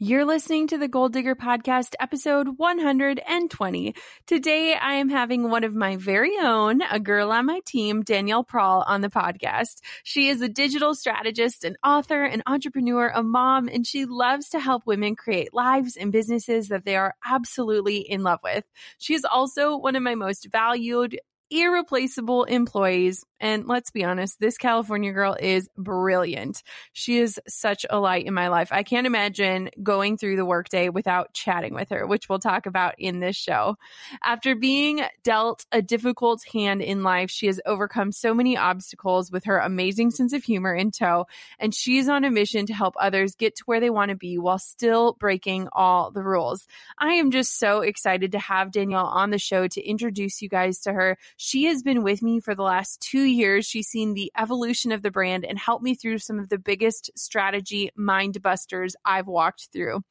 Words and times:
You're 0.00 0.24
listening 0.24 0.68
to 0.68 0.78
the 0.78 0.86
Goal 0.86 1.08
Digger 1.08 1.34
Podcast, 1.34 1.96
episode 1.98 2.56
120. 2.56 3.94
Today, 4.28 4.74
I 4.74 4.92
am 4.92 5.08
having 5.08 5.50
one 5.50 5.64
of 5.64 5.74
my 5.74 5.96
very 5.96 6.38
own, 6.40 6.82
a 6.82 7.00
girl 7.00 7.32
on 7.32 7.46
my 7.46 7.58
team, 7.66 8.02
Danielle 8.02 8.44
Prahl, 8.44 8.84
on 8.86 9.00
the 9.00 9.08
podcast. 9.08 9.80
She 10.04 10.28
is 10.28 10.40
a 10.40 10.48
digital 10.48 10.94
strategist, 10.94 11.64
an 11.64 11.74
author, 11.84 12.22
an 12.22 12.44
entrepreneur, 12.46 13.08
a 13.12 13.24
mom, 13.24 13.66
and 13.66 13.84
she 13.84 14.04
loves 14.04 14.50
to 14.50 14.60
help 14.60 14.86
women 14.86 15.16
create 15.16 15.52
lives 15.52 15.96
and 15.96 16.12
businesses 16.12 16.68
that 16.68 16.84
they 16.84 16.94
are 16.94 17.16
absolutely 17.26 17.96
in 17.96 18.22
love 18.22 18.38
with. 18.44 18.62
She 18.98 19.14
is 19.14 19.24
also 19.24 19.76
one 19.76 19.96
of 19.96 20.04
my 20.04 20.14
most 20.14 20.46
valued 20.52 21.18
irreplaceable 21.50 22.44
employees. 22.44 23.24
And 23.40 23.66
let's 23.66 23.90
be 23.90 24.04
honest, 24.04 24.40
this 24.40 24.58
California 24.58 25.12
girl 25.12 25.36
is 25.38 25.68
brilliant. 25.76 26.62
She 26.92 27.18
is 27.18 27.40
such 27.46 27.86
a 27.88 28.00
light 28.00 28.26
in 28.26 28.34
my 28.34 28.48
life. 28.48 28.70
I 28.72 28.82
can't 28.82 29.06
imagine 29.06 29.70
going 29.80 30.16
through 30.16 30.36
the 30.36 30.44
workday 30.44 30.88
without 30.88 31.34
chatting 31.34 31.72
with 31.72 31.90
her, 31.90 32.04
which 32.04 32.28
we'll 32.28 32.40
talk 32.40 32.66
about 32.66 32.96
in 32.98 33.20
this 33.20 33.36
show. 33.36 33.76
After 34.24 34.56
being 34.56 35.02
dealt 35.22 35.66
a 35.70 35.80
difficult 35.80 36.42
hand 36.52 36.82
in 36.82 37.04
life, 37.04 37.30
she 37.30 37.46
has 37.46 37.60
overcome 37.64 38.10
so 38.10 38.34
many 38.34 38.56
obstacles 38.56 39.30
with 39.30 39.44
her 39.44 39.58
amazing 39.58 40.10
sense 40.10 40.32
of 40.32 40.42
humor 40.42 40.74
in 40.74 40.90
tow. 40.90 41.26
And 41.60 41.72
she's 41.72 42.08
on 42.08 42.24
a 42.24 42.30
mission 42.30 42.66
to 42.66 42.74
help 42.74 42.94
others 42.98 43.36
get 43.36 43.54
to 43.56 43.64
where 43.66 43.78
they 43.78 43.90
want 43.90 44.08
to 44.08 44.16
be 44.16 44.36
while 44.36 44.58
still 44.58 45.12
breaking 45.12 45.68
all 45.72 46.10
the 46.10 46.22
rules. 46.22 46.66
I 46.98 47.14
am 47.14 47.30
just 47.30 47.56
so 47.56 47.82
excited 47.82 48.32
to 48.32 48.38
have 48.40 48.72
Danielle 48.72 49.06
on 49.06 49.30
the 49.30 49.38
show 49.38 49.68
to 49.68 49.80
introduce 49.80 50.42
you 50.42 50.48
guys 50.48 50.80
to 50.80 50.92
her. 50.92 51.16
She 51.40 51.66
has 51.66 51.84
been 51.84 52.02
with 52.02 52.20
me 52.20 52.40
for 52.40 52.56
the 52.56 52.64
last 52.64 53.00
two 53.00 53.22
years. 53.22 53.64
She's 53.64 53.86
seen 53.86 54.14
the 54.14 54.32
evolution 54.36 54.90
of 54.90 55.02
the 55.02 55.12
brand 55.12 55.44
and 55.44 55.56
helped 55.56 55.84
me 55.84 55.94
through 55.94 56.18
some 56.18 56.40
of 56.40 56.48
the 56.48 56.58
biggest 56.58 57.12
strategy 57.16 57.90
mind 57.94 58.42
busters 58.42 58.96
I've 59.04 59.28
walked 59.28 59.68
through. 59.72 60.02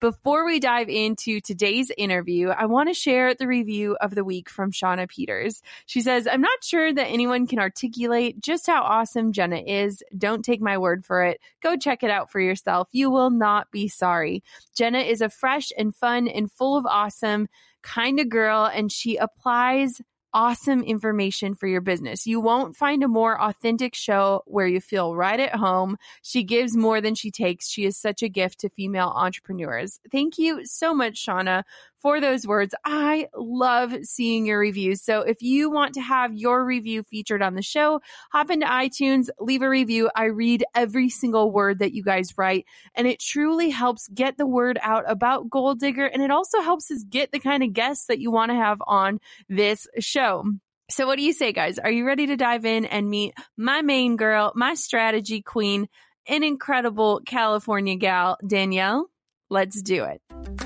Before 0.00 0.44
we 0.44 0.60
dive 0.60 0.90
into 0.90 1.40
today's 1.40 1.90
interview, 1.96 2.50
I 2.50 2.66
want 2.66 2.90
to 2.90 2.94
share 2.94 3.34
the 3.34 3.46
review 3.46 3.96
of 4.02 4.14
the 4.14 4.22
week 4.22 4.50
from 4.50 4.70
Shauna 4.70 5.08
Peters. 5.08 5.62
She 5.86 6.02
says, 6.02 6.28
I'm 6.30 6.42
not 6.42 6.62
sure 6.62 6.92
that 6.92 7.06
anyone 7.06 7.46
can 7.46 7.58
articulate 7.58 8.38
just 8.42 8.66
how 8.66 8.82
awesome 8.82 9.32
Jenna 9.32 9.62
is. 9.66 10.02
Don't 10.18 10.44
take 10.44 10.60
my 10.60 10.76
word 10.76 11.06
for 11.06 11.24
it. 11.24 11.40
Go 11.62 11.78
check 11.78 12.02
it 12.02 12.10
out 12.10 12.30
for 12.30 12.40
yourself. 12.40 12.88
You 12.92 13.08
will 13.10 13.30
not 13.30 13.70
be 13.70 13.88
sorry. 13.88 14.44
Jenna 14.76 14.98
is 14.98 15.22
a 15.22 15.30
fresh 15.30 15.72
and 15.78 15.96
fun 15.96 16.28
and 16.28 16.52
full 16.52 16.76
of 16.76 16.84
awesome 16.84 17.48
kind 17.80 18.20
of 18.20 18.28
girl, 18.28 18.66
and 18.66 18.92
she 18.92 19.16
applies 19.16 20.02
awesome 20.36 20.82
information 20.82 21.54
for 21.54 21.66
your 21.66 21.80
business. 21.80 22.26
You 22.26 22.40
won't 22.40 22.76
find 22.76 23.02
a 23.02 23.08
more 23.08 23.40
authentic 23.40 23.94
show 23.94 24.42
where 24.44 24.66
you 24.66 24.82
feel 24.82 25.16
right 25.16 25.40
at 25.40 25.54
home. 25.54 25.96
She 26.20 26.44
gives 26.44 26.76
more 26.76 27.00
than 27.00 27.14
she 27.14 27.30
takes. 27.30 27.70
She 27.70 27.86
is 27.86 27.96
such 27.96 28.22
a 28.22 28.28
gift 28.28 28.60
to 28.60 28.68
female 28.68 29.14
entrepreneurs. 29.16 29.98
Thank 30.12 30.36
you 30.36 30.66
so 30.66 30.92
much, 30.92 31.24
Shauna, 31.24 31.62
for 32.00 32.20
those 32.20 32.46
words. 32.46 32.74
I 32.84 33.28
love 33.34 33.94
seeing 34.02 34.46
your 34.46 34.58
reviews. 34.58 35.02
So 35.02 35.20
if 35.20 35.42
you 35.42 35.70
want 35.70 35.94
to 35.94 36.00
have 36.00 36.34
your 36.34 36.64
review 36.64 37.02
featured 37.02 37.42
on 37.42 37.54
the 37.54 37.62
show, 37.62 38.00
hop 38.30 38.50
into 38.50 38.66
iTunes, 38.66 39.28
leave 39.40 39.62
a 39.62 39.68
review. 39.68 40.10
I 40.14 40.26
read 40.26 40.64
every 40.74 41.08
single 41.08 41.50
word 41.50 41.80
that 41.80 41.94
you 41.94 42.02
guys 42.02 42.36
write, 42.36 42.66
and 42.94 43.06
it 43.06 43.20
truly 43.20 43.70
helps 43.70 44.08
get 44.08 44.36
the 44.36 44.46
word 44.46 44.78
out 44.82 45.04
about 45.06 45.50
Goal 45.50 45.74
Digger. 45.74 46.06
And 46.06 46.22
it 46.22 46.30
also 46.30 46.60
helps 46.60 46.90
us 46.90 47.04
get 47.08 47.32
the 47.32 47.40
kind 47.40 47.62
of 47.62 47.72
guests 47.72 48.06
that 48.06 48.20
you 48.20 48.30
want 48.30 48.50
to 48.50 48.56
have 48.56 48.78
on 48.86 49.18
this 49.48 49.86
show. 49.98 50.44
So, 50.88 51.06
what 51.06 51.16
do 51.16 51.24
you 51.24 51.32
say, 51.32 51.52
guys? 51.52 51.80
Are 51.80 51.90
you 51.90 52.06
ready 52.06 52.26
to 52.26 52.36
dive 52.36 52.64
in 52.64 52.84
and 52.84 53.10
meet 53.10 53.34
my 53.56 53.82
main 53.82 54.16
girl, 54.16 54.52
my 54.54 54.74
strategy 54.74 55.42
queen, 55.42 55.88
an 56.28 56.44
incredible 56.44 57.20
California 57.26 57.96
gal, 57.96 58.38
Danielle? 58.46 59.08
Let's 59.50 59.82
do 59.82 60.04
it. 60.04 60.65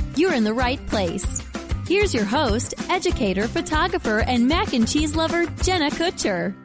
you're 0.17 0.33
in 0.33 0.43
the 0.43 0.53
right 0.53 0.85
place. 0.87 1.41
Here's 1.87 2.13
your 2.13 2.25
host, 2.25 2.73
educator, 2.89 3.47
photographer, 3.47 4.19
and 4.19 4.47
mac 4.47 4.73
and 4.73 4.87
cheese 4.87 5.15
lover, 5.15 5.45
Jenna 5.63 5.89
Kutcher. 5.89 6.55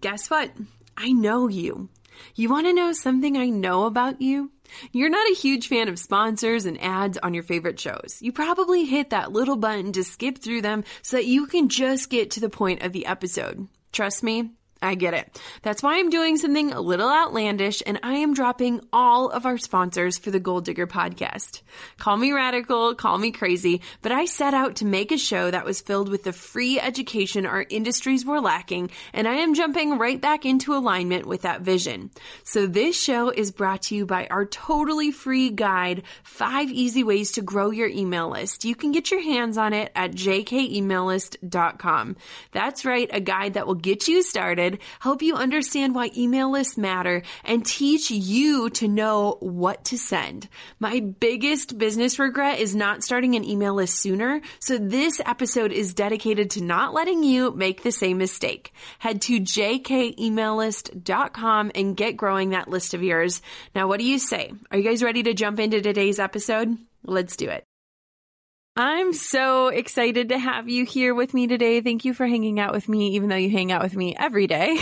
Guess 0.00 0.30
what? 0.30 0.50
I 0.96 1.12
know 1.12 1.48
you. 1.48 1.88
You 2.34 2.48
want 2.48 2.66
to 2.66 2.72
know 2.72 2.92
something 2.92 3.36
I 3.36 3.48
know 3.48 3.86
about 3.86 4.20
you? 4.20 4.52
You're 4.92 5.10
not 5.10 5.30
a 5.30 5.34
huge 5.34 5.68
fan 5.68 5.88
of 5.88 5.98
sponsors 5.98 6.64
and 6.64 6.80
ads 6.80 7.18
on 7.18 7.34
your 7.34 7.42
favorite 7.42 7.78
shows. 7.78 8.18
You 8.20 8.32
probably 8.32 8.84
hit 8.84 9.10
that 9.10 9.32
little 9.32 9.56
button 9.56 9.92
to 9.92 10.04
skip 10.04 10.38
through 10.38 10.62
them 10.62 10.84
so 11.02 11.16
that 11.16 11.26
you 11.26 11.46
can 11.46 11.68
just 11.68 12.10
get 12.10 12.32
to 12.32 12.40
the 12.40 12.48
point 12.48 12.82
of 12.82 12.92
the 12.92 13.06
episode. 13.06 13.68
Trust 13.92 14.22
me, 14.22 14.50
I 14.84 14.94
get 14.94 15.14
it. 15.14 15.40
That's 15.62 15.82
why 15.82 15.98
I'm 15.98 16.10
doing 16.10 16.36
something 16.36 16.72
a 16.72 16.80
little 16.80 17.08
outlandish 17.08 17.82
and 17.86 17.98
I 18.02 18.16
am 18.16 18.34
dropping 18.34 18.82
all 18.92 19.30
of 19.30 19.46
our 19.46 19.58
sponsors 19.58 20.18
for 20.18 20.30
the 20.30 20.38
Goal 20.38 20.60
Digger 20.60 20.86
podcast. 20.86 21.62
Call 21.98 22.16
me 22.16 22.32
radical, 22.32 22.94
call 22.94 23.18
me 23.18 23.32
crazy, 23.32 23.80
but 24.02 24.12
I 24.12 24.26
set 24.26 24.54
out 24.54 24.76
to 24.76 24.84
make 24.84 25.10
a 25.10 25.18
show 25.18 25.50
that 25.50 25.64
was 25.64 25.80
filled 25.80 26.08
with 26.08 26.24
the 26.24 26.32
free 26.32 26.78
education 26.78 27.46
our 27.46 27.64
industries 27.68 28.24
were 28.24 28.40
lacking 28.40 28.90
and 29.12 29.26
I 29.26 29.36
am 29.36 29.54
jumping 29.54 29.98
right 29.98 30.20
back 30.20 30.44
into 30.44 30.74
alignment 30.74 31.26
with 31.26 31.42
that 31.42 31.62
vision. 31.62 32.10
So 32.42 32.66
this 32.66 33.00
show 33.00 33.30
is 33.30 33.50
brought 33.50 33.82
to 33.82 33.94
you 33.94 34.06
by 34.06 34.26
our 34.26 34.44
totally 34.44 35.10
free 35.10 35.50
guide, 35.50 36.02
five 36.22 36.70
easy 36.70 37.04
ways 37.04 37.32
to 37.32 37.42
grow 37.42 37.70
your 37.70 37.88
email 37.88 38.30
list. 38.30 38.64
You 38.64 38.74
can 38.74 38.92
get 38.92 39.10
your 39.10 39.22
hands 39.22 39.56
on 39.56 39.72
it 39.72 39.90
at 39.94 40.12
jkemaillist.com. 40.12 42.16
That's 42.52 42.84
right, 42.84 43.08
a 43.12 43.20
guide 43.20 43.54
that 43.54 43.66
will 43.66 43.74
get 43.74 44.08
you 44.08 44.22
started 44.22 44.73
help 45.00 45.22
you 45.22 45.36
understand 45.36 45.94
why 45.94 46.10
email 46.16 46.50
lists 46.50 46.76
matter 46.76 47.22
and 47.44 47.64
teach 47.64 48.10
you 48.10 48.68
to 48.70 48.88
know 48.88 49.36
what 49.40 49.84
to 49.86 49.96
send. 49.98 50.48
My 50.78 51.00
biggest 51.00 51.78
business 51.78 52.18
regret 52.18 52.58
is 52.58 52.74
not 52.74 53.04
starting 53.04 53.34
an 53.34 53.44
email 53.44 53.74
list 53.74 54.00
sooner. 54.00 54.40
So 54.60 54.78
this 54.78 55.20
episode 55.24 55.72
is 55.72 55.94
dedicated 55.94 56.50
to 56.50 56.62
not 56.62 56.92
letting 56.94 57.22
you 57.22 57.52
make 57.52 57.82
the 57.82 57.92
same 57.92 58.18
mistake. 58.18 58.72
Head 58.98 59.22
to 59.22 59.40
jkemaillist.com 59.40 61.72
and 61.74 61.96
get 61.96 62.16
growing 62.16 62.50
that 62.50 62.68
list 62.68 62.92
of 62.94 63.02
yours. 63.02 63.40
Now, 63.74 63.88
what 63.88 64.00
do 64.00 64.06
you 64.06 64.18
say? 64.18 64.52
Are 64.70 64.78
you 64.78 64.84
guys 64.84 65.02
ready 65.02 65.22
to 65.24 65.34
jump 65.34 65.60
into 65.60 65.80
today's 65.80 66.18
episode? 66.18 66.76
Let's 67.04 67.36
do 67.36 67.48
it. 67.48 67.64
I'm 68.76 69.12
so 69.12 69.68
excited 69.68 70.30
to 70.30 70.38
have 70.38 70.68
you 70.68 70.84
here 70.84 71.14
with 71.14 71.32
me 71.32 71.46
today. 71.46 71.80
Thank 71.80 72.04
you 72.04 72.12
for 72.12 72.26
hanging 72.26 72.58
out 72.58 72.72
with 72.72 72.88
me, 72.88 73.10
even 73.10 73.28
though 73.28 73.36
you 73.36 73.48
hang 73.48 73.70
out 73.70 73.82
with 73.82 73.94
me 73.94 74.16
every 74.18 74.48
day. 74.48 74.76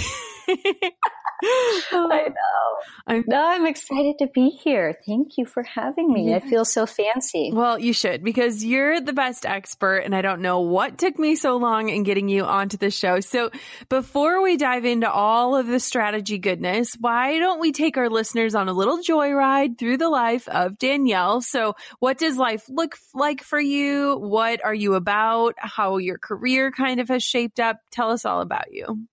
I 1.92 2.28
know. 2.28 2.62
I'm, 3.06 3.24
no, 3.26 3.44
I'm 3.44 3.66
excited 3.66 4.18
to 4.18 4.28
be 4.28 4.50
here. 4.50 4.96
Thank 5.06 5.38
you 5.38 5.44
for 5.44 5.62
having 5.62 6.12
me. 6.12 6.34
I 6.34 6.40
feel 6.40 6.64
so 6.64 6.86
fancy. 6.86 7.50
Well, 7.52 7.78
you 7.78 7.92
should 7.92 8.22
because 8.22 8.64
you're 8.64 9.00
the 9.00 9.12
best 9.12 9.44
expert, 9.44 9.98
and 9.98 10.14
I 10.14 10.22
don't 10.22 10.40
know 10.40 10.60
what 10.60 10.98
took 10.98 11.18
me 11.18 11.34
so 11.34 11.56
long 11.56 11.88
in 11.88 12.04
getting 12.04 12.28
you 12.28 12.44
onto 12.44 12.76
the 12.76 12.90
show. 12.90 13.20
So, 13.20 13.50
before 13.88 14.42
we 14.42 14.56
dive 14.56 14.84
into 14.84 15.10
all 15.10 15.56
of 15.56 15.66
the 15.66 15.80
strategy 15.80 16.38
goodness, 16.38 16.96
why 17.00 17.38
don't 17.38 17.60
we 17.60 17.72
take 17.72 17.96
our 17.96 18.08
listeners 18.08 18.54
on 18.54 18.68
a 18.68 18.72
little 18.72 18.98
joyride 18.98 19.78
through 19.78 19.96
the 19.96 20.08
life 20.08 20.48
of 20.48 20.78
Danielle? 20.78 21.40
So, 21.40 21.74
what 21.98 22.18
does 22.18 22.36
life 22.36 22.64
look 22.68 22.96
like 23.14 23.42
for 23.42 23.60
you? 23.60 24.16
What 24.16 24.64
are 24.64 24.74
you 24.74 24.94
about? 24.94 25.54
How 25.58 25.96
your 25.96 26.18
career 26.18 26.70
kind 26.70 27.00
of 27.00 27.08
has 27.08 27.24
shaped 27.24 27.58
up? 27.58 27.78
Tell 27.90 28.10
us 28.10 28.24
all 28.24 28.40
about 28.40 28.72
you. 28.72 29.06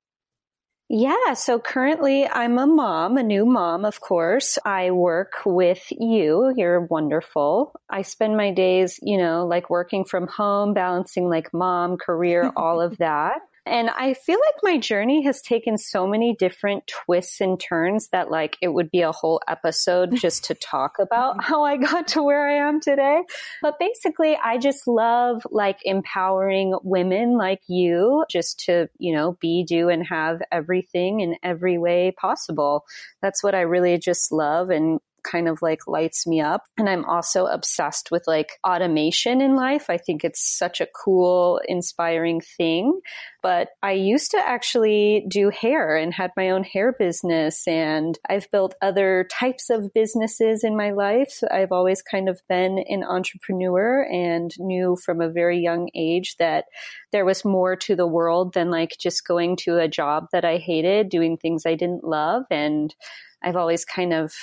Yeah. 0.92 1.36
So 1.36 1.60
currently 1.60 2.28
I'm 2.28 2.58
a 2.58 2.66
mom, 2.66 3.18
a 3.18 3.24
new 3.24 3.46
mom, 3.46 3.86
of 3.86 4.02
course. 4.02 4.58
I 4.66 4.90
work 4.90 5.34
with 5.46 5.86
you. 5.92 6.52
You're 6.56 6.82
wonderful. 6.82 7.80
I 7.88 8.02
spend 8.02 8.36
my 8.36 8.52
days, 8.52 9.00
you 9.04 9.18
know, 9.20 9.46
like 9.46 9.70
working 9.70 10.04
from 10.04 10.28
home, 10.28 10.74
balancing 10.74 11.30
like 11.30 11.54
mom, 11.54 11.98
career, 11.98 12.52
all 12.56 12.82
of 12.82 12.98
that. 13.00 13.42
And 13.70 13.90
I 13.92 14.16
feel 14.16 14.40
like 14.40 14.64
my 14.64 14.78
journey 14.80 15.24
has 15.24 15.42
taken 15.42 15.78
so 15.78 16.08
many 16.08 16.36
different 16.36 16.88
twists 16.88 17.40
and 17.40 17.60
turns 17.60 18.10
that 18.10 18.32
like 18.32 18.58
it 18.62 18.70
would 18.70 18.90
be 18.90 19.02
a 19.02 19.12
whole 19.12 19.42
episode 19.48 20.16
just 20.16 20.46
to 20.46 20.56
talk 20.56 20.98
about 21.00 21.38
mm-hmm. 21.38 21.54
how 21.54 21.64
I 21.64 21.78
got 21.78 22.08
to 22.10 22.24
where 22.24 22.48
I 22.48 22.68
am 22.68 22.82
today. 22.82 23.22
But 23.62 23.78
basically, 23.80 24.38
I 24.44 24.58
just 24.58 24.88
love 24.88 25.46
like 25.52 25.78
empowering 25.84 26.78
women 26.84 27.38
like 27.38 27.62
you 27.68 28.26
just 28.30 28.60
to, 28.66 28.90
you 28.98 29.14
know, 29.14 29.38
be, 29.40 29.64
do, 29.64 29.90
and 29.90 30.06
have 30.08 30.42
everything 30.52 31.20
in 31.20 31.36
every 31.44 31.78
way 31.78 32.12
possible. 32.20 32.86
That's 33.22 33.44
what 33.44 33.54
I 33.54 33.62
really 33.62 33.98
just 34.00 34.32
love. 34.32 34.72
And 34.72 35.00
kind 35.24 35.48
of 35.48 35.62
like 35.62 35.88
lights 35.88 36.26
me 36.28 36.42
up. 36.42 36.64
And 36.78 36.90
I'm 36.90 37.06
also 37.06 37.46
obsessed 37.46 38.12
with 38.12 38.24
like 38.28 38.60
automation 38.66 39.42
in 39.42 39.56
life. 39.56 39.90
I 39.90 39.98
think 39.98 40.24
it's 40.24 40.58
such 40.58 40.82
a 40.82 40.88
cool, 40.88 41.62
inspiring 41.68 42.42
thing. 42.42 43.00
But 43.42 43.70
I 43.82 43.94
used 43.94 44.32
to 44.32 44.38
actually 44.38 45.26
do 45.30 45.50
hair 45.50 45.96
and 45.96 46.14
had 46.14 46.32
my 46.36 46.50
own 46.50 46.64
hair 46.64 46.94
business 46.98 47.68
and 47.68 48.20
I've 48.28 48.52
built 48.52 48.76
other 48.82 49.28
types 49.32 49.70
of 49.70 49.94
businesses 49.94 50.64
in 50.64 50.76
my 50.76 50.92
life. 50.92 51.40
I've 51.50 51.72
always 51.72 52.02
kind 52.02 52.28
of 52.28 52.42
been 52.50 52.80
an 52.90 53.04
entrepreneur 53.04 54.04
and 54.04 54.54
knew 54.60 54.98
from 54.98 55.22
a 55.22 55.30
very 55.30 55.60
young 55.60 55.90
age 55.96 56.36
that 56.38 56.66
there 57.12 57.26
was 57.26 57.46
more 57.46 57.76
to 57.78 57.96
the 57.96 58.08
world 58.08 58.54
than 58.54 58.70
like 58.70 58.98
just 59.00 59.26
going 59.26 59.56
to 59.58 59.78
a 59.78 59.88
job 59.88 60.28
that 60.32 60.44
I 60.44 60.58
hated, 60.58 61.10
doing 61.10 61.38
things 61.38 61.66
I 61.66 61.76
didn't 61.76 62.04
love. 62.04 62.44
And 62.52 62.94
I've 63.42 63.56
always 63.56 63.86
kind 63.86 64.14
of 64.14 64.34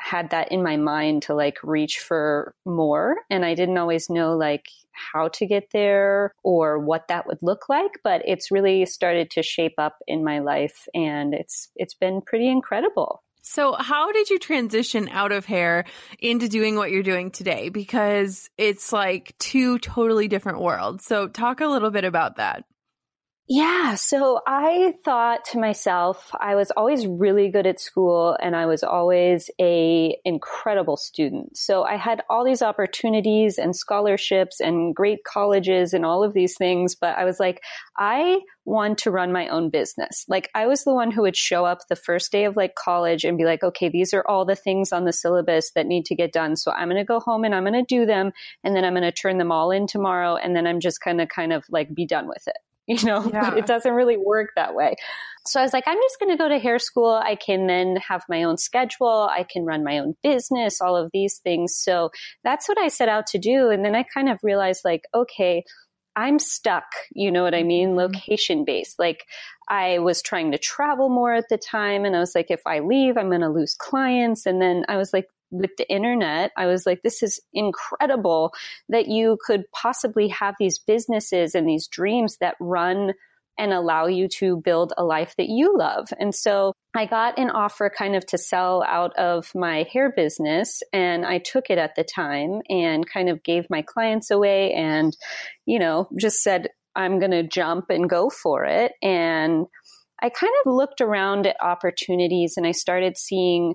had 0.00 0.30
that 0.30 0.52
in 0.52 0.62
my 0.62 0.76
mind 0.76 1.22
to 1.22 1.34
like 1.34 1.58
reach 1.62 1.98
for 1.98 2.54
more. 2.64 3.16
And 3.30 3.44
I 3.44 3.54
didn't 3.54 3.78
always 3.78 4.08
know 4.08 4.36
like 4.36 4.66
how 4.92 5.28
to 5.28 5.46
get 5.46 5.68
there 5.72 6.32
or 6.42 6.78
what 6.78 7.08
that 7.08 7.26
would 7.26 7.38
look 7.42 7.68
like, 7.68 7.92
but 8.02 8.22
it's 8.24 8.50
really 8.50 8.86
started 8.86 9.30
to 9.32 9.42
shape 9.42 9.74
up 9.78 9.98
in 10.06 10.24
my 10.24 10.40
life 10.40 10.88
and 10.94 11.34
it's 11.34 11.68
it's 11.76 11.94
been 11.94 12.20
pretty 12.20 12.48
incredible. 12.48 13.22
So, 13.42 13.72
how 13.72 14.12
did 14.12 14.28
you 14.28 14.38
transition 14.38 15.08
out 15.08 15.32
of 15.32 15.46
hair 15.46 15.84
into 16.18 16.48
doing 16.48 16.76
what 16.76 16.90
you're 16.90 17.02
doing 17.02 17.30
today? 17.30 17.70
Because 17.70 18.50
it's 18.58 18.92
like 18.92 19.34
two 19.38 19.78
totally 19.78 20.28
different 20.28 20.60
worlds. 20.60 21.06
So, 21.06 21.28
talk 21.28 21.62
a 21.62 21.66
little 21.66 21.90
bit 21.90 22.04
about 22.04 22.36
that. 22.36 22.64
Yeah. 23.50 23.94
So 23.94 24.40
I 24.46 24.92
thought 25.06 25.46
to 25.52 25.58
myself, 25.58 26.30
I 26.38 26.54
was 26.54 26.70
always 26.70 27.06
really 27.06 27.48
good 27.48 27.66
at 27.66 27.80
school 27.80 28.36
and 28.42 28.54
I 28.54 28.66
was 28.66 28.82
always 28.82 29.50
a 29.58 30.18
incredible 30.22 30.98
student. 30.98 31.56
So 31.56 31.82
I 31.82 31.96
had 31.96 32.20
all 32.28 32.44
these 32.44 32.60
opportunities 32.60 33.56
and 33.56 33.74
scholarships 33.74 34.60
and 34.60 34.94
great 34.94 35.24
colleges 35.24 35.94
and 35.94 36.04
all 36.04 36.22
of 36.22 36.34
these 36.34 36.56
things. 36.58 36.94
But 36.94 37.16
I 37.16 37.24
was 37.24 37.40
like, 37.40 37.62
I 37.96 38.40
want 38.66 38.98
to 38.98 39.10
run 39.10 39.32
my 39.32 39.48
own 39.48 39.70
business. 39.70 40.26
Like 40.28 40.50
I 40.54 40.66
was 40.66 40.84
the 40.84 40.92
one 40.92 41.10
who 41.10 41.22
would 41.22 41.36
show 41.36 41.64
up 41.64 41.78
the 41.88 41.96
first 41.96 42.30
day 42.30 42.44
of 42.44 42.54
like 42.54 42.74
college 42.74 43.24
and 43.24 43.38
be 43.38 43.46
like, 43.46 43.62
okay, 43.62 43.88
these 43.88 44.12
are 44.12 44.26
all 44.28 44.44
the 44.44 44.56
things 44.56 44.92
on 44.92 45.06
the 45.06 45.12
syllabus 45.14 45.70
that 45.74 45.86
need 45.86 46.04
to 46.04 46.14
get 46.14 46.34
done. 46.34 46.54
So 46.54 46.70
I'm 46.72 46.88
going 46.90 47.00
to 47.00 47.04
go 47.04 47.18
home 47.18 47.44
and 47.44 47.54
I'm 47.54 47.64
going 47.64 47.72
to 47.72 47.82
do 47.82 48.04
them. 48.04 48.32
And 48.62 48.76
then 48.76 48.84
I'm 48.84 48.92
going 48.92 49.04
to 49.04 49.12
turn 49.12 49.38
them 49.38 49.52
all 49.52 49.70
in 49.70 49.86
tomorrow. 49.86 50.36
And 50.36 50.54
then 50.54 50.66
I'm 50.66 50.80
just 50.80 51.02
going 51.02 51.16
to 51.16 51.26
kind 51.26 51.54
of 51.54 51.64
like 51.70 51.94
be 51.94 52.04
done 52.04 52.28
with 52.28 52.46
it. 52.46 52.58
you 53.00 53.04
know, 53.04 53.22
yeah. 53.32 53.50
but 53.50 53.58
it 53.58 53.66
doesn't 53.66 53.92
really 53.92 54.16
work 54.16 54.48
that 54.56 54.74
way. 54.74 54.94
So 55.46 55.60
I 55.60 55.62
was 55.62 55.74
like, 55.74 55.84
I'm 55.86 55.98
just 55.98 56.18
going 56.18 56.30
to 56.30 56.42
go 56.42 56.48
to 56.48 56.58
hair 56.58 56.78
school. 56.78 57.20
I 57.22 57.34
can 57.34 57.66
then 57.66 57.96
have 57.96 58.22
my 58.30 58.44
own 58.44 58.56
schedule. 58.56 59.28
I 59.30 59.44
can 59.44 59.64
run 59.64 59.84
my 59.84 59.98
own 59.98 60.14
business, 60.22 60.80
all 60.80 60.96
of 60.96 61.10
these 61.12 61.38
things. 61.44 61.76
So 61.76 62.10
that's 62.44 62.66
what 62.66 62.78
I 62.78 62.88
set 62.88 63.10
out 63.10 63.26
to 63.28 63.38
do. 63.38 63.68
And 63.68 63.84
then 63.84 63.94
I 63.94 64.04
kind 64.14 64.30
of 64.30 64.38
realized 64.42 64.82
like, 64.84 65.02
okay, 65.14 65.64
I'm 66.16 66.38
stuck, 66.38 66.86
you 67.12 67.30
know 67.30 67.42
what 67.42 67.54
I 67.54 67.62
mean? 67.62 67.90
Mm-hmm. 67.90 67.98
Location 67.98 68.64
based. 68.64 68.98
Like 68.98 69.22
I 69.68 69.98
was 69.98 70.22
trying 70.22 70.52
to 70.52 70.58
travel 70.58 71.10
more 71.10 71.34
at 71.34 71.48
the 71.50 71.58
time 71.58 72.06
and 72.06 72.16
I 72.16 72.20
was 72.20 72.34
like, 72.34 72.46
if 72.50 72.62
I 72.66 72.80
leave, 72.80 73.18
I'm 73.18 73.28
going 73.28 73.42
to 73.42 73.50
lose 73.50 73.74
clients. 73.78 74.46
And 74.46 74.60
then 74.60 74.84
I 74.88 74.96
was 74.96 75.12
like, 75.12 75.26
with 75.50 75.70
the 75.76 75.90
internet, 75.90 76.52
I 76.56 76.66
was 76.66 76.86
like, 76.86 77.02
this 77.02 77.22
is 77.22 77.40
incredible 77.52 78.52
that 78.88 79.08
you 79.08 79.38
could 79.44 79.64
possibly 79.72 80.28
have 80.28 80.54
these 80.58 80.78
businesses 80.78 81.54
and 81.54 81.68
these 81.68 81.88
dreams 81.88 82.36
that 82.40 82.56
run 82.60 83.12
and 83.58 83.72
allow 83.72 84.06
you 84.06 84.28
to 84.28 84.56
build 84.56 84.92
a 84.96 85.04
life 85.04 85.34
that 85.36 85.48
you 85.48 85.76
love. 85.76 86.08
And 86.18 86.32
so 86.32 86.72
I 86.94 87.06
got 87.06 87.38
an 87.38 87.50
offer 87.50 87.90
kind 87.90 88.14
of 88.14 88.24
to 88.26 88.38
sell 88.38 88.84
out 88.84 89.16
of 89.18 89.50
my 89.54 89.84
hair 89.92 90.12
business 90.14 90.80
and 90.92 91.26
I 91.26 91.38
took 91.38 91.68
it 91.68 91.78
at 91.78 91.96
the 91.96 92.04
time 92.04 92.60
and 92.68 93.08
kind 93.08 93.28
of 93.28 93.42
gave 93.42 93.66
my 93.68 93.82
clients 93.82 94.30
away 94.30 94.72
and, 94.74 95.16
you 95.66 95.80
know, 95.80 96.08
just 96.16 96.42
said, 96.42 96.68
I'm 96.94 97.18
going 97.18 97.32
to 97.32 97.46
jump 97.46 97.86
and 97.90 98.08
go 98.08 98.30
for 98.30 98.64
it. 98.64 98.92
And 99.02 99.66
I 100.20 100.30
kind 100.30 100.52
of 100.64 100.72
looked 100.72 101.00
around 101.00 101.46
at 101.46 101.56
opportunities 101.60 102.54
and 102.56 102.66
I 102.66 102.72
started 102.72 103.16
seeing 103.16 103.74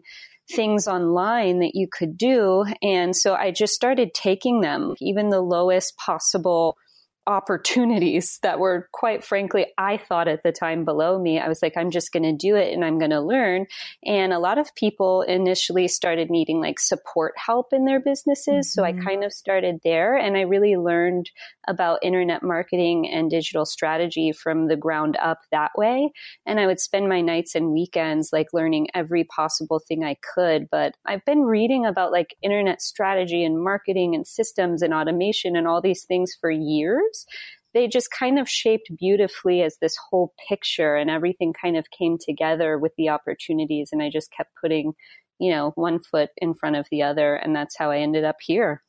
things 0.52 0.88
online 0.88 1.60
that 1.60 1.72
you 1.74 1.88
could 1.92 2.18
do. 2.18 2.66
And 2.82 3.16
so 3.16 3.34
I 3.34 3.52
just 3.52 3.74
started 3.74 4.14
taking 4.14 4.62
them, 4.62 4.96
even 5.00 5.30
the 5.30 5.42
lowest 5.42 5.98
possible 5.98 6.78
opportunities 7.26 8.40
that 8.44 8.60
were 8.60 8.90
quite 8.92 9.24
frankly 9.24 9.68
I 9.78 9.98
thought 9.98 10.28
at 10.28 10.44
the 10.44 10.52
time 10.52 10.86
below 10.86 11.20
me. 11.20 11.40
I 11.40 11.48
was 11.48 11.62
like 11.62 11.78
I'm 11.78 11.92
just 11.92 12.12
going 12.12 12.24
to 12.24 12.34
do 12.34 12.56
it 12.56 12.74
and 12.74 12.84
I'm 12.84 13.00
going 13.00 13.12
to 13.12 13.22
learn. 13.22 13.66
And 14.04 14.34
a 14.34 14.40
lot 14.40 14.58
of 14.58 14.76
people 14.76 15.22
initially 15.22 15.88
started 15.88 16.30
needing 16.30 16.60
like 16.60 16.80
support 16.80 17.34
help 17.38 17.72
in 17.72 17.86
their 17.86 18.00
businesses, 18.00 18.48
mm-hmm. 18.48 18.62
so 18.62 18.84
I 18.84 18.92
mm-hmm. 18.92 19.08
kind 19.08 19.24
of 19.24 19.34
started 19.34 19.80
there 19.84 20.16
and 20.16 20.36
I 20.36 20.42
really 20.42 20.76
learned 20.76 21.30
about 21.68 22.04
internet 22.04 22.44
marketing 22.44 23.10
and 23.10 23.30
digital 23.30 23.66
strategy 23.66 24.32
from 24.32 24.68
the 24.68 24.76
ground 24.76 25.18
up 25.22 25.40
that 25.52 25.72
way. 25.78 26.12
And 26.46 26.60
I 26.60 26.68
would 26.68 26.80
spend 26.80 27.10
my 27.10 27.22
nights 27.22 27.56
and 27.56 27.72
weekends 27.72 28.30
like 28.32 28.48
learning 28.54 28.88
every 28.94 29.24
possible 29.24 29.80
thing 29.80 30.04
I 30.04 30.18
could, 30.34 30.68
but 30.72 30.96
I've 31.06 31.26
been 31.26 31.42
reading 31.42 31.86
about 31.86 32.12
like 32.12 32.36
internet 32.42 32.82
strategy 32.82 33.44
and 33.44 33.64
marketing 33.64 34.16
and 34.16 34.28
systems 34.28 34.82
and 34.82 34.94
automation 34.94 35.56
and 35.56 35.68
all 35.68 35.82
these 35.82 36.06
things 36.06 36.36
for 36.40 36.52
years 36.52 37.26
they 37.74 37.88
just 37.88 38.12
kind 38.12 38.40
of 38.40 38.48
shaped 38.48 38.92
beautifully 38.98 39.62
as 39.62 39.78
this 39.82 39.98
whole 39.98 40.34
picture 40.48 40.96
and 40.96 41.10
everything 41.10 41.54
kind 41.54 41.76
of 41.76 41.90
came 41.90 42.18
together 42.20 42.78
with 42.78 42.94
the 42.98 43.10
opportunities. 43.10 43.90
And 43.92 44.02
I 44.02 44.10
just 44.10 44.32
kept 44.32 44.52
putting, 44.62 44.94
you 45.40 45.52
know, 45.52 45.72
one 45.76 46.00
foot 46.00 46.30
in 46.38 46.54
front 46.54 46.76
of 46.76 46.88
the 46.92 47.02
other. 47.02 47.36
And 47.36 47.56
that's 47.56 47.78
how 47.78 47.92
I 47.92 48.00
ended 48.00 48.24
up 48.24 48.38
here. 48.42 48.84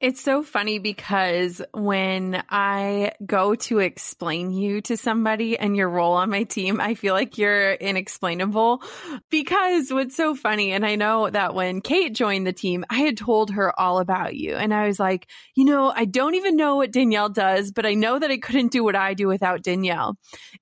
It's 0.00 0.22
so 0.22 0.42
funny 0.42 0.78
because 0.78 1.60
when 1.74 2.42
I 2.48 3.12
go 3.26 3.54
to 3.54 3.80
explain 3.80 4.50
you 4.50 4.80
to 4.82 4.96
somebody 4.96 5.58
and 5.58 5.76
your 5.76 5.90
role 5.90 6.14
on 6.14 6.30
my 6.30 6.44
team, 6.44 6.80
I 6.80 6.94
feel 6.94 7.12
like 7.12 7.36
you're 7.36 7.72
inexplainable 7.72 8.82
because 9.28 9.92
what's 9.92 10.16
so 10.16 10.34
funny. 10.34 10.72
And 10.72 10.86
I 10.86 10.96
know 10.96 11.28
that 11.28 11.54
when 11.54 11.82
Kate 11.82 12.14
joined 12.14 12.46
the 12.46 12.54
team, 12.54 12.86
I 12.88 13.00
had 13.00 13.18
told 13.18 13.50
her 13.50 13.78
all 13.78 13.98
about 13.98 14.34
you 14.34 14.54
and 14.54 14.72
I 14.72 14.86
was 14.86 14.98
like, 14.98 15.28
you 15.54 15.66
know, 15.66 15.92
I 15.94 16.06
don't 16.06 16.34
even 16.34 16.56
know 16.56 16.76
what 16.76 16.92
Danielle 16.92 17.28
does, 17.28 17.70
but 17.70 17.84
I 17.84 17.92
know 17.92 18.18
that 18.18 18.30
I 18.30 18.38
couldn't 18.38 18.72
do 18.72 18.82
what 18.82 18.96
I 18.96 19.12
do 19.12 19.28
without 19.28 19.62
Danielle. 19.62 20.16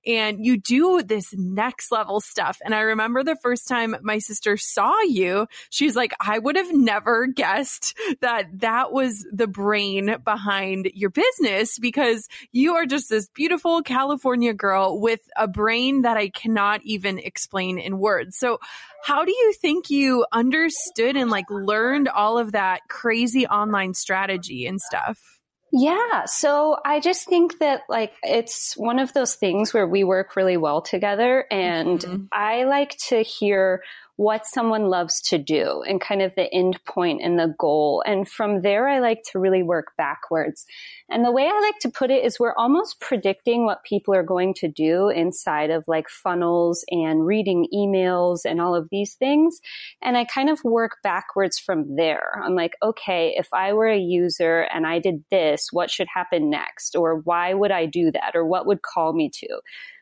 And 0.05 0.45
you 0.45 0.57
do 0.57 1.01
this 1.01 1.33
next 1.33 1.93
level 1.93 2.19
stuff. 2.19 2.57
And 2.65 2.75
I 2.75 2.81
remember 2.81 3.23
the 3.23 3.37
first 3.41 3.69
time 3.69 3.95
my 4.01 4.19
sister 4.19 4.57
saw 4.57 4.99
you, 5.03 5.47
she's 5.69 5.95
like, 5.95 6.11
I 6.19 6.39
would 6.39 6.57
have 6.57 6.73
never 6.73 7.25
guessed 7.27 7.97
that 8.19 8.47
that 8.59 8.91
was 8.91 9.25
the 9.31 9.47
brain 9.47 10.17
behind 10.23 10.89
your 10.93 11.09
business 11.09 11.79
because 11.79 12.27
you 12.51 12.75
are 12.75 12.85
just 12.85 13.09
this 13.09 13.29
beautiful 13.29 13.81
California 13.81 14.53
girl 14.53 14.99
with 14.99 15.21
a 15.35 15.47
brain 15.47 16.01
that 16.01 16.17
I 16.17 16.29
cannot 16.29 16.81
even 16.83 17.19
explain 17.19 17.79
in 17.79 17.99
words. 17.99 18.37
So 18.37 18.59
how 19.03 19.25
do 19.25 19.31
you 19.31 19.53
think 19.53 19.89
you 19.89 20.25
understood 20.31 21.15
and 21.15 21.29
like 21.29 21.49
learned 21.49 22.09
all 22.09 22.37
of 22.37 22.53
that 22.53 22.81
crazy 22.89 23.47
online 23.47 23.93
strategy 23.93 24.65
and 24.65 24.79
stuff? 24.79 25.39
Yeah. 25.71 26.25
So 26.25 26.77
I 26.83 26.99
just 26.99 27.27
think 27.27 27.59
that 27.59 27.81
like 27.89 28.13
it's 28.23 28.75
one 28.75 28.99
of 28.99 29.13
those 29.13 29.35
things 29.35 29.73
where 29.73 29.87
we 29.87 30.03
work 30.03 30.35
really 30.35 30.57
well 30.57 30.81
together 30.81 31.45
and 31.51 31.99
mm-hmm. 31.99 32.23
I 32.31 32.63
like 32.63 32.97
to 33.09 33.21
hear 33.21 33.83
what 34.19 34.45
someone 34.45 34.89
loves 34.89 35.21
to 35.21 35.37
do 35.37 35.81
and 35.87 36.01
kind 36.01 36.21
of 36.21 36.35
the 36.35 36.53
end 36.53 36.77
point 36.83 37.21
and 37.23 37.39
the 37.39 37.55
goal. 37.57 38.03
And 38.05 38.27
from 38.27 38.63
there, 38.63 38.85
I 38.85 38.99
like 38.99 39.23
to 39.31 39.39
really 39.39 39.63
work 39.63 39.93
backwards. 39.97 40.65
And 41.09 41.23
the 41.23 41.31
way 41.31 41.47
I 41.47 41.57
like 41.61 41.79
to 41.83 41.89
put 41.89 42.11
it 42.11 42.25
is 42.25 42.37
we're 42.37 42.53
almost 42.57 42.99
predicting 42.99 43.63
what 43.63 43.85
people 43.85 44.13
are 44.13 44.23
going 44.23 44.55
to 44.55 44.67
do 44.67 45.07
inside 45.07 45.69
of 45.69 45.85
like 45.87 46.09
funnels 46.09 46.83
and 46.89 47.25
reading 47.25 47.69
emails 47.73 48.39
and 48.43 48.59
all 48.59 48.75
of 48.75 48.89
these 48.91 49.13
things. 49.13 49.61
And 50.01 50.17
I 50.17 50.25
kind 50.25 50.49
of 50.49 50.61
work 50.65 50.97
backwards 51.01 51.57
from 51.57 51.95
there. 51.95 52.41
I'm 52.43 52.55
like, 52.55 52.73
okay, 52.83 53.35
if 53.37 53.47
I 53.53 53.71
were 53.71 53.87
a 53.87 53.97
user 53.97 54.67
and 54.73 54.85
I 54.85 54.99
did 54.99 55.23
this, 55.31 55.69
what 55.71 55.89
should 55.89 56.07
happen 56.13 56.49
next? 56.49 56.97
Or 56.97 57.21
why 57.23 57.53
would 57.53 57.71
I 57.71 57.85
do 57.85 58.11
that? 58.11 58.31
Or 58.35 58.45
what 58.45 58.67
would 58.67 58.81
call 58.81 59.13
me 59.13 59.31
to? 59.35 59.61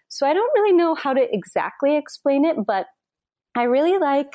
So 0.09 0.25
I 0.25 0.33
don't 0.33 0.51
really 0.55 0.75
know 0.75 0.95
how 0.95 1.13
to 1.13 1.21
exactly 1.31 1.97
explain 1.97 2.45
it, 2.45 2.55
but 2.65 2.87
I 3.57 3.63
really 3.63 3.97
like, 3.97 4.33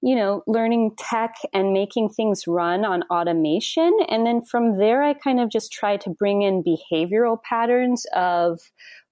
you 0.00 0.16
know, 0.16 0.42
learning 0.46 0.92
tech 0.96 1.34
and 1.52 1.72
making 1.72 2.10
things 2.10 2.46
run 2.46 2.84
on 2.84 3.02
automation. 3.04 3.96
And 4.08 4.26
then 4.26 4.42
from 4.42 4.78
there, 4.78 5.02
I 5.02 5.14
kind 5.14 5.40
of 5.40 5.50
just 5.50 5.72
try 5.72 5.98
to 5.98 6.10
bring 6.10 6.42
in 6.42 6.64
behavioral 6.64 7.40
patterns 7.42 8.06
of 8.14 8.60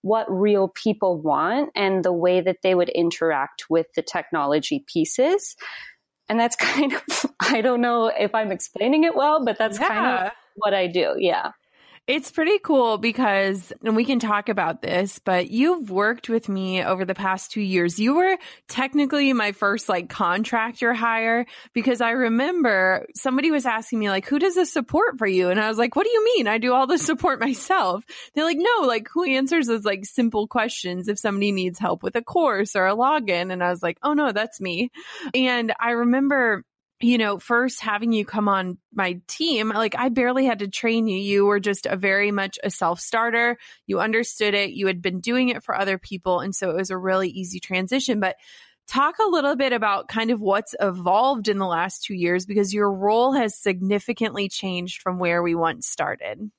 what 0.02 0.26
real 0.30 0.68
people 0.68 1.20
want 1.20 1.70
and 1.74 2.04
the 2.04 2.12
way 2.12 2.40
that 2.40 2.58
they 2.62 2.74
would 2.74 2.88
interact 2.88 3.66
with 3.68 3.86
the 3.94 4.02
technology 4.02 4.84
pieces. 4.86 5.56
And 6.28 6.40
that's 6.40 6.56
kind 6.56 6.94
of, 6.94 7.26
I 7.38 7.60
don't 7.60 7.80
know 7.82 8.06
if 8.06 8.34
I'm 8.34 8.50
explaining 8.50 9.04
it 9.04 9.14
well, 9.14 9.44
but 9.44 9.58
that's 9.58 9.78
yeah. 9.78 9.88
kind 9.88 10.26
of 10.26 10.32
what 10.56 10.74
I 10.74 10.86
do. 10.86 11.16
Yeah. 11.18 11.52
It's 12.10 12.32
pretty 12.32 12.58
cool 12.58 12.98
because, 12.98 13.72
and 13.84 13.94
we 13.94 14.04
can 14.04 14.18
talk 14.18 14.48
about 14.48 14.82
this, 14.82 15.20
but 15.20 15.48
you've 15.48 15.92
worked 15.92 16.28
with 16.28 16.48
me 16.48 16.82
over 16.82 17.04
the 17.04 17.14
past 17.14 17.52
two 17.52 17.60
years. 17.60 18.00
You 18.00 18.16
were 18.16 18.36
technically 18.66 19.32
my 19.32 19.52
first 19.52 19.88
like 19.88 20.08
contractor 20.08 20.92
hire 20.92 21.46
because 21.72 22.00
I 22.00 22.10
remember 22.10 23.06
somebody 23.14 23.52
was 23.52 23.64
asking 23.64 24.00
me 24.00 24.10
like, 24.10 24.26
who 24.26 24.40
does 24.40 24.56
the 24.56 24.66
support 24.66 25.18
for 25.18 25.26
you? 25.28 25.50
And 25.50 25.60
I 25.60 25.68
was 25.68 25.78
like, 25.78 25.94
what 25.94 26.02
do 26.02 26.10
you 26.10 26.24
mean? 26.34 26.48
I 26.48 26.58
do 26.58 26.72
all 26.72 26.88
the 26.88 26.98
support 27.10 27.38
myself. 27.38 28.02
They're 28.34 28.42
like, 28.42 28.58
no, 28.58 28.88
like 28.88 29.06
who 29.14 29.22
answers 29.22 29.68
those 29.68 29.84
like 29.84 30.04
simple 30.04 30.48
questions 30.48 31.06
if 31.06 31.16
somebody 31.16 31.52
needs 31.52 31.78
help 31.78 32.02
with 32.02 32.16
a 32.16 32.22
course 32.22 32.74
or 32.74 32.88
a 32.88 32.96
login? 32.96 33.52
And 33.52 33.62
I 33.62 33.70
was 33.70 33.84
like, 33.84 33.98
oh 34.02 34.14
no, 34.14 34.32
that's 34.32 34.60
me. 34.60 34.90
And 35.32 35.72
I 35.78 35.92
remember 35.92 36.64
you 37.00 37.18
know, 37.18 37.38
first 37.38 37.80
having 37.80 38.12
you 38.12 38.24
come 38.24 38.48
on 38.48 38.78
my 38.92 39.20
team, 39.26 39.70
like 39.70 39.94
I 39.96 40.10
barely 40.10 40.44
had 40.44 40.58
to 40.58 40.68
train 40.68 41.06
you. 41.06 41.18
You 41.18 41.46
were 41.46 41.60
just 41.60 41.86
a 41.86 41.96
very 41.96 42.30
much 42.30 42.58
a 42.62 42.70
self 42.70 43.00
starter. 43.00 43.56
You 43.86 44.00
understood 44.00 44.54
it. 44.54 44.70
You 44.70 44.86
had 44.86 45.00
been 45.00 45.20
doing 45.20 45.48
it 45.48 45.62
for 45.62 45.74
other 45.74 45.98
people. 45.98 46.40
And 46.40 46.54
so 46.54 46.70
it 46.70 46.76
was 46.76 46.90
a 46.90 46.98
really 46.98 47.30
easy 47.30 47.58
transition. 47.58 48.20
But 48.20 48.36
talk 48.86 49.16
a 49.18 49.30
little 49.30 49.56
bit 49.56 49.72
about 49.72 50.08
kind 50.08 50.30
of 50.30 50.40
what's 50.40 50.74
evolved 50.78 51.48
in 51.48 51.58
the 51.58 51.66
last 51.66 52.04
two 52.04 52.14
years 52.14 52.44
because 52.44 52.74
your 52.74 52.92
role 52.92 53.32
has 53.32 53.56
significantly 53.56 54.48
changed 54.48 55.00
from 55.00 55.18
where 55.18 55.42
we 55.42 55.54
once 55.54 55.86
started. 55.86 56.50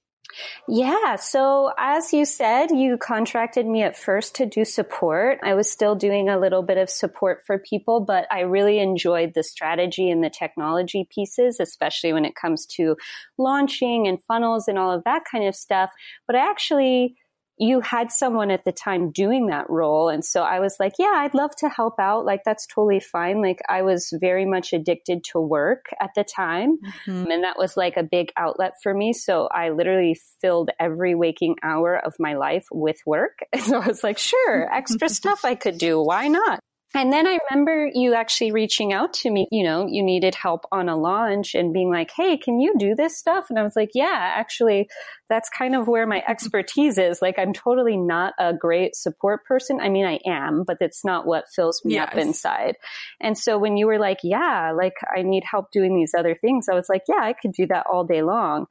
Yeah. 0.67 1.15
So 1.15 1.71
as 1.77 2.13
you 2.13 2.25
said, 2.25 2.71
you 2.71 2.97
contracted 2.97 3.65
me 3.65 3.83
at 3.83 3.97
first 3.97 4.35
to 4.35 4.45
do 4.45 4.65
support. 4.65 5.39
I 5.43 5.53
was 5.53 5.69
still 5.69 5.95
doing 5.95 6.29
a 6.29 6.39
little 6.39 6.63
bit 6.63 6.77
of 6.77 6.89
support 6.89 7.43
for 7.45 7.59
people, 7.59 7.99
but 7.99 8.27
I 8.31 8.41
really 8.41 8.79
enjoyed 8.79 9.33
the 9.33 9.43
strategy 9.43 10.09
and 10.09 10.23
the 10.23 10.29
technology 10.29 11.07
pieces, 11.13 11.59
especially 11.59 12.13
when 12.13 12.25
it 12.25 12.35
comes 12.35 12.65
to 12.77 12.95
launching 13.37 14.07
and 14.07 14.23
funnels 14.23 14.67
and 14.67 14.77
all 14.77 14.91
of 14.91 15.03
that 15.03 15.23
kind 15.29 15.45
of 15.45 15.55
stuff. 15.55 15.89
But 16.27 16.35
I 16.35 16.49
actually 16.49 17.15
you 17.57 17.79
had 17.79 18.11
someone 18.11 18.49
at 18.49 18.65
the 18.65 18.71
time 18.71 19.11
doing 19.11 19.47
that 19.47 19.69
role. 19.69 20.09
And 20.09 20.25
so 20.25 20.41
I 20.41 20.59
was 20.59 20.77
like, 20.79 20.93
yeah, 20.97 21.13
I'd 21.15 21.33
love 21.33 21.55
to 21.57 21.69
help 21.69 21.99
out. 21.99 22.25
Like, 22.25 22.41
that's 22.43 22.65
totally 22.65 22.99
fine. 22.99 23.41
Like, 23.41 23.59
I 23.69 23.83
was 23.83 24.11
very 24.19 24.45
much 24.45 24.73
addicted 24.73 25.23
to 25.25 25.39
work 25.39 25.85
at 25.99 26.11
the 26.15 26.23
time. 26.23 26.77
Mm-hmm. 27.07 27.29
And 27.29 27.43
that 27.43 27.57
was 27.57 27.77
like 27.77 27.97
a 27.97 28.03
big 28.03 28.31
outlet 28.35 28.73
for 28.81 28.93
me. 28.93 29.13
So 29.13 29.47
I 29.47 29.69
literally 29.69 30.17
filled 30.41 30.71
every 30.79 31.13
waking 31.13 31.57
hour 31.61 31.95
of 31.95 32.15
my 32.19 32.33
life 32.33 32.65
with 32.71 32.97
work. 33.05 33.39
And 33.53 33.61
so 33.63 33.79
I 33.79 33.87
was 33.87 34.03
like, 34.03 34.17
sure, 34.17 34.73
extra 34.73 35.07
stuff 35.07 35.45
I 35.45 35.53
could 35.55 35.77
do. 35.77 36.01
Why 36.01 36.29
not? 36.29 36.61
And 36.93 37.11
then 37.11 37.25
I 37.25 37.37
remember 37.49 37.89
you 37.93 38.13
actually 38.13 38.51
reaching 38.51 38.91
out 38.91 39.13
to 39.13 39.29
me, 39.29 39.47
you 39.49 39.63
know, 39.63 39.87
you 39.87 40.03
needed 40.03 40.35
help 40.35 40.65
on 40.71 40.89
a 40.89 40.97
launch 40.97 41.55
and 41.55 41.73
being 41.73 41.89
like, 41.89 42.11
Hey, 42.11 42.37
can 42.37 42.59
you 42.59 42.73
do 42.77 42.95
this 42.95 43.17
stuff? 43.17 43.45
And 43.49 43.57
I 43.57 43.63
was 43.63 43.75
like, 43.75 43.91
yeah, 43.93 44.33
actually, 44.35 44.89
that's 45.29 45.49
kind 45.49 45.75
of 45.75 45.87
where 45.87 46.05
my 46.05 46.21
expertise 46.27 46.97
is. 46.97 47.21
Like, 47.21 47.39
I'm 47.39 47.53
totally 47.53 47.95
not 47.95 48.33
a 48.37 48.53
great 48.53 48.95
support 48.95 49.45
person. 49.45 49.79
I 49.79 49.87
mean, 49.87 50.05
I 50.05 50.19
am, 50.25 50.65
but 50.67 50.77
it's 50.81 51.05
not 51.05 51.25
what 51.25 51.49
fills 51.49 51.83
me 51.85 51.93
yes. 51.93 52.09
up 52.09 52.17
inside. 52.17 52.75
And 53.21 53.37
so 53.37 53.57
when 53.57 53.77
you 53.77 53.87
were 53.87 53.99
like, 53.99 54.19
yeah, 54.23 54.73
like 54.75 54.95
I 55.15 55.21
need 55.21 55.43
help 55.49 55.71
doing 55.71 55.95
these 55.95 56.13
other 56.17 56.35
things, 56.35 56.67
I 56.69 56.75
was 56.75 56.89
like, 56.89 57.03
yeah, 57.07 57.21
I 57.21 57.33
could 57.33 57.53
do 57.53 57.67
that 57.67 57.85
all 57.87 58.03
day 58.03 58.21
long. 58.21 58.65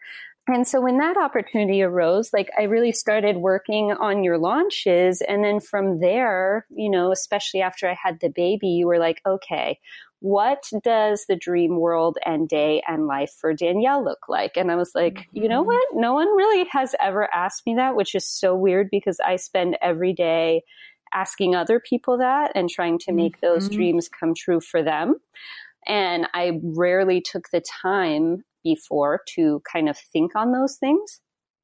And 0.48 0.66
so 0.66 0.80
when 0.80 0.98
that 0.98 1.16
opportunity 1.16 1.82
arose, 1.82 2.32
like 2.32 2.50
I 2.58 2.62
really 2.62 2.92
started 2.92 3.36
working 3.36 3.92
on 3.92 4.24
your 4.24 4.38
launches. 4.38 5.20
And 5.20 5.44
then 5.44 5.60
from 5.60 6.00
there, 6.00 6.66
you 6.70 6.90
know, 6.90 7.12
especially 7.12 7.60
after 7.60 7.88
I 7.88 7.94
had 7.94 8.20
the 8.20 8.30
baby, 8.30 8.68
you 8.68 8.86
were 8.86 8.98
like, 8.98 9.20
okay, 9.24 9.78
what 10.20 10.64
does 10.82 11.24
the 11.26 11.36
dream 11.36 11.78
world 11.78 12.18
and 12.24 12.48
day 12.48 12.82
and 12.86 13.06
life 13.06 13.32
for 13.38 13.54
Danielle 13.54 14.04
look 14.04 14.28
like? 14.28 14.56
And 14.56 14.70
I 14.70 14.76
was 14.76 14.92
like, 14.94 15.14
mm-hmm. 15.14 15.42
you 15.42 15.48
know 15.48 15.60
mm-hmm. 15.60 15.68
what? 15.68 15.88
No 15.94 16.14
one 16.14 16.28
really 16.28 16.66
has 16.70 16.94
ever 17.00 17.32
asked 17.34 17.62
me 17.66 17.74
that, 17.76 17.96
which 17.96 18.14
is 18.14 18.26
so 18.26 18.54
weird 18.54 18.88
because 18.90 19.18
I 19.20 19.36
spend 19.36 19.78
every 19.80 20.12
day 20.12 20.62
asking 21.12 21.54
other 21.54 21.80
people 21.80 22.18
that 22.18 22.52
and 22.54 22.68
trying 22.68 22.98
to 22.98 23.12
make 23.12 23.36
mm-hmm. 23.36 23.46
those 23.46 23.68
dreams 23.68 24.08
come 24.08 24.34
true 24.34 24.60
for 24.60 24.82
them. 24.82 25.16
And 25.86 26.28
I 26.34 26.60
rarely 26.62 27.22
took 27.22 27.48
the 27.50 27.62
time 27.82 28.44
before 28.62 29.20
to 29.34 29.62
kind 29.70 29.88
of 29.88 29.98
think 30.12 30.36
on 30.36 30.52
those 30.52 30.76
things. 30.76 31.20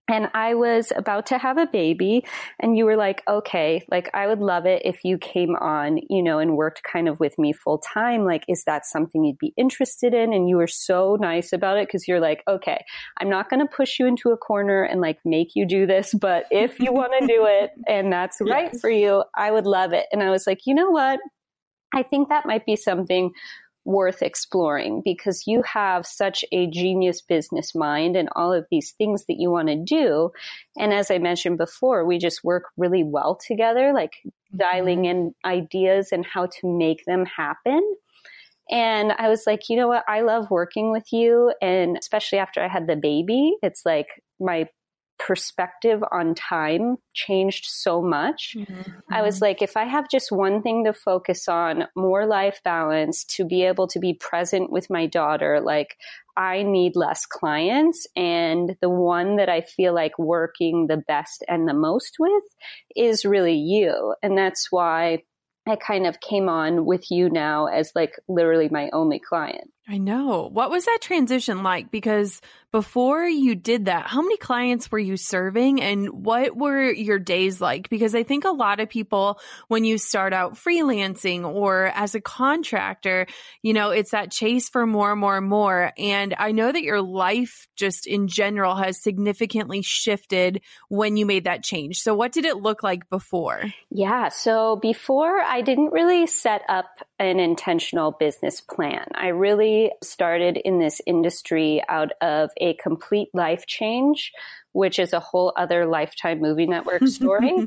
And 0.08 0.28
I 0.34 0.54
was 0.54 0.92
about 0.94 1.26
to 1.26 1.38
have 1.38 1.58
a 1.58 1.66
baby 1.66 2.24
and 2.60 2.76
you 2.78 2.84
were 2.84 2.96
like, 2.96 3.22
okay, 3.26 3.84
like 3.90 4.08
I 4.14 4.28
would 4.28 4.38
love 4.38 4.64
it 4.64 4.82
if 4.84 5.00
you 5.02 5.18
came 5.18 5.56
on, 5.56 5.98
you 6.08 6.22
know, 6.22 6.38
and 6.38 6.56
worked 6.56 6.82
kind 6.84 7.08
of 7.08 7.18
with 7.18 7.36
me 7.38 7.52
full 7.52 7.78
time. 7.78 8.24
Like, 8.24 8.44
is 8.46 8.62
that 8.66 8.86
something 8.86 9.24
you'd 9.24 9.38
be 9.38 9.52
interested 9.56 10.14
in? 10.14 10.32
And 10.32 10.48
you 10.48 10.56
were 10.56 10.68
so 10.68 11.16
nice 11.20 11.52
about 11.52 11.78
it 11.78 11.88
because 11.88 12.06
you're 12.06 12.20
like, 12.20 12.44
okay, 12.46 12.84
I'm 13.20 13.28
not 13.28 13.50
going 13.50 13.60
to 13.60 13.66
push 13.66 13.98
you 13.98 14.06
into 14.06 14.30
a 14.30 14.36
corner 14.36 14.84
and 14.84 15.00
like 15.00 15.18
make 15.24 15.56
you 15.56 15.66
do 15.66 15.86
this, 15.86 16.14
but 16.14 16.44
if 16.52 16.78
you 16.78 16.92
want 16.92 17.12
to 17.18 17.26
do 17.26 17.46
it 17.46 17.70
and 17.88 18.12
that's 18.12 18.36
yes. 18.40 18.52
right 18.52 18.80
for 18.80 18.90
you, 18.90 19.24
I 19.34 19.50
would 19.50 19.66
love 19.66 19.92
it. 19.92 20.06
And 20.12 20.22
I 20.22 20.30
was 20.30 20.46
like, 20.46 20.60
you 20.66 20.74
know 20.74 20.90
what? 20.90 21.18
I 21.92 22.04
think 22.04 22.28
that 22.28 22.46
might 22.46 22.64
be 22.64 22.76
something 22.76 23.32
worth 23.86 24.20
exploring 24.20 25.00
because 25.04 25.44
you 25.46 25.62
have 25.62 26.04
such 26.04 26.44
a 26.52 26.66
genius 26.66 27.22
business 27.22 27.74
mind 27.74 28.16
and 28.16 28.28
all 28.34 28.52
of 28.52 28.66
these 28.70 28.92
things 28.98 29.24
that 29.26 29.38
you 29.38 29.50
want 29.50 29.68
to 29.68 29.76
do. 29.76 30.30
And 30.76 30.92
as 30.92 31.10
I 31.10 31.18
mentioned 31.18 31.56
before, 31.56 32.04
we 32.04 32.18
just 32.18 32.44
work 32.44 32.64
really 32.76 33.04
well 33.04 33.36
together, 33.36 33.92
like 33.94 34.16
mm-hmm. 34.26 34.58
dialing 34.58 35.04
in 35.04 35.34
ideas 35.44 36.08
and 36.10 36.26
how 36.26 36.46
to 36.46 36.78
make 36.78 37.04
them 37.06 37.24
happen. 37.24 37.80
And 38.68 39.12
I 39.12 39.28
was 39.28 39.44
like, 39.46 39.68
you 39.68 39.76
know 39.76 39.86
what? 39.86 40.04
I 40.08 40.22
love 40.22 40.50
working 40.50 40.90
with 40.90 41.12
you. 41.12 41.54
And 41.62 41.96
especially 41.96 42.38
after 42.38 42.60
I 42.60 42.66
had 42.66 42.88
the 42.88 42.96
baby, 42.96 43.54
it's 43.62 43.82
like 43.86 44.08
my 44.40 44.68
perspective 45.18 46.02
on 46.12 46.34
time 46.34 46.96
changed 47.14 47.64
so 47.66 48.02
much. 48.02 48.54
Mm-hmm. 48.56 48.90
I 49.10 49.22
was 49.22 49.40
like, 49.40 49.62
if 49.62 49.76
I 49.76 49.84
have 49.84 50.10
just 50.10 50.30
one 50.30 50.62
thing 50.62 50.84
to 50.84 50.92
focus 50.92 51.48
on, 51.48 51.84
more 51.96 52.26
life 52.26 52.60
balance, 52.64 53.24
to 53.36 53.44
be 53.44 53.64
able 53.64 53.86
to 53.88 53.98
be 53.98 54.14
present 54.14 54.70
with 54.70 54.90
my 54.90 55.06
daughter, 55.06 55.60
like 55.60 55.96
I 56.36 56.62
need 56.62 56.96
less 56.96 57.24
clients. 57.26 58.06
And 58.14 58.76
the 58.80 58.90
one 58.90 59.36
that 59.36 59.48
I 59.48 59.62
feel 59.62 59.94
like 59.94 60.18
working 60.18 60.86
the 60.86 61.02
best 61.08 61.44
and 61.48 61.68
the 61.68 61.74
most 61.74 62.16
with 62.18 62.44
is 62.94 63.24
really 63.24 63.56
you. 63.56 64.14
And 64.22 64.36
that's 64.36 64.68
why 64.70 65.22
I 65.66 65.76
kind 65.76 66.06
of 66.06 66.20
came 66.20 66.48
on 66.48 66.84
with 66.84 67.10
you 67.10 67.28
now 67.30 67.66
as 67.66 67.92
like 67.94 68.12
literally 68.28 68.68
my 68.68 68.90
only 68.92 69.18
client. 69.18 69.70
I 69.88 69.98
know. 69.98 70.48
What 70.52 70.70
was 70.70 70.84
that 70.86 70.98
transition 71.00 71.62
like? 71.62 71.92
Because 71.92 72.40
before 72.72 73.24
you 73.24 73.54
did 73.54 73.84
that, 73.84 74.06
how 74.06 74.20
many 74.20 74.36
clients 74.36 74.90
were 74.90 74.98
you 74.98 75.16
serving 75.16 75.80
and 75.80 76.24
what 76.24 76.56
were 76.56 76.90
your 76.90 77.20
days 77.20 77.60
like? 77.60 77.88
Because 77.88 78.14
I 78.14 78.24
think 78.24 78.44
a 78.44 78.50
lot 78.50 78.80
of 78.80 78.88
people, 78.88 79.38
when 79.68 79.84
you 79.84 79.96
start 79.96 80.32
out 80.32 80.54
freelancing 80.54 81.44
or 81.44 81.86
as 81.94 82.16
a 82.16 82.20
contractor, 82.20 83.26
you 83.62 83.72
know, 83.72 83.90
it's 83.90 84.10
that 84.10 84.32
chase 84.32 84.68
for 84.68 84.86
more 84.86 85.12
and 85.12 85.20
more 85.20 85.36
and 85.36 85.48
more. 85.48 85.92
And 85.96 86.34
I 86.36 86.50
know 86.50 86.70
that 86.72 86.82
your 86.82 87.00
life 87.00 87.68
just 87.76 88.06
in 88.06 88.26
general 88.26 88.74
has 88.74 89.00
significantly 89.00 89.82
shifted 89.82 90.62
when 90.88 91.16
you 91.16 91.26
made 91.26 91.44
that 91.44 91.62
change. 91.62 92.00
So 92.00 92.14
what 92.14 92.32
did 92.32 92.44
it 92.44 92.56
look 92.56 92.82
like 92.82 93.08
before? 93.08 93.62
Yeah. 93.90 94.28
So 94.30 94.76
before 94.76 95.40
I 95.40 95.62
didn't 95.62 95.92
really 95.92 96.26
set 96.26 96.62
up 96.68 96.86
an 97.18 97.40
intentional 97.40 98.12
business 98.12 98.60
plan. 98.60 99.06
I 99.14 99.28
really 99.28 99.92
started 100.02 100.58
in 100.58 100.78
this 100.78 101.00
industry 101.06 101.82
out 101.88 102.12
of 102.20 102.50
a 102.60 102.74
complete 102.74 103.28
life 103.32 103.66
change, 103.66 104.32
which 104.72 104.98
is 104.98 105.14
a 105.14 105.20
whole 105.20 105.54
other 105.56 105.86
lifetime 105.86 106.40
movie 106.40 106.66
network 106.66 107.06
story. 107.06 107.66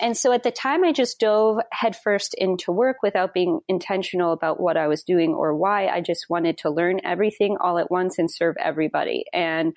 and 0.00 0.16
so 0.16 0.32
at 0.32 0.44
the 0.44 0.52
time, 0.52 0.84
I 0.84 0.92
just 0.92 1.18
dove 1.18 1.58
headfirst 1.72 2.34
into 2.34 2.70
work 2.70 2.98
without 3.02 3.34
being 3.34 3.60
intentional 3.68 4.32
about 4.32 4.60
what 4.60 4.76
I 4.76 4.86
was 4.86 5.02
doing 5.02 5.34
or 5.34 5.56
why. 5.56 5.88
I 5.88 6.00
just 6.00 6.26
wanted 6.30 6.58
to 6.58 6.70
learn 6.70 7.00
everything 7.02 7.56
all 7.60 7.78
at 7.78 7.90
once 7.90 8.18
and 8.18 8.30
serve 8.30 8.54
everybody. 8.60 9.24
And 9.32 9.74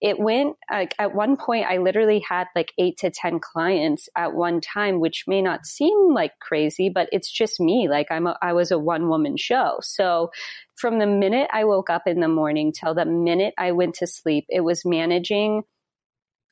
it 0.00 0.18
went 0.18 0.56
like 0.70 0.94
at 0.98 1.14
one 1.14 1.36
point 1.36 1.66
i 1.66 1.76
literally 1.76 2.20
had 2.20 2.46
like 2.56 2.72
eight 2.78 2.96
to 2.98 3.10
ten 3.10 3.38
clients 3.38 4.08
at 4.16 4.34
one 4.34 4.60
time 4.60 5.00
which 5.00 5.24
may 5.26 5.42
not 5.42 5.66
seem 5.66 6.12
like 6.14 6.32
crazy 6.40 6.88
but 6.88 7.08
it's 7.12 7.30
just 7.30 7.60
me. 7.60 7.88
Like 7.88 8.08
i'm 8.10 8.26
a, 8.26 8.36
i 8.42 8.52
was 8.52 8.70
a 8.70 8.78
one 8.78 9.08
woman 9.08 9.36
show. 9.36 9.78
So 9.82 10.30
from 10.76 10.98
the 10.98 11.06
minute 11.06 11.48
i 11.52 11.64
woke 11.64 11.90
up 11.90 12.06
in 12.06 12.20
the 12.20 12.28
morning 12.28 12.72
till 12.72 12.94
the 12.94 13.04
minute 13.04 13.54
i 13.58 13.72
went 13.72 13.96
to 13.96 14.06
sleep 14.06 14.46
it 14.48 14.60
was 14.60 14.84
managing 14.84 15.62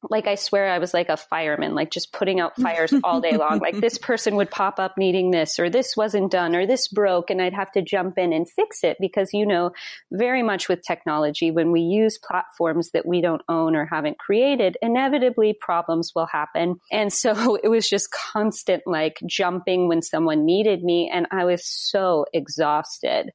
like 0.02 0.26
I 0.26 0.36
swear 0.36 0.70
I 0.70 0.78
was 0.78 0.94
like 0.94 1.08
a 1.08 1.16
fireman, 1.16 1.74
like 1.74 1.90
just 1.90 2.12
putting 2.12 2.38
out 2.40 2.56
fires 2.56 2.92
all 3.04 3.20
day 3.20 3.36
long. 3.36 3.58
Like 3.58 3.80
this 3.80 3.98
person 3.98 4.36
would 4.36 4.50
pop 4.50 4.78
up 4.78 4.94
needing 4.96 5.30
this, 5.30 5.58
or 5.58 5.68
this 5.68 5.96
wasn't 5.96 6.30
done, 6.30 6.54
or 6.54 6.66
this 6.66 6.88
broke, 6.88 7.30
and 7.30 7.42
I'd 7.42 7.54
have 7.54 7.72
to 7.72 7.82
jump 7.82 8.18
in 8.18 8.32
and 8.32 8.48
fix 8.48 8.84
it 8.84 8.96
because, 9.00 9.32
you 9.32 9.44
know, 9.44 9.72
very 10.12 10.42
much 10.42 10.68
with 10.68 10.82
technology, 10.86 11.50
when 11.50 11.72
we 11.72 11.80
use 11.80 12.18
platforms 12.18 12.90
that 12.92 13.06
we 13.06 13.20
don't 13.20 13.42
own 13.48 13.74
or 13.74 13.86
haven't 13.86 14.18
created, 14.18 14.76
inevitably 14.82 15.56
problems 15.60 16.12
will 16.14 16.26
happen. 16.26 16.76
And 16.92 17.12
so 17.12 17.56
it 17.62 17.68
was 17.68 17.88
just 17.88 18.12
constant 18.12 18.84
like 18.86 19.18
jumping 19.26 19.88
when 19.88 20.02
someone 20.02 20.44
needed 20.44 20.82
me, 20.82 21.10
and 21.12 21.26
I 21.30 21.44
was 21.44 21.66
so 21.66 22.24
exhausted. 22.32 23.30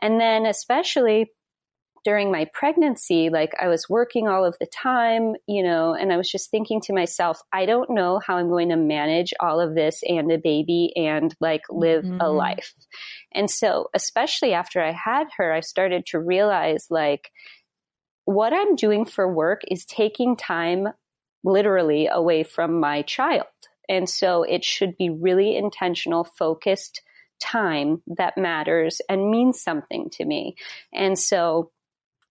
And 0.00 0.20
then, 0.20 0.46
especially 0.46 1.30
during 2.04 2.30
my 2.30 2.46
pregnancy, 2.52 3.30
like 3.30 3.52
I 3.60 3.68
was 3.68 3.88
working 3.88 4.28
all 4.28 4.44
of 4.44 4.56
the 4.60 4.66
time, 4.66 5.34
you 5.46 5.62
know, 5.62 5.94
and 5.94 6.12
I 6.12 6.16
was 6.16 6.30
just 6.30 6.50
thinking 6.50 6.80
to 6.82 6.92
myself, 6.92 7.40
I 7.52 7.66
don't 7.66 7.90
know 7.90 8.20
how 8.24 8.36
I'm 8.36 8.48
going 8.48 8.70
to 8.70 8.76
manage 8.76 9.34
all 9.40 9.60
of 9.60 9.74
this 9.74 10.02
and 10.06 10.30
a 10.30 10.38
baby 10.38 10.92
and 10.96 11.34
like 11.40 11.62
live 11.70 12.04
mm-hmm. 12.04 12.20
a 12.20 12.28
life. 12.28 12.74
And 13.32 13.50
so, 13.50 13.90
especially 13.94 14.52
after 14.52 14.82
I 14.82 14.92
had 14.92 15.26
her, 15.36 15.52
I 15.52 15.60
started 15.60 16.06
to 16.06 16.18
realize 16.18 16.86
like 16.90 17.30
what 18.24 18.52
I'm 18.52 18.76
doing 18.76 19.04
for 19.04 19.32
work 19.32 19.62
is 19.68 19.84
taking 19.84 20.36
time 20.36 20.88
literally 21.44 22.08
away 22.08 22.42
from 22.42 22.80
my 22.80 23.02
child. 23.02 23.46
And 23.88 24.08
so 24.08 24.42
it 24.42 24.64
should 24.64 24.96
be 24.98 25.08
really 25.08 25.56
intentional, 25.56 26.24
focused 26.24 27.00
time 27.40 28.02
that 28.18 28.36
matters 28.36 29.00
and 29.08 29.30
means 29.30 29.62
something 29.62 30.10
to 30.10 30.24
me. 30.24 30.56
And 30.92 31.18
so 31.18 31.70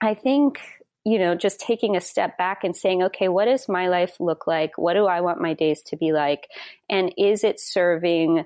I 0.02 0.14
think, 0.14 0.60
you 1.04 1.20
know, 1.20 1.36
just 1.36 1.60
taking 1.60 1.96
a 1.96 2.02
step 2.02 2.38
back 2.38 2.64
and 2.64 2.76
saying, 2.76 3.04
okay, 3.04 3.28
what 3.28 3.46
does 3.46 3.68
my 3.68 3.88
life 3.88 4.20
look 4.20 4.48
like? 4.48 4.78
What 4.78 4.94
do 4.94 5.06
I 5.06 5.22
want 5.22 5.42
my 5.42 5.54
days 5.54 5.82
to 5.84 5.98
be 5.98 6.12
like? 6.12 6.48
And 6.90 7.14
is 7.18 7.44
it 7.44 7.60
serving 7.60 8.46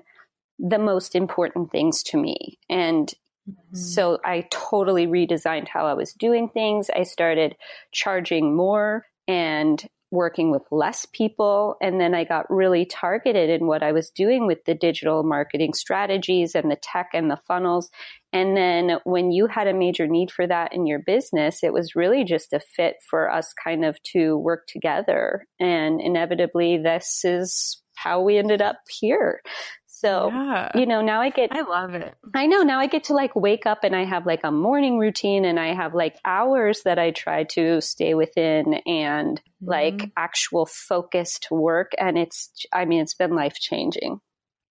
the 0.58 0.78
most 0.78 1.14
important 1.14 1.70
things 1.70 2.02
to 2.04 2.16
me? 2.16 2.58
And 2.70 3.08
mm-hmm. 3.48 3.76
so 3.76 4.18
I 4.24 4.46
totally 4.50 5.06
redesigned 5.06 5.68
how 5.68 5.86
I 5.86 5.94
was 5.94 6.12
doing 6.12 6.48
things. 6.48 6.88
I 6.94 7.02
started 7.02 7.56
charging 7.90 8.54
more 8.54 9.06
and 9.28 9.84
working 10.12 10.50
with 10.50 10.62
less 10.70 11.06
people. 11.12 11.76
And 11.80 12.00
then 12.00 12.14
I 12.14 12.24
got 12.24 12.50
really 12.50 12.84
targeted 12.84 13.50
in 13.50 13.66
what 13.66 13.82
I 13.82 13.92
was 13.92 14.10
doing 14.10 14.46
with 14.46 14.64
the 14.64 14.74
digital 14.74 15.22
marketing 15.24 15.72
strategies 15.72 16.54
and 16.54 16.70
the 16.70 16.76
tech 16.80 17.08
and 17.14 17.30
the 17.30 17.40
funnels. 17.48 17.90
And 18.32 18.56
then 18.56 18.98
when 19.04 19.32
you 19.32 19.46
had 19.46 19.66
a 19.66 19.74
major 19.74 20.06
need 20.06 20.30
for 20.30 20.46
that 20.46 20.72
in 20.72 20.86
your 20.86 21.00
business, 21.00 21.64
it 21.64 21.72
was 21.72 21.96
really 21.96 22.24
just 22.24 22.52
a 22.52 22.60
fit 22.60 22.96
for 23.10 23.30
us 23.30 23.52
kind 23.64 23.84
of 23.84 24.00
to 24.14 24.36
work 24.36 24.66
together. 24.68 25.46
And 25.58 26.00
inevitably, 26.00 26.78
this 26.78 27.22
is 27.24 27.82
how 27.94 28.22
we 28.22 28.38
ended 28.38 28.62
up 28.62 28.78
here. 28.88 29.42
So, 30.02 30.30
yeah. 30.32 30.72
you 30.74 30.84
know, 30.84 31.00
now 31.00 31.20
I 31.20 31.30
get, 31.30 31.52
I 31.52 31.60
love 31.60 31.94
it. 31.94 32.12
I 32.34 32.46
know 32.46 32.62
now 32.62 32.80
I 32.80 32.88
get 32.88 33.04
to 33.04 33.14
like 33.14 33.36
wake 33.36 33.66
up 33.66 33.84
and 33.84 33.94
I 33.94 34.04
have 34.04 34.26
like 34.26 34.40
a 34.42 34.50
morning 34.50 34.98
routine 34.98 35.44
and 35.44 35.60
I 35.60 35.74
have 35.74 35.94
like 35.94 36.16
hours 36.24 36.82
that 36.82 36.98
I 36.98 37.12
try 37.12 37.44
to 37.52 37.80
stay 37.80 38.14
within 38.14 38.74
and 38.84 39.38
mm-hmm. 39.38 39.70
like 39.70 40.10
actual 40.16 40.66
focused 40.66 41.52
work. 41.52 41.92
And 41.98 42.18
it's, 42.18 42.50
I 42.72 42.84
mean, 42.84 43.00
it's 43.00 43.14
been 43.14 43.36
life 43.36 43.54
changing. 43.54 44.20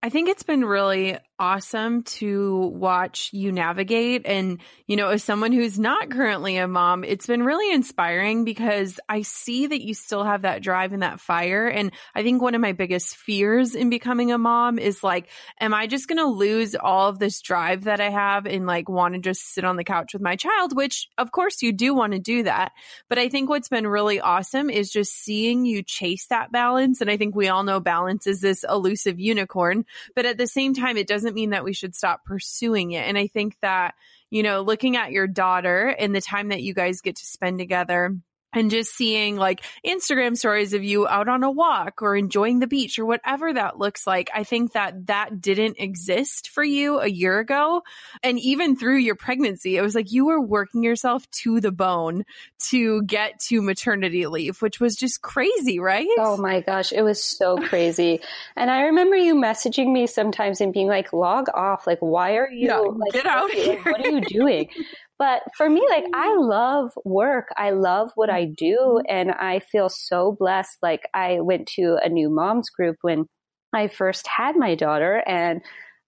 I 0.04 0.08
think 0.08 0.28
it's 0.28 0.42
been 0.42 0.64
really 0.64 1.16
awesome 1.38 2.02
to 2.02 2.72
watch 2.74 3.30
you 3.32 3.52
navigate. 3.52 4.26
And, 4.26 4.60
you 4.86 4.96
know, 4.96 5.08
as 5.08 5.22
someone 5.22 5.52
who's 5.52 5.78
not 5.78 6.10
currently 6.10 6.56
a 6.56 6.66
mom, 6.66 7.04
it's 7.04 7.26
been 7.26 7.42
really 7.42 7.72
inspiring 7.72 8.44
because 8.44 8.98
I 9.08 9.22
see 9.22 9.66
that 9.66 9.80
you 9.80 9.94
still 9.94 10.24
have 10.24 10.42
that 10.42 10.62
drive 10.62 10.92
and 10.92 11.02
that 11.02 11.20
fire. 11.20 11.66
And 11.66 11.92
I 12.14 12.22
think 12.22 12.42
one 12.42 12.54
of 12.54 12.60
my 12.60 12.72
biggest 12.72 13.16
fears 13.16 13.74
in 13.76 13.90
becoming 13.90 14.32
a 14.32 14.38
mom 14.38 14.78
is 14.78 15.04
like, 15.04 15.28
am 15.60 15.72
I 15.72 15.86
just 15.86 16.08
going 16.08 16.18
to 16.18 16.26
lose 16.26 16.74
all 16.74 17.08
of 17.08 17.18
this 17.18 17.40
drive 17.40 17.84
that 17.84 18.00
I 18.00 18.10
have 18.10 18.46
and 18.46 18.66
like 18.66 18.88
want 18.88 19.14
to 19.14 19.20
just 19.20 19.54
sit 19.54 19.64
on 19.64 19.76
the 19.76 19.84
couch 19.84 20.14
with 20.14 20.22
my 20.22 20.34
child? 20.34 20.76
Which, 20.76 21.08
of 21.18 21.30
course, 21.30 21.62
you 21.62 21.72
do 21.72 21.94
want 21.94 22.12
to 22.12 22.18
do 22.18 22.44
that. 22.44 22.72
But 23.08 23.18
I 23.18 23.28
think 23.28 23.48
what's 23.48 23.68
been 23.68 23.86
really 23.86 24.20
awesome 24.20 24.70
is 24.70 24.90
just 24.90 25.12
seeing 25.12 25.64
you 25.64 25.82
chase 25.82 26.26
that 26.26 26.52
balance. 26.52 27.00
And 27.00 27.10
I 27.10 27.16
think 27.16 27.34
we 27.34 27.48
all 27.48 27.64
know 27.64 27.80
balance 27.80 28.26
is 28.26 28.40
this 28.40 28.64
elusive 28.68 29.18
unicorn. 29.18 29.84
But 30.14 30.26
at 30.26 30.38
the 30.38 30.46
same 30.46 30.74
time, 30.74 30.96
it 30.96 31.06
doesn't 31.06 31.34
mean 31.34 31.50
that 31.50 31.64
we 31.64 31.72
should 31.72 31.94
stop 31.94 32.24
pursuing 32.24 32.92
it. 32.92 33.06
And 33.06 33.18
I 33.18 33.26
think 33.26 33.56
that, 33.62 33.94
you 34.30 34.42
know, 34.42 34.62
looking 34.62 34.96
at 34.96 35.12
your 35.12 35.26
daughter 35.26 35.88
and 35.88 36.14
the 36.14 36.20
time 36.20 36.48
that 36.48 36.62
you 36.62 36.74
guys 36.74 37.00
get 37.00 37.16
to 37.16 37.24
spend 37.26 37.58
together, 37.58 38.16
and 38.52 38.70
just 38.70 38.94
seeing 38.94 39.36
like 39.36 39.62
Instagram 39.86 40.36
stories 40.36 40.72
of 40.72 40.84
you 40.84 41.06
out 41.06 41.28
on 41.28 41.42
a 41.42 41.50
walk 41.50 42.02
or 42.02 42.16
enjoying 42.16 42.58
the 42.58 42.66
beach 42.66 42.98
or 42.98 43.06
whatever 43.06 43.52
that 43.52 43.78
looks 43.78 44.06
like. 44.06 44.30
I 44.34 44.44
think 44.44 44.72
that 44.72 45.06
that 45.06 45.40
didn't 45.40 45.78
exist 45.78 46.50
for 46.50 46.62
you 46.62 46.98
a 47.00 47.08
year 47.08 47.38
ago. 47.38 47.82
And 48.22 48.38
even 48.38 48.76
through 48.76 48.98
your 48.98 49.14
pregnancy, 49.14 49.76
it 49.76 49.82
was 49.82 49.94
like 49.94 50.12
you 50.12 50.26
were 50.26 50.40
working 50.40 50.82
yourself 50.82 51.28
to 51.42 51.60
the 51.60 51.72
bone 51.72 52.24
to 52.70 53.02
get 53.02 53.40
to 53.48 53.62
maternity 53.62 54.26
leave, 54.26 54.60
which 54.60 54.80
was 54.80 54.96
just 54.96 55.22
crazy, 55.22 55.78
right? 55.78 56.08
Oh 56.18 56.36
my 56.36 56.60
gosh, 56.60 56.92
it 56.92 57.02
was 57.02 57.22
so 57.22 57.56
crazy. 57.68 58.20
and 58.56 58.70
I 58.70 58.82
remember 58.82 59.16
you 59.16 59.34
messaging 59.34 59.92
me 59.92 60.06
sometimes 60.06 60.60
and 60.60 60.72
being 60.72 60.88
like, 60.88 61.12
log 61.12 61.48
off. 61.54 61.86
Like, 61.86 61.98
why 62.00 62.36
are 62.36 62.50
you 62.50 62.68
yeah, 62.68 62.78
like, 62.78 63.12
get 63.12 63.26
out 63.26 63.50
here? 63.50 63.76
Like, 63.76 63.84
what 63.86 64.06
are 64.06 64.10
you 64.10 64.20
doing? 64.20 64.68
But 65.22 65.44
for 65.56 65.70
me, 65.70 65.86
like 65.88 66.06
I 66.12 66.34
love 66.34 66.90
work. 67.04 67.50
I 67.56 67.70
love 67.70 68.10
what 68.16 68.28
I 68.28 68.44
do. 68.44 68.76
Mm-hmm. 68.76 69.06
And 69.08 69.30
I 69.30 69.60
feel 69.60 69.88
so 69.88 70.36
blessed. 70.36 70.78
Like 70.82 71.08
I 71.14 71.38
went 71.38 71.68
to 71.76 71.96
a 72.02 72.08
new 72.08 72.28
moms 72.28 72.70
group 72.70 72.96
when 73.02 73.26
I 73.72 73.86
first 73.86 74.26
had 74.26 74.56
my 74.56 74.74
daughter 74.74 75.22
and 75.24 75.60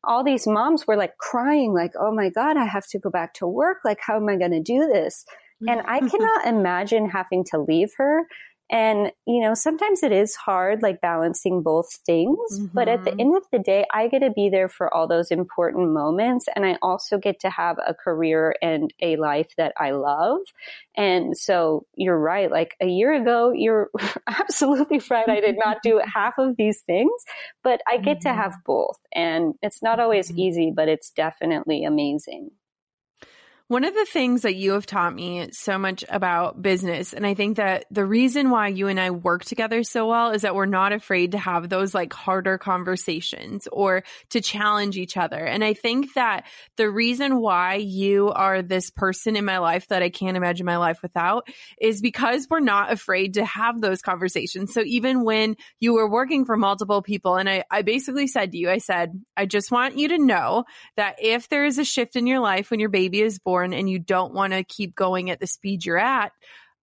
all 0.02 0.24
these 0.24 0.48
moms 0.48 0.88
were 0.88 0.96
like 0.96 1.16
crying, 1.18 1.72
like, 1.72 1.92
oh 1.96 2.12
my 2.12 2.28
God, 2.28 2.56
I 2.56 2.64
have 2.64 2.88
to 2.88 2.98
go 2.98 3.08
back 3.08 3.34
to 3.34 3.46
work. 3.46 3.78
Like, 3.84 4.00
how 4.04 4.16
am 4.16 4.28
I 4.28 4.34
going 4.34 4.50
to 4.50 4.60
do 4.60 4.88
this? 4.92 5.24
And 5.68 5.80
I 5.86 6.00
cannot 6.10 6.48
imagine 6.48 7.08
having 7.08 7.44
to 7.52 7.60
leave 7.60 7.92
her. 7.96 8.26
And, 8.70 9.12
you 9.26 9.42
know, 9.42 9.52
sometimes 9.54 10.02
it 10.02 10.10
is 10.10 10.34
hard, 10.34 10.82
like 10.82 11.00
balancing 11.00 11.62
both 11.62 11.92
things. 12.06 12.38
Mm-hmm. 12.54 12.66
But 12.72 12.88
at 12.88 13.04
the 13.04 13.10
mm-hmm. 13.10 13.20
end 13.20 13.36
of 13.36 13.42
the 13.52 13.58
day, 13.58 13.84
I 13.92 14.08
get 14.08 14.20
to 14.20 14.30
be 14.30 14.48
there 14.48 14.68
for 14.68 14.92
all 14.92 15.06
those 15.06 15.30
important 15.30 15.90
moments. 15.90 16.46
And 16.54 16.64
I 16.64 16.78
also 16.80 17.18
get 17.18 17.40
to 17.40 17.50
have 17.50 17.76
a 17.86 17.92
career 17.92 18.54
and 18.62 18.92
a 19.02 19.16
life 19.16 19.48
that 19.58 19.74
I 19.78 19.90
love. 19.90 20.38
And 20.96 21.36
so 21.36 21.86
you're 21.94 22.18
right. 22.18 22.50
Like 22.50 22.74
a 22.80 22.86
year 22.86 23.12
ago, 23.12 23.52
you're 23.54 23.90
absolutely 24.26 25.00
right. 25.10 25.28
I 25.28 25.40
did 25.40 25.56
not 25.62 25.78
do 25.82 26.00
half 26.14 26.38
of 26.38 26.56
these 26.56 26.80
things, 26.80 27.12
but 27.62 27.80
I 27.86 27.98
get 27.98 28.18
mm-hmm. 28.18 28.28
to 28.30 28.34
have 28.34 28.54
both. 28.64 28.98
And 29.14 29.54
it's 29.62 29.82
not 29.82 30.00
always 30.00 30.28
mm-hmm. 30.28 30.40
easy, 30.40 30.72
but 30.74 30.88
it's 30.88 31.10
definitely 31.10 31.84
amazing. 31.84 32.50
One 33.68 33.84
of 33.84 33.94
the 33.94 34.04
things 34.04 34.42
that 34.42 34.56
you 34.56 34.72
have 34.72 34.84
taught 34.84 35.14
me 35.14 35.48
so 35.52 35.78
much 35.78 36.04
about 36.10 36.60
business, 36.60 37.14
and 37.14 37.26
I 37.26 37.32
think 37.32 37.56
that 37.56 37.86
the 37.90 38.04
reason 38.04 38.50
why 38.50 38.68
you 38.68 38.88
and 38.88 39.00
I 39.00 39.10
work 39.10 39.42
together 39.42 39.82
so 39.84 40.06
well 40.06 40.32
is 40.32 40.42
that 40.42 40.54
we're 40.54 40.66
not 40.66 40.92
afraid 40.92 41.32
to 41.32 41.38
have 41.38 41.70
those 41.70 41.94
like 41.94 42.12
harder 42.12 42.58
conversations 42.58 43.66
or 43.72 44.04
to 44.30 44.42
challenge 44.42 44.98
each 44.98 45.16
other. 45.16 45.38
And 45.38 45.64
I 45.64 45.72
think 45.72 46.12
that 46.12 46.44
the 46.76 46.90
reason 46.90 47.40
why 47.40 47.76
you 47.76 48.28
are 48.28 48.60
this 48.60 48.90
person 48.90 49.34
in 49.34 49.46
my 49.46 49.56
life 49.56 49.88
that 49.88 50.02
I 50.02 50.10
can't 50.10 50.36
imagine 50.36 50.66
my 50.66 50.76
life 50.76 51.00
without 51.00 51.48
is 51.80 52.02
because 52.02 52.46
we're 52.50 52.60
not 52.60 52.92
afraid 52.92 53.34
to 53.34 53.46
have 53.46 53.80
those 53.80 54.02
conversations. 54.02 54.74
So 54.74 54.82
even 54.84 55.24
when 55.24 55.56
you 55.80 55.94
were 55.94 56.08
working 56.08 56.44
for 56.44 56.58
multiple 56.58 57.00
people, 57.00 57.36
and 57.36 57.48
I, 57.48 57.64
I 57.70 57.80
basically 57.80 58.26
said 58.26 58.52
to 58.52 58.58
you, 58.58 58.68
I 58.68 58.76
said, 58.76 59.18
I 59.38 59.46
just 59.46 59.70
want 59.70 59.96
you 59.96 60.08
to 60.08 60.18
know 60.18 60.64
that 60.98 61.16
if 61.22 61.48
there 61.48 61.64
is 61.64 61.78
a 61.78 61.84
shift 61.84 62.14
in 62.14 62.26
your 62.26 62.40
life 62.40 62.70
when 62.70 62.78
your 62.78 62.90
baby 62.90 63.22
is 63.22 63.38
born, 63.38 63.53
born 63.54 63.72
and 63.72 63.88
you 63.88 64.00
don't 64.00 64.34
want 64.34 64.52
to 64.52 64.64
keep 64.64 64.96
going 64.96 65.30
at 65.30 65.38
the 65.38 65.46
speed 65.46 65.86
you're 65.86 65.96
at, 65.96 66.32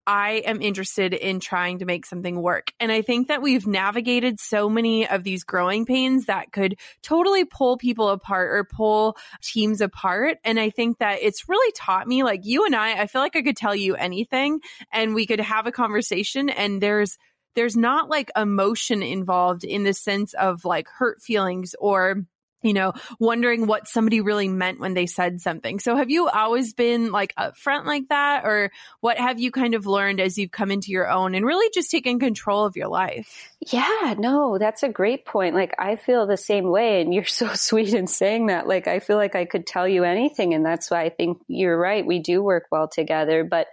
I 0.07 0.43
am 0.45 0.61
interested 0.61 1.13
in 1.13 1.41
trying 1.41 1.79
to 1.79 1.85
make 1.85 2.05
something 2.05 2.41
work. 2.41 2.71
And 2.79 2.93
I 2.93 3.01
think 3.01 3.27
that 3.27 3.41
we've 3.41 3.67
navigated 3.67 4.39
so 4.39 4.69
many 4.69 5.05
of 5.05 5.25
these 5.25 5.43
growing 5.43 5.85
pains 5.85 6.27
that 6.27 6.53
could 6.53 6.79
totally 7.03 7.43
pull 7.43 7.77
people 7.77 8.07
apart 8.07 8.51
or 8.51 8.63
pull 8.63 9.17
teams 9.43 9.81
apart. 9.81 10.37
And 10.45 10.59
I 10.59 10.69
think 10.69 10.99
that 10.99 11.19
it's 11.21 11.49
really 11.49 11.73
taught 11.75 12.07
me, 12.07 12.23
like 12.23 12.45
you 12.45 12.65
and 12.65 12.73
I, 12.73 13.01
I 13.01 13.07
feel 13.07 13.21
like 13.21 13.35
I 13.35 13.41
could 13.41 13.57
tell 13.57 13.75
you 13.75 13.95
anything 13.95 14.61
and 14.93 15.13
we 15.13 15.25
could 15.25 15.41
have 15.41 15.67
a 15.67 15.73
conversation 15.73 16.49
and 16.49 16.81
there's, 16.81 17.17
there's 17.53 17.75
not 17.75 18.09
like 18.09 18.31
emotion 18.37 19.03
involved 19.03 19.65
in 19.65 19.83
the 19.83 19.93
sense 19.93 20.33
of 20.35 20.63
like 20.63 20.87
hurt 20.87 21.21
feelings 21.21 21.75
or 21.77 22.23
you 22.61 22.73
know, 22.73 22.93
wondering 23.19 23.65
what 23.65 23.87
somebody 23.87 24.21
really 24.21 24.47
meant 24.47 24.79
when 24.79 24.93
they 24.93 25.05
said 25.05 25.41
something. 25.41 25.79
So 25.79 25.95
have 25.95 26.09
you 26.09 26.27
always 26.27 26.73
been 26.73 27.11
like 27.11 27.33
upfront 27.35 27.85
like 27.85 28.09
that? 28.09 28.45
Or 28.45 28.71
what 28.99 29.17
have 29.17 29.39
you 29.39 29.51
kind 29.51 29.73
of 29.73 29.85
learned 29.85 30.19
as 30.19 30.37
you've 30.37 30.51
come 30.51 30.71
into 30.71 30.91
your 30.91 31.09
own 31.09 31.35
and 31.35 31.45
really 31.45 31.69
just 31.73 31.91
taken 31.91 32.19
control 32.19 32.65
of 32.65 32.75
your 32.75 32.87
life? 32.87 33.51
Yeah, 33.71 34.15
no, 34.17 34.57
that's 34.57 34.83
a 34.83 34.89
great 34.89 35.25
point. 35.25 35.55
Like 35.55 35.73
I 35.79 35.95
feel 35.95 36.27
the 36.27 36.37
same 36.37 36.69
way 36.69 37.01
and 37.01 37.13
you're 37.13 37.25
so 37.25 37.47
sweet 37.53 37.93
in 37.93 38.07
saying 38.07 38.47
that. 38.47 38.67
Like 38.67 38.87
I 38.87 38.99
feel 38.99 39.17
like 39.17 39.35
I 39.35 39.45
could 39.45 39.65
tell 39.65 39.87
you 39.87 40.03
anything 40.03 40.53
and 40.53 40.65
that's 40.65 40.91
why 40.91 41.03
I 41.03 41.09
think 41.09 41.39
you're 41.47 41.77
right. 41.77 42.05
We 42.05 42.19
do 42.19 42.43
work 42.43 42.65
well 42.71 42.87
together, 42.87 43.43
but 43.43 43.67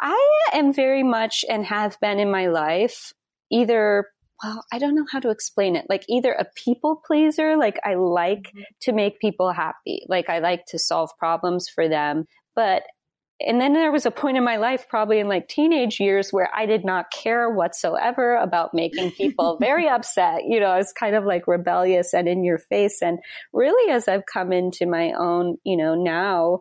I 0.00 0.48
am 0.52 0.72
very 0.72 1.02
much 1.02 1.44
and 1.48 1.64
have 1.66 1.98
been 2.00 2.20
in 2.20 2.30
my 2.30 2.46
life 2.46 3.12
either 3.50 4.06
well, 4.42 4.64
I 4.72 4.78
don't 4.78 4.94
know 4.94 5.06
how 5.10 5.20
to 5.20 5.30
explain 5.30 5.76
it. 5.76 5.86
Like 5.88 6.04
either 6.08 6.32
a 6.32 6.46
people 6.54 7.02
pleaser, 7.04 7.56
like 7.56 7.78
I 7.84 7.94
like 7.94 8.44
mm-hmm. 8.44 8.62
to 8.82 8.92
make 8.92 9.20
people 9.20 9.52
happy. 9.52 10.04
Like 10.08 10.28
I 10.28 10.38
like 10.38 10.66
to 10.66 10.78
solve 10.78 11.10
problems 11.18 11.68
for 11.68 11.88
them. 11.88 12.26
But, 12.54 12.84
and 13.40 13.60
then 13.60 13.72
there 13.72 13.92
was 13.92 14.06
a 14.06 14.10
point 14.10 14.36
in 14.36 14.44
my 14.44 14.56
life, 14.56 14.88
probably 14.88 15.20
in 15.20 15.28
like 15.28 15.48
teenage 15.48 16.00
years, 16.00 16.32
where 16.32 16.48
I 16.54 16.66
did 16.66 16.84
not 16.84 17.10
care 17.10 17.50
whatsoever 17.50 18.36
about 18.36 18.74
making 18.74 19.12
people 19.12 19.56
very 19.60 19.88
upset. 19.88 20.42
You 20.46 20.60
know, 20.60 20.66
I 20.66 20.78
was 20.78 20.92
kind 20.92 21.14
of 21.14 21.24
like 21.24 21.46
rebellious 21.46 22.14
and 22.14 22.28
in 22.28 22.44
your 22.44 22.58
face. 22.58 23.00
And 23.02 23.18
really, 23.52 23.92
as 23.92 24.08
I've 24.08 24.26
come 24.26 24.52
into 24.52 24.86
my 24.86 25.12
own, 25.12 25.56
you 25.64 25.76
know, 25.76 25.94
now, 25.94 26.60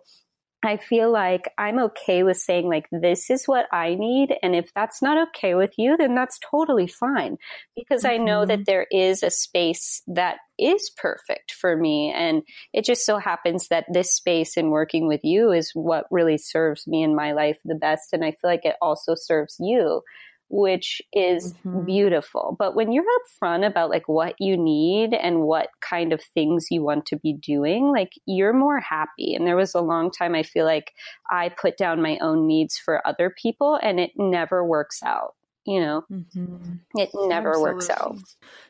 I 0.63 0.77
feel 0.77 1.11
like 1.11 1.51
I'm 1.57 1.77
okay 1.79 2.23
with 2.23 2.37
saying 2.37 2.67
like, 2.67 2.87
this 2.91 3.29
is 3.29 3.47
what 3.47 3.67
I 3.71 3.93
need. 3.93 4.35
And 4.41 4.55
if 4.55 4.73
that's 4.73 5.03
not 5.03 5.29
okay 5.29 5.53
with 5.53 5.73
you, 5.77 5.95
then 5.97 6.15
that's 6.15 6.39
totally 6.39 6.87
fine 6.87 7.37
because 7.75 8.03
mm-hmm. 8.03 8.21
I 8.21 8.25
know 8.25 8.45
that 8.45 8.59
mm-hmm. 8.59 8.63
there 8.65 8.87
is 8.91 9.21
a 9.21 9.29
space 9.29 10.01
that 10.07 10.37
is 10.57 10.89
perfect 10.97 11.51
for 11.51 11.77
me. 11.77 12.11
And 12.15 12.41
it 12.73 12.85
just 12.85 13.05
so 13.05 13.19
happens 13.19 13.67
that 13.67 13.85
this 13.93 14.11
space 14.11 14.57
in 14.57 14.71
working 14.71 15.07
with 15.07 15.23
you 15.23 15.51
is 15.51 15.71
what 15.73 16.05
really 16.09 16.39
serves 16.39 16.87
me 16.87 17.03
in 17.03 17.15
my 17.15 17.33
life 17.33 17.57
the 17.63 17.75
best. 17.75 18.13
And 18.13 18.25
I 18.25 18.31
feel 18.31 18.49
like 18.49 18.65
it 18.65 18.75
also 18.81 19.13
serves 19.15 19.57
you 19.59 20.01
which 20.49 21.01
is 21.13 21.53
mm-hmm. 21.53 21.85
beautiful. 21.85 22.55
But 22.57 22.75
when 22.75 22.91
you're 22.91 23.03
upfront 23.03 23.65
about 23.65 23.89
like 23.89 24.07
what 24.07 24.35
you 24.39 24.57
need 24.57 25.13
and 25.13 25.41
what 25.41 25.69
kind 25.81 26.13
of 26.13 26.21
things 26.33 26.67
you 26.69 26.83
want 26.83 27.05
to 27.07 27.17
be 27.17 27.33
doing, 27.33 27.91
like 27.91 28.13
you're 28.25 28.53
more 28.53 28.79
happy. 28.79 29.33
And 29.33 29.45
there 29.45 29.55
was 29.55 29.75
a 29.75 29.81
long 29.81 30.11
time 30.11 30.35
I 30.35 30.43
feel 30.43 30.65
like 30.65 30.93
I 31.29 31.49
put 31.49 31.77
down 31.77 32.01
my 32.01 32.17
own 32.21 32.47
needs 32.47 32.77
for 32.77 33.05
other 33.05 33.33
people 33.41 33.79
and 33.81 33.99
it 33.99 34.11
never 34.15 34.65
works 34.65 35.01
out 35.03 35.33
you 35.67 35.81
know, 35.81 36.05
mm-hmm. 36.09 36.75
it 36.95 37.09
never 37.13 37.49
Absolutely. 37.49 37.73
works 37.73 37.89
out. 37.89 38.17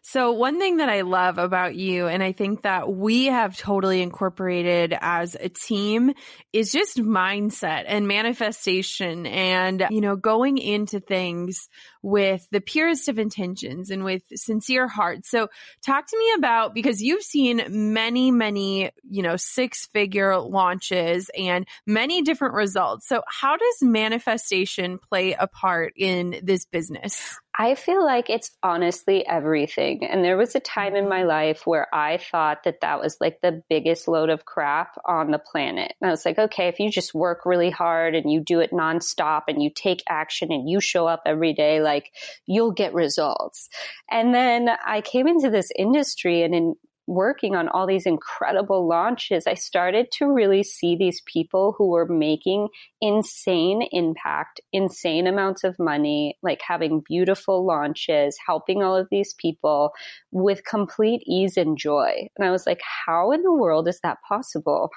So, 0.02 0.32
one 0.32 0.58
thing 0.58 0.78
that 0.78 0.90
I 0.90 1.02
love 1.02 1.38
about 1.38 1.76
you, 1.76 2.08
and 2.08 2.24
I 2.24 2.32
think 2.32 2.64
that 2.64 2.92
we 2.92 3.26
have 3.26 3.56
totally 3.56 4.02
incorporated 4.02 4.98
as 5.00 5.36
a 5.40 5.48
team, 5.48 6.14
is 6.54 6.72
just 6.72 6.98
mindset 6.98 7.84
and 7.86 8.08
manifestation 8.08 9.28
and, 9.28 9.86
you 9.92 10.02
know, 10.02 10.16
going 10.16 10.58
into 10.58 11.00
things 11.00 11.70
with 12.02 12.48
the 12.52 12.62
purest 12.62 13.08
of 13.08 13.20
intentions 13.20 13.90
and 13.90 14.04
with 14.04 14.24
sincere 14.36 14.88
hearts. 14.88 15.30
So, 15.30 15.50
talk 15.86 16.08
to 16.08 16.18
me 16.18 16.34
about 16.38 16.74
because 16.74 17.02
you've 17.02 17.24
seen 17.24 17.64
many, 17.70 18.32
many, 18.32 18.92
you 19.10 19.22
know, 19.22 19.36
six 19.38 19.86
figure 19.88 20.38
launches 20.40 21.30
and 21.38 21.68
many 21.86 22.22
different 22.22 22.54
results. 22.54 23.08
So, 23.08 23.22
how 23.28 23.58
does 23.58 23.78
manifestation 23.82 25.00
play 25.10 25.34
a 25.34 25.48
part 25.48 25.94
in 25.96 26.40
this 26.44 26.66
business? 26.66 27.38
I 27.60 27.74
feel 27.74 28.06
like 28.06 28.30
it's 28.30 28.52
honestly 28.62 29.26
everything. 29.26 30.06
And 30.06 30.24
there 30.24 30.38
was 30.38 30.54
a 30.54 30.60
time 30.60 30.96
in 30.96 31.10
my 31.10 31.22
mm-hmm. 31.22 31.30
life 31.30 31.66
where 31.66 31.88
I 31.94 32.18
thought 32.18 32.64
that 32.66 32.82
that 32.82 33.00
was 33.00 33.18
like 33.20 33.42
the 33.42 33.64
biggest 33.68 34.08
load 34.08 34.30
of 34.30 34.46
crap 34.46 34.96
on 35.06 35.32
the 35.32 35.40
planet. 35.40 35.94
And 36.00 36.08
I 36.08 36.12
was 36.12 36.24
like, 36.24 36.38
okay, 36.38 36.68
if 36.68 36.80
you 36.80 36.92
just 36.92 37.16
work 37.16 37.46
really 37.46 37.72
hard 37.72 38.14
and 38.14 38.32
you 38.32 38.42
do 38.42 38.60
it 38.60 38.72
nonstop 38.72 39.44
and 39.48 39.62
you 39.62 39.72
take 39.74 40.04
action 40.08 40.52
and 40.52 40.70
you 40.70 40.80
show 40.80 41.08
up 41.08 41.24
every 41.26 41.54
day, 41.54 41.82
like 41.82 42.12
you'll 42.46 42.74
get 42.74 42.94
results. 42.94 43.70
And 44.10 44.36
then 44.36 44.70
I 44.86 45.02
came 45.02 45.28
into 45.28 45.50
this 45.50 45.72
industry 45.76 46.44
and 46.44 46.54
in 46.54 46.76
working 47.08 47.56
on 47.56 47.70
all 47.70 47.88
these 47.88 48.06
incredible 48.06 48.88
launches, 48.88 49.48
I 49.48 49.54
started 49.54 50.12
to 50.18 50.32
really 50.32 50.62
see 50.62 50.98
these 50.98 51.22
people 51.26 51.74
who 51.78 51.90
were 51.90 52.06
making 52.06 52.68
insane 53.02 53.88
impact, 53.92 54.60
insane 54.74 55.26
amounts 55.26 55.64
of 55.64 55.80
money, 55.80 56.38
like 56.44 56.60
having 56.62 57.02
beautiful 57.08 57.66
launches, 57.66 58.38
helping 58.46 58.84
all 58.84 58.96
of 58.96 59.08
these 59.10 59.34
people 59.34 59.94
with 60.32 60.66
complete 60.66 61.24
ease 61.26 61.56
and 61.56 61.78
joy. 61.78 62.28
And 62.38 62.46
I 62.46 62.52
was 62.52 62.68
like, 62.68 62.82
how 63.06 63.32
in 63.32 63.42
the 63.42 63.54
world 63.54 63.88
is 63.88 64.02
that 64.02 64.18
possible? 64.28 64.90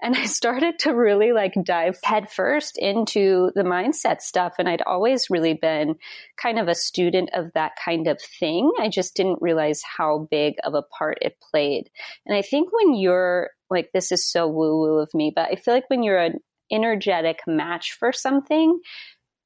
And 0.00 0.14
I 0.14 0.26
started 0.26 0.78
to 0.80 0.94
really 0.94 1.32
like 1.32 1.54
dive 1.64 1.98
headfirst 2.04 2.78
into 2.78 3.50
the 3.56 3.64
mindset 3.64 4.20
stuff. 4.20 4.54
And 4.58 4.68
I'd 4.68 4.82
always 4.82 5.30
really 5.30 5.54
been 5.54 5.96
kind 6.40 6.60
of 6.60 6.68
a 6.68 6.74
student 6.76 7.30
of 7.34 7.46
that 7.54 7.72
kind 7.84 8.06
of 8.06 8.20
thing. 8.20 8.70
I 8.78 8.88
just 8.88 9.16
didn't 9.16 9.42
realize 9.42 9.82
how 9.82 10.28
big 10.30 10.54
of 10.62 10.74
a 10.74 10.82
part 10.82 11.18
it 11.22 11.36
played 11.40 11.55
played. 11.56 11.90
And 12.26 12.36
I 12.36 12.42
think 12.42 12.68
when 12.72 12.94
you're 12.94 13.50
like, 13.70 13.90
this 13.92 14.12
is 14.12 14.30
so 14.30 14.46
woo 14.46 14.80
woo 14.80 14.98
of 14.98 15.10
me, 15.14 15.32
but 15.34 15.48
I 15.50 15.56
feel 15.56 15.74
like 15.74 15.88
when 15.88 16.02
you're 16.02 16.18
an 16.18 16.38
energetic 16.70 17.40
match 17.46 17.96
for 17.98 18.12
something, 18.12 18.80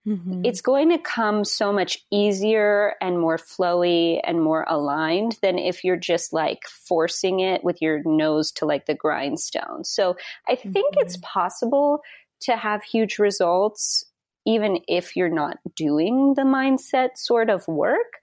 Mm-hmm. 0.09 0.47
It's 0.47 0.63
going 0.63 0.89
to 0.89 0.99
come 0.99 1.45
so 1.45 1.75
much 1.75 1.99
easier 2.11 2.95
and 3.03 3.21
more 3.21 3.37
flowy 3.37 4.19
and 4.25 4.41
more 4.41 4.65
aligned 4.67 5.37
than 5.43 5.59
if 5.59 5.85
you're 5.85 5.99
just 5.99 6.33
like 6.33 6.63
forcing 6.89 7.41
it 7.41 7.63
with 7.63 7.83
your 7.83 8.01
nose 8.07 8.51
to 8.53 8.65
like 8.65 8.87
the 8.87 8.95
grindstone. 8.95 9.85
So 9.85 10.17
I 10.49 10.55
think 10.55 10.95
mm-hmm. 10.95 11.01
it's 11.01 11.19
possible 11.19 12.01
to 12.45 12.57
have 12.57 12.83
huge 12.83 13.19
results 13.19 14.03
even 14.47 14.79
if 14.89 15.17
you're 15.17 15.29
not 15.29 15.59
doing 15.77 16.33
the 16.35 16.43
mindset 16.43 17.11
sort 17.17 17.51
of 17.51 17.69
work. 17.69 18.15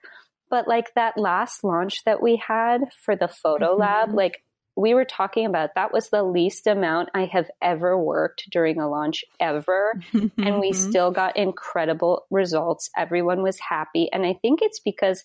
But 0.50 0.68
like 0.68 0.94
that 0.94 1.18
last 1.18 1.64
launch 1.64 2.04
that 2.04 2.22
we 2.22 2.36
had 2.36 2.92
for 3.04 3.16
the 3.16 3.28
photo 3.28 3.72
mm-hmm. 3.72 3.80
lab, 3.80 4.14
like 4.14 4.42
we 4.76 4.94
were 4.94 5.04
talking 5.04 5.44
about 5.44 5.70
that 5.74 5.92
was 5.92 6.08
the 6.08 6.22
least 6.22 6.68
amount 6.68 7.10
I 7.12 7.24
have 7.24 7.50
ever 7.60 7.98
worked 7.98 8.48
during 8.50 8.78
a 8.78 8.88
launch 8.88 9.24
ever. 9.40 10.00
and 10.12 10.32
we 10.36 10.70
mm-hmm. 10.70 10.90
still 10.90 11.10
got 11.10 11.36
incredible 11.36 12.26
results. 12.30 12.88
Everyone 12.96 13.42
was 13.42 13.58
happy. 13.58 14.08
And 14.12 14.24
I 14.24 14.34
think 14.34 14.60
it's 14.62 14.78
because 14.78 15.24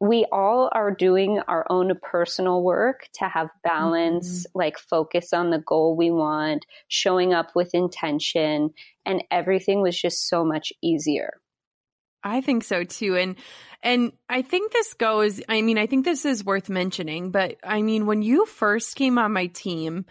we 0.00 0.24
all 0.32 0.70
are 0.72 0.90
doing 0.90 1.40
our 1.46 1.66
own 1.68 1.92
personal 2.02 2.62
work 2.62 3.06
to 3.18 3.28
have 3.28 3.50
balance, 3.62 4.46
mm-hmm. 4.46 4.58
like 4.58 4.78
focus 4.78 5.34
on 5.34 5.50
the 5.50 5.58
goal 5.58 5.94
we 5.94 6.10
want, 6.10 6.64
showing 6.88 7.34
up 7.34 7.50
with 7.54 7.74
intention, 7.74 8.70
and 9.04 9.22
everything 9.30 9.82
was 9.82 10.00
just 10.00 10.26
so 10.26 10.42
much 10.42 10.72
easier. 10.82 11.39
I 12.22 12.40
think 12.40 12.64
so 12.64 12.84
too. 12.84 13.16
And 13.16 13.36
and 13.82 14.12
I 14.28 14.42
think 14.42 14.72
this 14.72 14.94
goes 14.94 15.40
I 15.48 15.62
mean, 15.62 15.78
I 15.78 15.86
think 15.86 16.04
this 16.04 16.24
is 16.24 16.44
worth 16.44 16.68
mentioning, 16.68 17.30
but 17.30 17.56
I 17.64 17.82
mean, 17.82 18.06
when 18.06 18.22
you 18.22 18.46
first 18.46 18.96
came 18.96 19.18
on 19.18 19.32
my 19.32 19.46
team, 19.46 20.04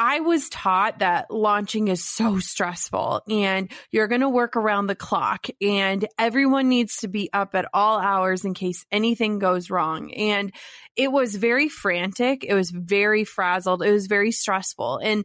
I 0.00 0.20
was 0.20 0.48
taught 0.48 1.00
that 1.00 1.28
launching 1.28 1.88
is 1.88 2.04
so 2.04 2.38
stressful 2.38 3.22
and 3.28 3.68
you're 3.90 4.06
going 4.06 4.20
to 4.20 4.28
work 4.28 4.54
around 4.54 4.86
the 4.86 4.94
clock 4.94 5.48
and 5.60 6.06
everyone 6.16 6.68
needs 6.68 6.98
to 6.98 7.08
be 7.08 7.30
up 7.32 7.56
at 7.56 7.68
all 7.74 7.98
hours 7.98 8.44
in 8.44 8.54
case 8.54 8.86
anything 8.92 9.40
goes 9.40 9.70
wrong. 9.70 10.12
And 10.12 10.52
it 10.94 11.10
was 11.10 11.34
very 11.34 11.68
frantic. 11.68 12.44
It 12.44 12.54
was 12.54 12.70
very 12.70 13.24
frazzled. 13.24 13.82
It 13.82 13.90
was 13.90 14.06
very 14.06 14.30
stressful. 14.30 14.98
And 14.98 15.24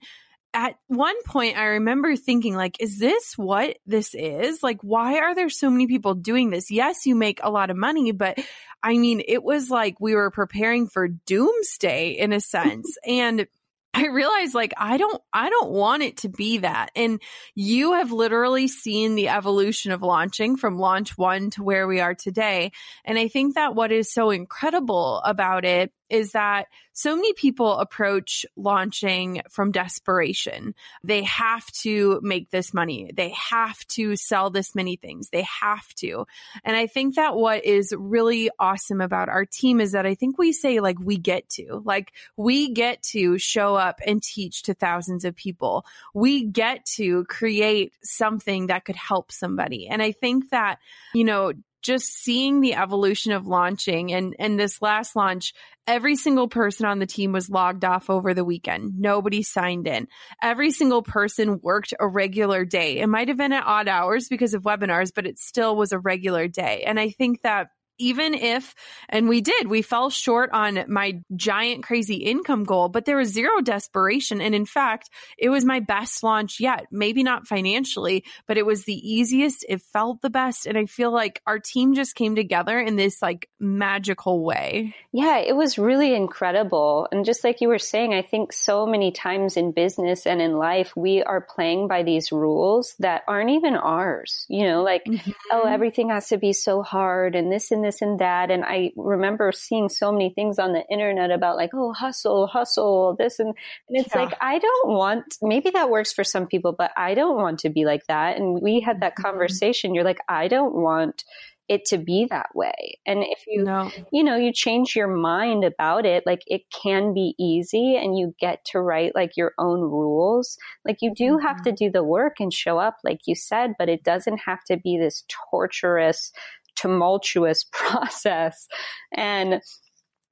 at 0.54 0.76
one 0.88 1.22
point 1.24 1.58
I 1.58 1.66
remember 1.66 2.16
thinking 2.16 2.56
like 2.56 2.78
is 2.80 3.00
this 3.00 3.38
what 3.38 3.78
this 3.86 4.14
is? 4.14 4.62
Like 4.62 4.80
why 4.82 5.20
are 5.20 5.36
there 5.36 5.50
so 5.50 5.70
many 5.70 5.88
people 5.88 6.14
doing 6.14 6.50
this? 6.50 6.72
Yes, 6.72 7.06
you 7.06 7.16
make 7.16 7.40
a 7.44 7.52
lot 7.52 7.70
of 7.70 7.78
money, 7.78 8.12
but 8.12 8.38
I 8.82 8.98
mean, 8.98 9.22
it 9.26 9.44
was 9.44 9.70
like 9.70 10.00
we 10.00 10.14
were 10.14 10.30
preparing 10.30 10.88
for 10.88 11.08
doomsday 11.08 12.12
in 12.12 12.34
a 12.34 12.42
sense. 12.42 12.98
and 13.08 13.48
I 13.96 14.08
realized 14.08 14.56
like 14.56 14.74
I 14.76 14.98
don't 14.98 15.22
I 15.32 15.50
don't 15.50 15.72
want 15.72 16.02
it 16.02 16.18
to 16.18 16.30
be 16.30 16.60
that. 16.60 16.90
And 16.96 17.22
you 17.54 17.94
have 17.94 18.12
literally 18.12 18.68
seen 18.68 19.16
the 19.16 19.30
evolution 19.30 19.92
of 19.92 20.02
launching 20.02 20.58
from 20.58 20.80
launch 20.80 21.16
1 21.18 21.52
to 21.52 21.64
where 21.64 21.88
we 21.88 22.00
are 22.00 22.16
today. 22.16 22.72
And 23.06 23.20
I 23.20 23.28
think 23.28 23.54
that 23.56 23.76
what 23.76 23.92
is 23.92 24.12
so 24.12 24.32
incredible 24.32 25.22
about 25.24 25.64
it 25.64 25.92
is 26.10 26.34
that 26.34 26.68
so 26.94 27.16
many 27.16 27.34
people 27.34 27.80
approach 27.80 28.46
launching 28.56 29.42
from 29.50 29.72
desperation. 29.72 30.76
They 31.04 31.24
have 31.24 31.66
to 31.82 32.20
make 32.22 32.52
this 32.52 32.74
money. 32.74 33.12
They 33.14 33.30
have 33.30 33.86
to 33.90 34.16
sell 34.16 34.50
this 34.50 34.76
many 34.76 34.96
things. 34.96 35.30
They 35.30 35.46
have 35.62 35.88
to. 35.96 36.26
And 36.64 36.76
I 36.76 36.88
think 36.88 37.16
that 37.16 37.36
what 37.36 37.66
is 37.66 37.94
really 37.98 38.52
awesome 38.60 39.02
about 39.02 39.30
our 39.30 39.46
team 39.46 39.82
is 39.82 39.94
that 39.94 40.06
I 40.06 40.14
think 40.16 40.38
we 40.38 40.54
say 40.54 40.80
like 40.80 41.00
we 41.00 41.18
get 41.18 41.50
to, 41.52 41.82
like 41.84 42.14
we 42.38 42.72
get 42.72 43.02
to 43.04 43.38
show 43.38 43.76
up 43.76 44.00
and 44.06 44.22
teach 44.22 44.64
to 44.64 44.74
thousands 44.74 45.26
of 45.26 45.36
people. 45.36 45.86
We 46.14 46.46
get 46.46 46.86
to 46.98 47.26
create 47.26 47.94
something 48.04 48.68
that 48.68 48.86
could 48.86 48.96
help 48.96 49.32
somebody. 49.32 49.88
And 49.88 50.02
I 50.02 50.12
think 50.12 50.52
that, 50.52 50.80
you 51.14 51.24
know, 51.24 51.54
just 51.84 52.06
seeing 52.06 52.62
the 52.62 52.74
evolution 52.74 53.32
of 53.34 53.46
launching 53.46 54.14
and 54.14 54.36
and 54.40 54.60
this 54.60 54.82
last 54.82 55.16
launch 55.16 55.54
every 55.86 56.16
single 56.16 56.48
person 56.48 56.86
on 56.86 57.00
the 57.00 57.06
team 57.06 57.34
was 57.34 57.50
logged 57.50 57.84
off 57.84 58.10
over 58.10 58.34
the 58.34 58.46
weekend. 58.46 58.98
Nobody 58.98 59.44
signed 59.44 59.86
in. 59.86 60.08
Every 60.42 60.72
single 60.72 61.04
person 61.04 61.60
worked 61.62 61.94
a 62.00 62.08
regular 62.08 62.64
day. 62.64 63.00
It 63.00 63.08
might 63.08 63.28
have 63.28 63.36
been 63.36 63.52
at 63.52 63.66
odd 63.66 63.90
hours 63.90 64.30
because 64.30 64.54
of 64.54 64.64
webinars 64.64 65.12
but 65.14 65.28
it 65.28 65.38
still 65.38 65.76
was 65.76 65.92
a 65.92 66.00
regular 66.00 66.48
day. 66.48 66.84
And 66.88 67.00
i 67.00 67.10
think 67.10 67.42
that 67.42 67.68
even 67.98 68.34
if, 68.34 68.74
and 69.10 69.30
we 69.30 69.42
did, 69.42 69.68
we 69.68 69.82
fell 69.82 70.10
short 70.10 70.50
on 70.52 70.86
my 70.88 71.22
giant 71.36 71.84
crazy 71.84 72.16
income 72.16 72.64
goal, 72.64 72.90
but 72.90 73.06
there 73.06 73.18
was 73.18 73.30
zero 73.30 73.62
desperation. 73.62 74.42
And 74.42 74.56
in 74.56 74.66
fact, 74.66 75.10
it 75.38 75.50
was 75.50 75.64
my 75.64 75.80
best 75.80 76.24
launch 76.24 76.60
yet. 76.60 76.88
Maybe 76.92 77.24
not 77.24 77.48
financially, 77.48 78.24
but 78.48 78.58
it 78.58 78.66
was 78.66 78.86
the 78.86 78.96
easiest. 78.96 79.66
It 79.70 79.82
felt 79.82 80.22
the 80.22 80.30
best. 80.30 80.66
And 80.66 80.78
I 80.78 80.86
feel 80.86 81.12
like 81.12 81.42
our 81.46 81.60
team 81.60 81.94
just 81.94 82.16
came 82.16 82.36
together 82.36 82.80
in 82.80 82.96
this 82.96 83.22
like 83.22 83.50
magical 83.60 84.44
way. 84.44 84.96
Yeah, 85.12 85.38
it 85.38 85.56
was 85.56 85.78
really 85.78 86.16
incredible. 86.16 87.08
And 87.12 87.26
just 87.26 87.44
like 87.44 87.62
you 87.62 87.68
were 87.68 87.80
saying, 87.80 88.14
I 88.14 88.24
think 88.24 88.52
so 88.52 88.86
many 88.86 89.12
times 89.12 89.58
in 89.58 89.72
business 89.72 90.26
and 90.26 90.42
in 90.42 90.58
life, 90.58 90.94
we 90.96 91.22
are 91.22 91.42
playing 91.42 91.88
by 91.88 92.04
these 92.04 92.32
rules 92.32 92.96
that 93.00 93.22
aren't 93.28 93.52
even 93.52 93.76
ours. 93.76 94.46
You 94.50 94.64
know, 94.64 94.84
like, 94.84 95.06
mm-hmm. 95.06 95.32
oh, 95.52 95.68
everything 95.68 96.10
has 96.10 96.30
to 96.30 96.38
be 96.38 96.54
so 96.54 96.82
hard 96.82 97.36
and 97.36 97.52
this 97.52 97.72
and 97.72 97.83
this 97.84 98.02
and 98.02 98.20
that. 98.20 98.50
And 98.50 98.64
I 98.66 98.92
remember 98.96 99.52
seeing 99.52 99.90
so 99.90 100.12
many 100.12 100.32
things 100.34 100.58
on 100.58 100.74
the 100.74 100.84
internet 100.90 101.32
about 101.32 101.58
like, 101.58 101.72
oh, 101.74 101.94
hustle, 101.94 102.48
hustle, 102.48 103.16
this 103.18 103.40
and, 103.40 103.50
and 103.90 103.98
it's 104.06 104.16
yeah. 104.16 104.24
like, 104.24 104.38
I 104.42 104.60
don't 104.60 104.90
want, 104.90 105.38
maybe 105.42 105.70
that 105.72 105.90
works 105.90 106.12
for 106.12 106.24
some 106.24 106.48
people, 106.48 106.74
but 106.78 106.92
I 106.98 107.14
don't 107.14 107.36
want 107.36 107.60
to 107.60 107.70
be 107.70 107.86
like 107.86 108.06
that. 108.08 108.38
And 108.38 108.62
we 108.62 108.80
had 108.80 109.02
that 109.02 109.14
mm-hmm. 109.14 109.24
conversation. 109.24 109.94
You're 109.94 110.04
like, 110.04 110.20
I 110.28 110.48
don't 110.48 110.74
want 110.74 111.24
it 111.70 111.86
to 111.86 111.98
be 111.98 112.28
that 112.30 112.50
way. 112.54 113.00
And 113.06 113.24
if 113.24 113.46
you, 113.48 113.64
no. 113.64 113.90
you 114.12 114.24
know, 114.24 114.36
you 114.36 114.52
change 114.52 114.96
your 114.96 115.08
mind 115.08 115.64
about 115.64 116.06
it, 116.06 116.24
like 116.26 116.42
it 116.46 116.64
can 116.72 117.14
be 117.14 117.36
easy 117.40 117.96
and 117.96 118.18
you 118.18 118.36
get 118.40 118.66
to 118.66 118.82
write 118.82 119.16
like 119.16 119.38
your 119.38 119.54
own 119.58 119.80
rules. 119.80 120.58
Like 120.86 120.98
you 121.02 121.14
do 121.16 121.38
mm-hmm. 121.38 121.48
have 121.48 121.62
to 121.64 121.72
do 121.72 121.90
the 121.90 122.04
work 122.04 122.36
and 122.40 122.54
show 122.54 122.80
up, 122.80 122.98
like 123.04 123.22
you 123.26 123.36
said, 123.36 123.74
but 123.80 123.88
it 123.88 124.04
doesn't 124.04 124.40
have 124.46 124.64
to 124.66 124.78
be 124.78 124.98
this 124.98 125.24
torturous 125.52 126.34
tumultuous 126.76 127.66
process. 127.72 128.68
And 129.16 129.62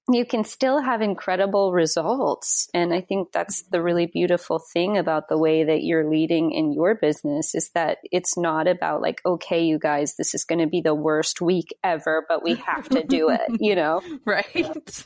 you 0.09 0.25
can 0.25 0.43
still 0.43 0.81
have 0.81 1.01
incredible 1.01 1.71
results. 1.71 2.67
And 2.73 2.93
I 2.93 3.01
think 3.01 3.31
that's 3.31 3.63
the 3.71 3.81
really 3.81 4.07
beautiful 4.07 4.59
thing 4.73 4.97
about 4.97 5.29
the 5.29 5.37
way 5.37 5.63
that 5.65 5.83
you're 5.83 6.09
leading 6.09 6.51
in 6.51 6.73
your 6.73 6.95
business 6.95 7.53
is 7.53 7.69
that 7.75 7.99
it's 8.11 8.37
not 8.37 8.67
about 8.67 9.01
like, 9.01 9.21
okay, 9.25 9.63
you 9.63 9.79
guys, 9.79 10.15
this 10.17 10.33
is 10.33 10.43
going 10.43 10.59
to 10.59 10.67
be 10.67 10.81
the 10.81 10.95
worst 10.95 11.39
week 11.39 11.67
ever, 11.83 12.25
but 12.27 12.43
we 12.43 12.55
have 12.55 12.89
to 12.89 13.03
do 13.03 13.29
it, 13.29 13.41
you 13.59 13.75
know? 13.75 14.01
right. 14.25 15.05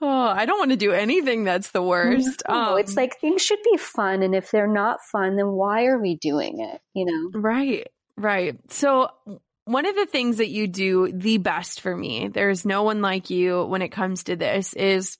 Oh, 0.00 0.08
I 0.08 0.44
don't 0.44 0.58
want 0.58 0.72
to 0.72 0.76
do 0.76 0.92
anything 0.92 1.44
that's 1.44 1.70
the 1.70 1.82
worst. 1.82 2.42
No, 2.48 2.54
um, 2.54 2.78
it's 2.78 2.96
like 2.96 3.20
things 3.20 3.42
should 3.42 3.62
be 3.62 3.78
fun. 3.78 4.22
And 4.22 4.34
if 4.34 4.50
they're 4.50 4.66
not 4.66 4.98
fun, 5.10 5.36
then 5.36 5.48
why 5.52 5.84
are 5.86 6.00
we 6.00 6.16
doing 6.16 6.60
it, 6.60 6.80
you 6.94 7.06
know? 7.06 7.40
Right. 7.40 7.88
Right. 8.16 8.58
So 8.70 9.08
one 9.64 9.86
of 9.86 9.94
the 9.94 10.06
things 10.06 10.38
that 10.38 10.48
you 10.48 10.66
do 10.66 11.10
the 11.12 11.38
best 11.38 11.80
for 11.80 11.96
me, 11.96 12.28
there's 12.28 12.64
no 12.64 12.82
one 12.82 13.00
like 13.00 13.30
you 13.30 13.64
when 13.64 13.82
it 13.82 13.90
comes 13.90 14.24
to 14.24 14.36
this, 14.36 14.72
is 14.74 15.18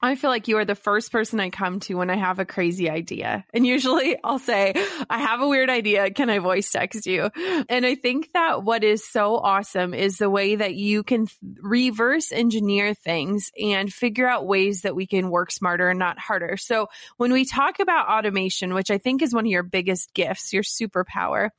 I 0.00 0.14
feel 0.14 0.30
like 0.30 0.46
you 0.46 0.58
are 0.58 0.64
the 0.64 0.76
first 0.76 1.10
person 1.10 1.40
I 1.40 1.50
come 1.50 1.80
to 1.80 1.94
when 1.94 2.08
I 2.08 2.16
have 2.16 2.38
a 2.38 2.44
crazy 2.44 2.88
idea. 2.88 3.44
And 3.52 3.66
usually 3.66 4.16
I'll 4.24 4.38
say, 4.38 4.72
I 5.10 5.18
have 5.18 5.40
a 5.40 5.48
weird 5.48 5.70
idea. 5.70 6.10
Can 6.10 6.30
I 6.30 6.38
voice 6.38 6.70
text 6.70 7.06
you? 7.06 7.30
And 7.68 7.84
I 7.84 7.96
think 7.96 8.30
that 8.32 8.62
what 8.62 8.84
is 8.84 9.04
so 9.04 9.36
awesome 9.36 9.94
is 9.94 10.18
the 10.18 10.30
way 10.30 10.56
that 10.56 10.76
you 10.76 11.02
can 11.02 11.26
reverse 11.60 12.30
engineer 12.30 12.94
things 12.94 13.50
and 13.60 13.92
figure 13.92 14.28
out 14.28 14.46
ways 14.46 14.82
that 14.82 14.94
we 14.94 15.06
can 15.06 15.30
work 15.30 15.50
smarter 15.50 15.88
and 15.88 15.98
not 15.98 16.18
harder. 16.18 16.56
So 16.56 16.88
when 17.16 17.32
we 17.32 17.44
talk 17.44 17.80
about 17.80 18.08
automation, 18.08 18.74
which 18.74 18.90
I 18.90 18.98
think 18.98 19.20
is 19.20 19.34
one 19.34 19.46
of 19.46 19.50
your 19.50 19.64
biggest 19.64 20.14
gifts, 20.14 20.52
your 20.52 20.62
superpower, 20.62 21.50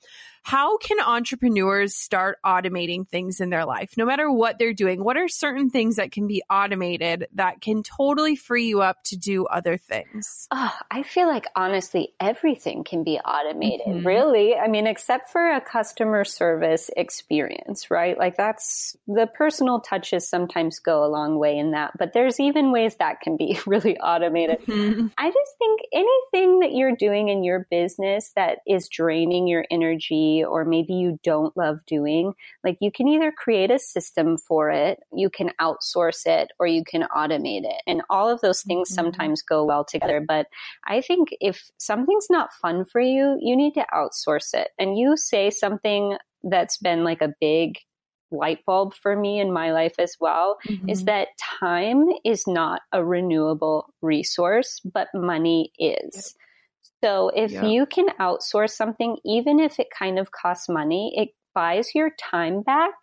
how 0.43 0.77
can 0.77 0.99
entrepreneurs 0.99 1.95
start 1.95 2.37
automating 2.45 3.07
things 3.07 3.39
in 3.39 3.49
their 3.49 3.65
life, 3.65 3.93
no 3.97 4.05
matter 4.05 4.31
what 4.31 4.57
they're 4.59 4.73
doing? 4.73 5.03
What 5.03 5.17
are 5.17 5.27
certain 5.27 5.69
things 5.69 5.97
that 5.97 6.11
can 6.11 6.27
be 6.27 6.43
automated 6.49 7.27
that 7.33 7.61
can 7.61 7.83
totally 7.83 8.35
free 8.35 8.67
you 8.67 8.81
up 8.81 9.03
to 9.05 9.17
do 9.17 9.45
other 9.45 9.77
things? 9.77 10.47
Oh, 10.51 10.73
I 10.89 11.03
feel 11.03 11.27
like 11.27 11.45
honestly, 11.55 12.13
everything 12.19 12.83
can 12.83 13.03
be 13.03 13.17
automated, 13.19 13.87
mm-hmm. 13.87 14.07
really. 14.07 14.55
I 14.55 14.67
mean, 14.67 14.87
except 14.87 15.29
for 15.29 15.51
a 15.51 15.61
customer 15.61 16.23
service 16.23 16.89
experience, 16.95 17.91
right? 17.91 18.17
Like 18.17 18.37
that's 18.37 18.95
the 19.07 19.27
personal 19.27 19.79
touches 19.79 20.27
sometimes 20.27 20.79
go 20.79 21.03
a 21.03 21.07
long 21.07 21.37
way 21.37 21.57
in 21.57 21.71
that, 21.71 21.91
but 21.97 22.13
there's 22.13 22.39
even 22.39 22.71
ways 22.71 22.95
that 22.95 23.21
can 23.21 23.37
be 23.37 23.59
really 23.65 23.97
automated. 23.99 24.59
Mm-hmm. 24.65 25.07
I 25.17 25.27
just 25.27 25.57
think 25.57 25.81
anything 25.93 26.59
that 26.59 26.73
you're 26.73 26.95
doing 26.95 27.29
in 27.29 27.43
your 27.43 27.67
business 27.69 28.31
that 28.35 28.59
is 28.67 28.87
draining 28.87 29.47
your 29.47 29.65
energy 29.69 30.28
or 30.47 30.65
maybe 30.65 30.93
you 30.93 31.19
don't 31.23 31.55
love 31.57 31.79
doing, 31.87 32.33
like 32.63 32.77
you 32.81 32.91
can 32.91 33.07
either 33.07 33.31
create 33.31 33.71
a 33.71 33.79
system 33.79 34.37
for 34.37 34.69
it, 34.69 34.99
you 35.13 35.29
can 35.29 35.51
outsource 35.59 36.25
it, 36.25 36.51
or 36.59 36.67
you 36.67 36.83
can 36.83 37.03
automate 37.15 37.63
it. 37.63 37.81
And 37.87 38.01
all 38.09 38.29
of 38.29 38.41
those 38.41 38.61
things 38.61 38.89
mm-hmm. 38.89 38.95
sometimes 38.95 39.41
go 39.41 39.63
well 39.65 39.85
together. 39.85 40.23
But 40.25 40.47
I 40.85 41.01
think 41.01 41.29
if 41.39 41.69
something's 41.77 42.27
not 42.29 42.53
fun 42.61 42.85
for 42.85 43.01
you, 43.01 43.37
you 43.41 43.55
need 43.55 43.73
to 43.75 43.85
outsource 43.93 44.53
it. 44.53 44.69
And 44.77 44.97
you 44.97 45.17
say 45.17 45.49
something 45.49 46.17
that's 46.43 46.77
been 46.77 47.03
like 47.03 47.21
a 47.21 47.33
big 47.39 47.79
light 48.31 48.59
bulb 48.65 48.93
for 48.93 49.15
me 49.15 49.39
in 49.39 49.51
my 49.51 49.71
life 49.71 49.95
as 49.97 50.15
well 50.19 50.57
mm-hmm. 50.67 50.89
is 50.89 51.05
that 51.05 51.29
time 51.59 52.07
is 52.23 52.45
not 52.47 52.81
a 52.91 53.03
renewable 53.03 53.93
resource, 54.01 54.79
but 54.85 55.07
money 55.13 55.71
is. 55.79 56.35
So 57.03 57.29
if 57.29 57.51
yep. 57.51 57.63
you 57.65 57.85
can 57.85 58.07
outsource 58.19 58.71
something, 58.71 59.17
even 59.25 59.59
if 59.59 59.79
it 59.79 59.87
kind 59.97 60.19
of 60.19 60.31
costs 60.31 60.69
money, 60.69 61.13
it 61.15 61.29
buys 61.55 61.95
your 61.95 62.11
time 62.11 62.61
back 62.61 62.93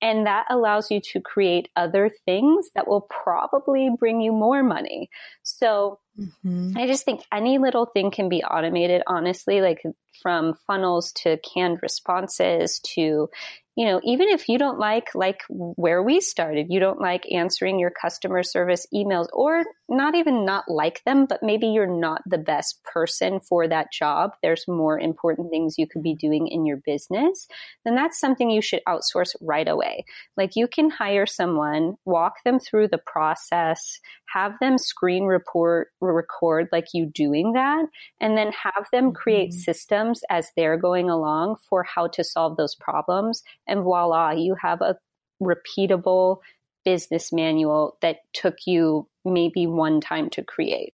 and 0.00 0.26
that 0.26 0.46
allows 0.48 0.90
you 0.90 1.00
to 1.12 1.20
create 1.20 1.68
other 1.76 2.10
things 2.24 2.68
that 2.74 2.86
will 2.86 3.06
probably 3.10 3.90
bring 3.98 4.20
you 4.20 4.32
more 4.32 4.62
money. 4.62 5.10
So 5.42 5.98
mm-hmm. 6.18 6.76
I 6.76 6.86
just 6.86 7.04
think 7.04 7.22
any 7.32 7.58
little 7.58 7.86
thing 7.86 8.10
can 8.10 8.28
be 8.28 8.42
automated, 8.42 9.02
honestly, 9.06 9.60
like 9.60 9.82
from 10.22 10.54
funnels 10.66 11.12
to 11.22 11.38
canned 11.38 11.80
responses 11.82 12.80
to 12.94 13.28
you 13.76 13.84
know, 13.84 14.00
even 14.04 14.28
if 14.30 14.48
you 14.48 14.58
don't 14.58 14.78
like, 14.78 15.14
like 15.14 15.42
where 15.50 16.02
we 16.02 16.20
started, 16.20 16.68
you 16.70 16.80
don't 16.80 17.00
like 17.00 17.30
answering 17.30 17.78
your 17.78 17.90
customer 17.90 18.42
service 18.42 18.86
emails 18.92 19.28
or 19.34 19.64
not 19.88 20.14
even 20.14 20.46
not 20.46 20.64
like 20.68 21.04
them, 21.04 21.26
but 21.26 21.42
maybe 21.42 21.66
you're 21.66 21.86
not 21.86 22.22
the 22.26 22.38
best 22.38 22.82
person 22.84 23.38
for 23.38 23.68
that 23.68 23.92
job. 23.92 24.32
There's 24.42 24.66
more 24.66 24.98
important 24.98 25.50
things 25.50 25.76
you 25.76 25.86
could 25.86 26.02
be 26.02 26.14
doing 26.14 26.48
in 26.48 26.64
your 26.64 26.78
business. 26.78 27.46
Then 27.84 27.94
that's 27.94 28.18
something 28.18 28.48
you 28.48 28.62
should 28.62 28.80
outsource 28.88 29.36
right 29.42 29.68
away. 29.68 30.06
Like 30.38 30.56
you 30.56 30.68
can 30.68 30.88
hire 30.88 31.26
someone, 31.26 31.98
walk 32.06 32.42
them 32.44 32.58
through 32.58 32.88
the 32.88 32.98
process, 32.98 34.00
have 34.32 34.54
them 34.58 34.78
screen 34.78 35.24
report, 35.24 35.88
record 36.00 36.68
like 36.72 36.88
you 36.94 37.06
doing 37.06 37.52
that, 37.52 37.86
and 38.20 38.36
then 38.36 38.52
have 38.52 38.86
them 38.90 39.12
create 39.12 39.50
mm-hmm. 39.50 39.58
systems 39.58 40.22
as 40.30 40.50
they're 40.56 40.78
going 40.78 41.10
along 41.10 41.56
for 41.68 41.82
how 41.82 42.06
to 42.08 42.24
solve 42.24 42.56
those 42.56 42.74
problems 42.74 43.42
and 43.66 43.82
voila, 43.82 44.30
you 44.32 44.56
have 44.60 44.80
a 44.80 44.96
repeatable 45.42 46.38
business 46.84 47.32
manual 47.32 47.98
that 48.00 48.18
took 48.32 48.54
you 48.66 49.08
maybe 49.24 49.66
one 49.66 50.00
time 50.00 50.30
to 50.30 50.42
create. 50.42 50.94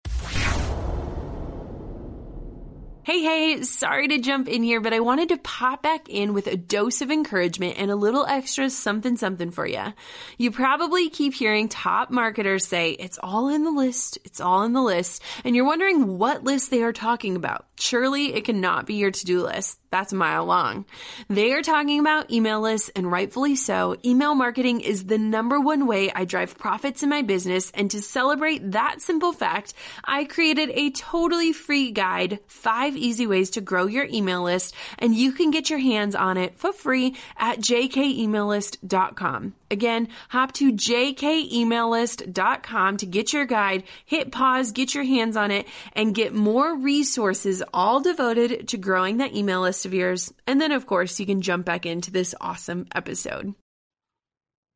Hey, 3.08 3.22
hey, 3.22 3.62
sorry 3.62 4.10
to 4.10 4.18
jump 4.18 4.50
in 4.50 4.64
here, 4.64 4.82
but 4.82 4.92
I 4.92 5.00
wanted 5.00 5.30
to 5.30 5.38
pop 5.38 5.82
back 5.82 6.10
in 6.10 6.34
with 6.34 6.46
a 6.48 6.58
dose 6.58 7.02
of 7.02 7.10
encouragement 7.10 7.76
and 7.78 7.90
a 7.90 7.96
little 7.96 8.26
extra 8.26 8.70
something 8.70 9.16
something 9.16 9.50
for 9.50 9.66
you. 9.66 9.94
You 10.38 10.52
probably 10.52 11.10
keep 11.10 11.34
hearing 11.34 11.70
top 11.70 12.12
marketers 12.12 12.68
say, 12.68 12.92
it's 12.92 13.18
all 13.24 13.48
in 13.48 13.64
the 13.64 13.72
list, 13.72 14.18
it's 14.26 14.42
all 14.42 14.64
in 14.64 14.74
the 14.74 14.82
list, 14.82 15.24
and 15.46 15.56
you're 15.56 15.64
wondering 15.64 16.18
what 16.18 16.44
list 16.44 16.70
they 16.70 16.84
are 16.84 16.92
talking 16.92 17.38
about. 17.38 17.66
Surely 17.80 18.34
it 18.34 18.44
cannot 18.44 18.86
be 18.86 18.96
your 18.96 19.12
to-do 19.12 19.42
list. 19.42 19.80
That's 19.90 20.12
a 20.12 20.18
mile 20.18 20.44
long. 20.44 20.86
They 21.30 21.54
are 21.54 21.62
talking 21.62 22.00
about 22.00 22.30
email 22.30 22.60
lists 22.60 22.92
and 22.94 23.10
rightfully 23.10 23.56
so. 23.56 23.96
Email 24.04 24.36
marketing 24.36 24.82
is 24.82 25.06
the 25.06 25.18
number 25.18 25.62
one 25.62 25.88
way 25.88 26.12
I 26.12 26.26
drive 26.26 26.58
profits 26.58 27.04
in 27.04 27.10
my 27.10 27.22
business. 27.22 27.72
And 27.74 27.90
to 27.92 28.02
celebrate 28.02 28.72
that 28.72 29.02
simple 29.02 29.32
fact, 29.32 29.74
I 30.04 30.26
created 30.26 30.72
a 30.74 30.90
totally 30.90 31.54
free 31.54 31.92
guide, 31.92 32.40
five 32.48 32.97
easy 32.98 33.28
ways 33.28 33.52
to 33.52 33.62
grow 33.62 33.86
your 33.86 34.06
email 34.06 34.42
list. 34.44 34.74
And 35.00 35.16
you 35.16 35.32
can 35.32 35.52
get 35.52 35.70
your 35.70 35.80
hands 35.80 36.16
on 36.16 36.36
it 36.38 36.58
for 36.58 36.74
free 36.74 37.16
at 37.38 37.60
jkemaillist.com. 37.60 39.54
Again, 39.70 40.08
hop 40.30 40.54
to 40.54 40.72
jkemaillist.com 40.72 42.98
to 42.98 43.06
get 43.06 43.34
your 43.34 43.46
guide, 43.46 43.84
hit 44.06 44.32
pause, 44.32 44.72
get 44.72 44.96
your 44.96 45.04
hands 45.04 45.36
on 45.36 45.52
it, 45.52 45.68
and 45.94 46.16
get 46.16 46.34
more 46.34 46.74
resources 46.76 47.62
all 47.74 48.00
devoted 48.00 48.70
to 48.70 48.78
growing 48.78 49.18
that 49.18 49.36
email 49.36 49.60
list 49.62 49.86
of 49.86 49.94
yours. 49.94 50.34
And 50.46 50.62
then, 50.62 50.72
of 50.72 50.88
course, 50.88 51.20
you 51.20 51.26
can 51.26 51.42
jump 51.42 51.66
back 51.66 51.86
into 51.86 52.12
this 52.12 52.34
awesome 52.40 52.88
episode. 52.96 53.54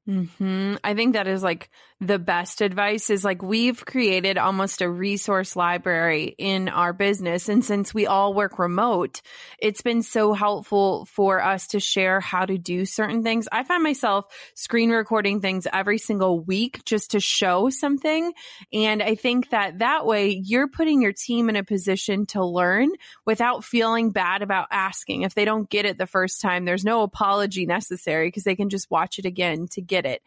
Hmm. 0.05 0.75
I 0.83 0.93
think 0.93 1.13
that 1.13 1.27
is 1.27 1.43
like 1.43 1.69
the 2.01 2.17
best 2.17 2.61
advice 2.61 3.11
is 3.11 3.23
like 3.23 3.43
we've 3.43 3.85
created 3.85 4.39
almost 4.39 4.81
a 4.81 4.89
resource 4.89 5.55
library 5.55 6.33
in 6.39 6.67
our 6.67 6.93
business. 6.93 7.47
And 7.47 7.63
since 7.63 7.93
we 7.93 8.07
all 8.07 8.33
work 8.33 8.57
remote, 8.57 9.21
it's 9.59 9.83
been 9.83 10.01
so 10.01 10.33
helpful 10.33 11.05
for 11.05 11.43
us 11.43 11.67
to 11.67 11.79
share 11.79 12.19
how 12.19 12.47
to 12.47 12.57
do 12.57 12.87
certain 12.87 13.21
things. 13.21 13.47
I 13.51 13.63
find 13.63 13.83
myself 13.83 14.25
screen 14.55 14.89
recording 14.89 15.41
things 15.41 15.67
every 15.71 15.99
single 15.99 16.39
week 16.39 16.83
just 16.85 17.11
to 17.11 17.19
show 17.19 17.69
something. 17.69 18.33
And 18.73 19.03
I 19.03 19.13
think 19.13 19.51
that 19.51 19.77
that 19.77 20.07
way 20.07 20.29
you're 20.43 20.67
putting 20.67 21.03
your 21.03 21.13
team 21.13 21.49
in 21.49 21.55
a 21.55 21.63
position 21.63 22.25
to 22.27 22.43
learn 22.43 22.89
without 23.27 23.63
feeling 23.63 24.09
bad 24.09 24.41
about 24.41 24.69
asking. 24.71 25.21
If 25.21 25.35
they 25.35 25.45
don't 25.45 25.69
get 25.69 25.85
it 25.85 25.99
the 25.99 26.07
first 26.07 26.41
time, 26.41 26.65
there's 26.65 26.83
no 26.83 27.03
apology 27.03 27.67
necessary 27.67 28.27
because 28.27 28.43
they 28.43 28.55
can 28.55 28.69
just 28.69 28.89
watch 28.89 29.19
it 29.19 29.25
again 29.25 29.67
to 29.73 29.81
get 29.81 30.07
it. 30.07 30.23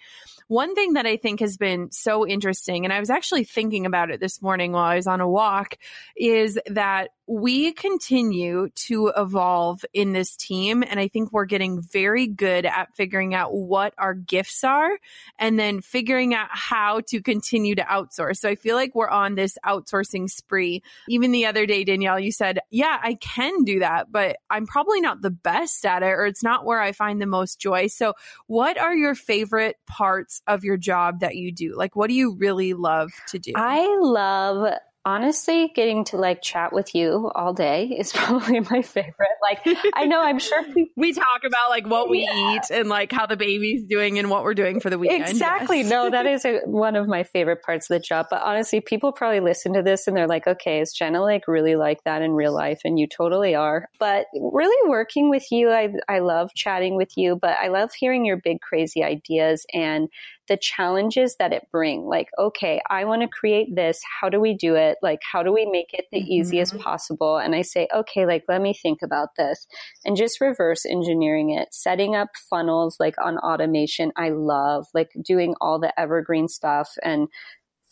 One 0.47 0.77
thing 0.77 0.93
that 0.93 1.07
I 1.07 1.17
think 1.17 1.41
has 1.41 1.57
been 1.57 1.64
so 1.91 2.27
interesting, 2.27 2.85
and 2.85 2.93
I 2.93 3.01
was 3.01 3.11
actually 3.11 3.45
thinking 3.45 3.87
about 3.87 4.11
it 4.11 4.21
this 4.21 4.41
morning 4.41 4.73
while 4.73 4.85
I 4.85 4.97
was 4.97 5.07
on 5.07 5.21
a 5.21 5.29
walk, 5.29 5.77
is 6.17 6.59
that 6.67 7.11
we 7.27 7.73
continue 7.73 8.69
to 8.75 9.13
evolve 9.17 9.85
in 9.95 10.13
this 10.13 10.37
team. 10.37 10.83
And 10.83 11.01
I 11.01 11.09
think 11.09 11.33
we're 11.33 11.47
getting 11.47 11.81
very 11.81 12.27
good 12.27 12.67
at 12.67 12.95
figuring 12.95 13.35
out 13.35 13.55
what 13.55 13.95
our 13.97 14.15
gifts 14.15 14.63
are 14.63 14.99
and 15.39 15.59
then 15.59 15.81
figuring 15.81 16.35
out 16.35 16.49
how 16.51 17.01
to 17.09 17.23
continue 17.23 17.75
to 17.77 17.83
outsource. 17.83 18.37
So 18.37 18.49
I 18.49 18.57
feel 18.57 18.77
like 18.77 18.95
we're 18.95 19.09
on 19.09 19.35
this 19.35 19.57
outsourcing 19.65 20.29
spree. 20.29 20.83
Even 21.09 21.33
the 21.33 21.47
other 21.47 21.65
day, 21.65 21.85
Danielle, 21.85 22.21
you 22.21 22.31
said, 22.31 22.59
yeah, 22.71 22.99
I 23.03 23.15
can 23.15 23.65
do 23.65 23.79
that, 23.79 24.13
but 24.13 24.37
I'm 24.51 24.67
probably 24.67 25.01
not 25.01 25.23
the 25.23 25.31
best 25.31 25.87
at 25.87 26.03
it 26.03 26.07
or 26.07 26.27
it's 26.27 26.43
not 26.43 26.67
where 26.67 26.81
I 26.81 26.93
find 26.93 27.23
the 27.23 27.27
most 27.27 27.59
joy. 27.59 27.87
So 27.87 28.15
what 28.47 28.79
are 28.79 28.95
your 28.95 29.15
favorite 29.15 29.77
parts 29.87 30.43
of 30.47 30.63
your 30.63 30.77
job 30.77 31.21
that 31.21 31.37
you 31.37 31.53
do? 31.53 31.75
Like, 31.75 31.97
what 31.97 32.09
do 32.09 32.15
you 32.15 32.35
really 32.35 32.75
love 32.75 33.13
to 33.29 33.39
do? 33.39 33.53
I 33.57 33.97
love 34.01 34.75
honestly, 35.05 35.71
getting 35.75 36.05
to 36.05 36.17
like 36.17 36.41
chat 36.43 36.73
with 36.73 36.95
you 36.95 37.31
all 37.35 37.53
day 37.53 37.87
is 37.87 38.13
probably 38.15 38.61
my 38.61 38.83
favorite. 38.83 39.15
Like, 39.43 39.61
I 39.95 40.07
know 40.07 40.21
I'm 40.21 40.39
sure 40.39 40.65
we 40.97 41.13
talk 41.13 41.43
about 41.45 41.71
like 41.71 41.87
what 41.87 42.09
we 42.09 42.23
yeah. 42.23 42.55
eat 42.55 42.71
and 42.71 42.89
like 42.89 43.13
how 43.13 43.27
the 43.27 43.37
baby's 43.37 43.85
doing 43.85 44.19
and 44.19 44.31
what 44.31 44.45
we're 44.45 44.55
doing 44.55 44.81
for 44.81 44.91
the 44.91 44.99
weekend. 44.99 45.29
Exactly. 45.29 45.81
Yes. 45.81 45.91
no, 45.91 46.11
that 46.11 46.27
is 46.27 46.45
a, 46.45 46.61
one 46.65 46.97
of 46.97 47.07
my 47.07 47.23
favorite 47.23 47.63
parts 47.63 47.91
of 47.91 47.95
the 47.95 48.01
job. 48.01 48.27
But 48.31 48.43
honestly, 48.43 48.81
people 48.81 49.13
probably 49.13 49.41
listen 49.41 49.75
to 49.75 49.83
this 49.83 50.07
and 50.07 50.17
they're 50.17 50.29
like, 50.29 50.47
okay, 50.47 50.81
is 50.81 50.93
Jenna 50.93 51.21
like 51.21 51.47
really 51.47 51.77
like 51.77 52.03
that 52.05 52.23
in 52.23 52.33
real 52.33 52.55
life? 52.55 52.81
And 52.85 52.99
you 52.99 53.07
totally 53.07 53.55
are. 53.55 53.89
But 53.99 54.27
really 54.35 54.89
working 54.89 55.31
with 55.31 55.51
you, 55.51 55.71
I, 55.71 55.93
I 56.09 56.21
love 56.21 56.53
chatting 56.55 56.97
with 56.97 57.17
you, 57.17 57.37
but 57.41 57.59
I 57.59 57.69
love 57.69 57.93
hearing 57.93 58.25
your 58.25 58.39
big, 58.39 58.61
crazy 58.61 59.03
ideas 59.03 59.67
and 59.73 60.09
the 60.49 60.59
challenges 60.61 61.37
that 61.39 61.53
it 61.53 61.67
bring. 61.73 62.05
Like, 62.05 62.29
okay, 62.39 62.81
I 62.91 63.05
want 63.05 63.23
to 63.23 63.29
create 63.29 63.75
this. 63.75 64.01
How 64.21 64.29
do 64.29 64.41
we 64.41 64.55
do 64.55 64.75
it? 64.75 64.99
Like, 65.03 65.21
how 65.31 65.43
do 65.43 65.53
we 65.53 65.67
make 65.67 65.93
it 65.93 66.07
the 66.13 66.21
mm-hmm. 66.21 66.33
easiest 66.33 66.79
possible? 66.79 67.39
And 67.39 67.55
I 67.55 67.63
say, 67.63 67.89
okay, 67.95 68.27
like, 68.27 68.45
let 68.49 68.61
me 68.61 68.75
think 68.75 69.01
about 69.03 69.31
this 69.37 69.67
and 70.05 70.17
just 70.17 70.41
reverse 70.41 70.85
engineering 70.85 71.51
it, 71.51 71.69
setting 71.73 72.15
up 72.15 72.29
funnels 72.51 72.97
like 73.01 73.15
on 73.23 73.39
automation. 73.39 74.13
I 74.17 74.31
love 74.31 74.87
like 74.95 75.11
doing 75.23 75.55
all 75.61 75.79
the 75.79 75.99
evergreen 75.99 76.49
stuff 76.49 76.91
and 77.03 77.29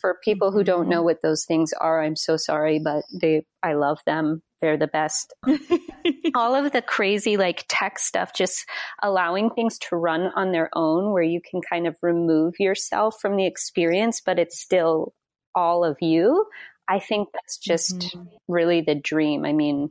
for 0.02 0.18
people 0.22 0.52
who 0.52 0.62
don't 0.62 0.88
know 0.88 0.96
mm-hmm. 0.98 1.04
what 1.06 1.22
those 1.22 1.46
things 1.46 1.72
are, 1.80 2.02
I'm 2.02 2.16
so 2.16 2.36
sorry, 2.36 2.78
but 2.78 3.04
they, 3.10 3.46
I 3.62 3.72
love 3.72 4.00
them. 4.04 4.42
They're 4.60 4.76
the 4.76 4.86
best. 4.88 5.32
All 6.34 6.54
of 6.54 6.72
the 6.72 6.82
crazy 6.82 7.36
like 7.36 7.64
tech 7.68 7.98
stuff, 7.98 8.34
just 8.34 8.66
allowing 9.02 9.50
things 9.50 9.78
to 9.88 9.96
run 9.96 10.30
on 10.36 10.52
their 10.52 10.68
own 10.74 11.12
where 11.12 11.22
you 11.22 11.40
can 11.40 11.62
kind 11.62 11.86
of 11.86 11.96
remove 12.02 12.54
yourself 12.58 13.16
from 13.22 13.36
the 13.36 13.46
experience, 13.46 14.20
but 14.20 14.38
it's 14.38 14.60
still 14.60 15.14
all 15.54 15.84
of 15.84 15.96
you. 16.00 16.46
I 16.88 16.98
think 16.98 17.28
that's 17.32 17.58
just 17.58 17.98
mm-hmm. 17.98 18.22
really 18.48 18.82
the 18.82 18.94
dream. 18.94 19.44
I 19.44 19.52
mean, 19.52 19.90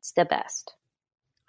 it's 0.00 0.12
the 0.12 0.24
best. 0.24 0.74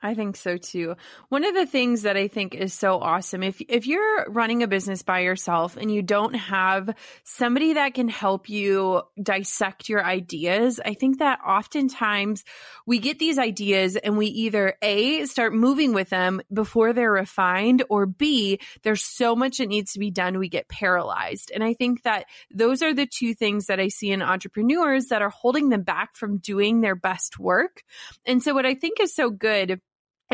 I 0.03 0.15
think 0.15 0.35
so 0.35 0.57
too. 0.57 0.95
One 1.29 1.45
of 1.45 1.55
the 1.55 1.65
things 1.65 2.01
that 2.01 2.17
I 2.17 2.27
think 2.27 2.53
is 2.53 2.73
so 2.73 2.99
awesome 2.99 3.41
if 3.41 3.61
if 3.69 3.87
you're 3.87 4.25
running 4.29 4.61
a 4.61 4.67
business 4.67 5.01
by 5.01 5.21
yourself 5.21 5.77
and 5.77 5.89
you 5.89 6.01
don't 6.01 6.33
have 6.33 6.93
somebody 7.23 7.73
that 7.75 7.93
can 7.93 8.09
help 8.09 8.49
you 8.49 9.03
dissect 9.21 9.87
your 9.87 10.03
ideas, 10.03 10.81
I 10.83 10.93
think 10.93 11.19
that 11.19 11.39
oftentimes 11.47 12.43
we 12.85 12.99
get 12.99 13.17
these 13.17 13.39
ideas 13.39 13.95
and 13.95 14.17
we 14.17 14.25
either 14.25 14.75
A 14.81 15.25
start 15.25 15.53
moving 15.53 15.93
with 15.93 16.09
them 16.09 16.41
before 16.51 16.91
they're 16.91 17.09
refined 17.09 17.83
or 17.89 18.05
B 18.05 18.59
there's 18.83 19.05
so 19.05 19.37
much 19.37 19.59
that 19.59 19.69
needs 19.69 19.93
to 19.93 19.99
be 19.99 20.11
done 20.11 20.37
we 20.37 20.49
get 20.49 20.67
paralyzed. 20.67 21.49
And 21.55 21.63
I 21.63 21.75
think 21.75 22.03
that 22.03 22.25
those 22.53 22.81
are 22.81 22.93
the 22.93 23.05
two 23.07 23.33
things 23.33 23.67
that 23.67 23.79
I 23.79 23.87
see 23.87 24.11
in 24.11 24.21
entrepreneurs 24.21 25.05
that 25.05 25.21
are 25.21 25.29
holding 25.29 25.69
them 25.69 25.83
back 25.83 26.17
from 26.17 26.39
doing 26.39 26.81
their 26.81 26.95
best 26.95 27.39
work. 27.39 27.83
And 28.25 28.43
so 28.43 28.53
what 28.53 28.65
I 28.65 28.73
think 28.73 28.99
is 28.99 29.15
so 29.15 29.29
good 29.29 29.79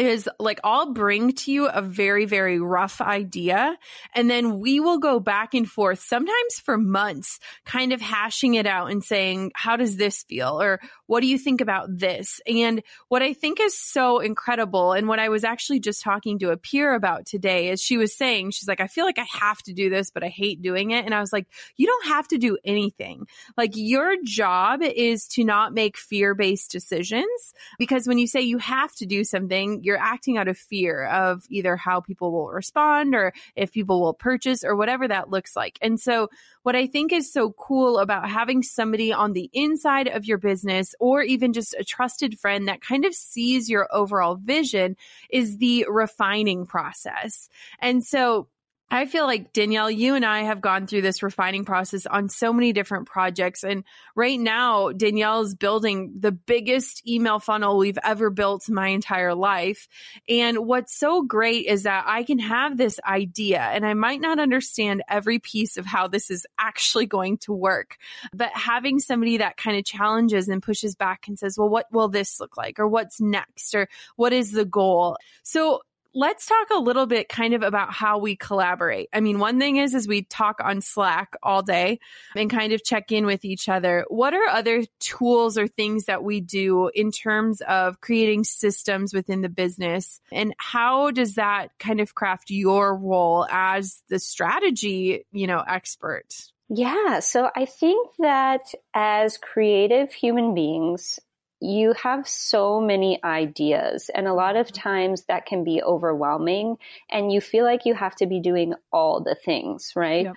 is 0.05 0.29
like 0.39 0.59
I'll 0.63 0.93
bring 0.93 1.33
to 1.33 1.51
you 1.51 1.67
a 1.67 1.81
very, 1.81 2.25
very 2.25 2.59
rough 2.59 3.01
idea. 3.01 3.77
And 4.13 4.29
then 4.29 4.59
we 4.59 4.79
will 4.79 4.99
go 4.99 5.19
back 5.19 5.53
and 5.53 5.69
forth, 5.69 5.99
sometimes 5.99 6.59
for 6.63 6.77
months, 6.77 7.39
kind 7.65 7.93
of 7.93 8.01
hashing 8.01 8.55
it 8.55 8.65
out 8.65 8.91
and 8.91 9.03
saying, 9.03 9.51
how 9.55 9.75
does 9.75 9.97
this 9.97 10.23
feel? 10.23 10.61
Or 10.61 10.79
what 11.07 11.21
do 11.21 11.27
you 11.27 11.37
think 11.37 11.61
about 11.61 11.97
this? 11.97 12.41
And 12.47 12.83
what 13.07 13.21
I 13.21 13.33
think 13.33 13.59
is 13.59 13.77
so 13.77 14.19
incredible, 14.19 14.93
and 14.93 15.07
what 15.07 15.19
I 15.19 15.29
was 15.29 15.43
actually 15.43 15.79
just 15.79 16.01
talking 16.01 16.39
to 16.39 16.51
a 16.51 16.57
peer 16.57 16.93
about 16.93 17.25
today, 17.25 17.69
is 17.69 17.81
she 17.81 17.97
was 17.97 18.15
saying, 18.15 18.51
she's 18.51 18.67
like, 18.67 18.81
I 18.81 18.87
feel 18.87 19.05
like 19.05 19.19
I 19.19 19.27
have 19.39 19.61
to 19.63 19.73
do 19.73 19.89
this, 19.89 20.11
but 20.11 20.23
I 20.23 20.29
hate 20.29 20.61
doing 20.61 20.91
it. 20.91 21.05
And 21.05 21.13
I 21.13 21.19
was 21.19 21.33
like, 21.33 21.47
you 21.77 21.87
don't 21.87 22.07
have 22.07 22.27
to 22.29 22.37
do 22.37 22.57
anything. 22.63 23.27
Like 23.57 23.71
your 23.75 24.15
job 24.23 24.81
is 24.81 25.27
to 25.29 25.43
not 25.43 25.73
make 25.73 25.97
fear 25.97 26.35
based 26.35 26.71
decisions 26.71 27.53
because 27.77 28.07
when 28.07 28.17
you 28.17 28.27
say 28.27 28.41
you 28.41 28.57
have 28.59 28.93
to 28.95 29.05
do 29.05 29.23
something, 29.23 29.83
you're 29.89 29.97
acting 29.97 30.37
out 30.37 30.47
of 30.47 30.55
fear 30.55 31.05
of 31.07 31.43
either 31.49 31.75
how 31.75 31.99
people 31.99 32.31
will 32.31 32.49
respond 32.49 33.15
or 33.15 33.33
if 33.55 33.71
people 33.71 33.99
will 33.99 34.13
purchase 34.13 34.63
or 34.63 34.75
whatever 34.75 35.07
that 35.07 35.31
looks 35.31 35.55
like. 35.55 35.79
And 35.81 35.99
so 35.99 36.29
what 36.61 36.75
I 36.75 36.85
think 36.85 37.11
is 37.11 37.33
so 37.33 37.51
cool 37.53 37.97
about 37.97 38.29
having 38.29 38.61
somebody 38.61 39.11
on 39.11 39.33
the 39.33 39.49
inside 39.51 40.07
of 40.07 40.25
your 40.25 40.37
business 40.37 40.93
or 40.99 41.23
even 41.23 41.53
just 41.53 41.73
a 41.79 41.83
trusted 41.83 42.39
friend 42.39 42.67
that 42.67 42.81
kind 42.81 43.03
of 43.03 43.15
sees 43.15 43.67
your 43.67 43.87
overall 43.91 44.35
vision 44.35 44.95
is 45.31 45.57
the 45.57 45.87
refining 45.89 46.67
process. 46.67 47.49
And 47.79 48.05
so 48.05 48.47
I 48.91 49.05
feel 49.05 49.25
like 49.25 49.53
Danielle, 49.53 49.91
you 49.91 50.15
and 50.15 50.25
I 50.25 50.43
have 50.43 50.61
gone 50.61 50.87
through 50.87 51.03
this 51.03 51.21
refining 51.21 51.63
process 51.63 52.07
on 52.07 52.27
so 52.27 52.51
many 52.51 52.73
different 52.73 53.07
projects. 53.07 53.63
And 53.63 53.83
right 54.15 54.39
now, 54.39 54.91
Danielle 54.91 55.41
is 55.41 55.53
building 55.53 56.13
the 56.19 56.31
biggest 56.31 57.07
email 57.07 57.37
funnel 57.37 57.77
we've 57.77 57.99
ever 58.03 58.31
built 58.31 58.67
in 58.67 58.73
my 58.73 58.87
entire 58.87 59.35
life. 59.35 59.87
And 60.27 60.65
what's 60.65 60.97
so 60.97 61.21
great 61.21 61.67
is 61.67 61.83
that 61.83 62.05
I 62.07 62.23
can 62.23 62.39
have 62.39 62.77
this 62.77 62.99
idea 63.07 63.59
and 63.59 63.85
I 63.85 63.93
might 63.93 64.21
not 64.21 64.39
understand 64.39 65.03
every 65.07 65.37
piece 65.37 65.77
of 65.77 65.85
how 65.85 66.07
this 66.07 66.31
is 66.31 66.47
actually 66.57 67.05
going 67.05 67.37
to 67.39 67.53
work, 67.53 67.97
but 68.33 68.49
having 68.53 68.99
somebody 68.99 69.37
that 69.37 69.57
kind 69.57 69.77
of 69.77 69.85
challenges 69.85 70.49
and 70.49 70.63
pushes 70.63 70.95
back 70.95 71.27
and 71.27 71.37
says, 71.37 71.57
well, 71.59 71.69
what 71.69 71.85
will 71.91 72.07
this 72.07 72.39
look 72.39 72.57
like? 72.57 72.79
Or 72.79 72.87
what's 72.87 73.21
next? 73.21 73.75
Or 73.75 73.87
what 74.15 74.33
is 74.33 74.51
the 74.51 74.65
goal? 74.65 75.17
So 75.43 75.81
let's 76.13 76.45
talk 76.45 76.69
a 76.71 76.79
little 76.79 77.05
bit 77.05 77.29
kind 77.29 77.53
of 77.53 77.61
about 77.61 77.93
how 77.93 78.17
we 78.17 78.35
collaborate. 78.35 79.09
I 79.13 79.19
mean, 79.19 79.39
one 79.39 79.59
thing 79.59 79.77
is, 79.77 79.93
is 79.93 80.07
we 80.07 80.23
talk 80.23 80.59
on 80.63 80.81
Slack 80.81 81.35
all 81.43 81.61
day 81.61 81.99
and 82.35 82.49
kind 82.49 82.73
of 82.73 82.83
check 82.83 83.11
in 83.11 83.25
with 83.25 83.45
each 83.45 83.69
other. 83.69 84.05
What 84.07 84.33
are 84.33 84.47
other 84.49 84.83
tools 84.99 85.57
or 85.57 85.67
things 85.67 86.05
that 86.05 86.23
we 86.23 86.41
do 86.41 86.89
in 86.93 87.11
terms 87.11 87.61
of 87.61 88.01
creating 88.01 88.43
systems 88.43 89.13
within 89.13 89.41
the 89.41 89.49
business? 89.49 90.19
And 90.31 90.53
how 90.57 91.11
does 91.11 91.35
that 91.35 91.69
kind 91.79 91.99
of 91.99 92.15
craft 92.15 92.49
your 92.49 92.95
role 92.95 93.45
as 93.49 94.01
the 94.09 94.19
strategy, 94.19 95.25
you 95.31 95.47
know, 95.47 95.63
expert? 95.67 96.25
Yeah. 96.69 97.19
So 97.19 97.49
I 97.55 97.65
think 97.65 98.09
that 98.19 98.61
as 98.93 99.37
creative 99.37 100.11
human 100.13 100.53
beings, 100.53 101.19
you 101.61 101.93
have 101.93 102.27
so 102.27 102.79
many 102.79 103.21
ideas 103.23 104.09
and 104.13 104.27
a 104.27 104.33
lot 104.33 104.55
of 104.55 104.67
mm-hmm. 104.67 104.81
times 104.81 105.23
that 105.23 105.45
can 105.45 105.63
be 105.63 105.81
overwhelming 105.83 106.77
and 107.09 107.31
you 107.31 107.41
feel 107.41 107.65
like 107.65 107.85
you 107.85 107.93
have 107.93 108.15
to 108.15 108.25
be 108.25 108.39
doing 108.39 108.73
all 108.91 109.21
the 109.21 109.35
things, 109.35 109.93
right? 109.95 110.25
Yep. 110.25 110.35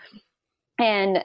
And 0.78 1.24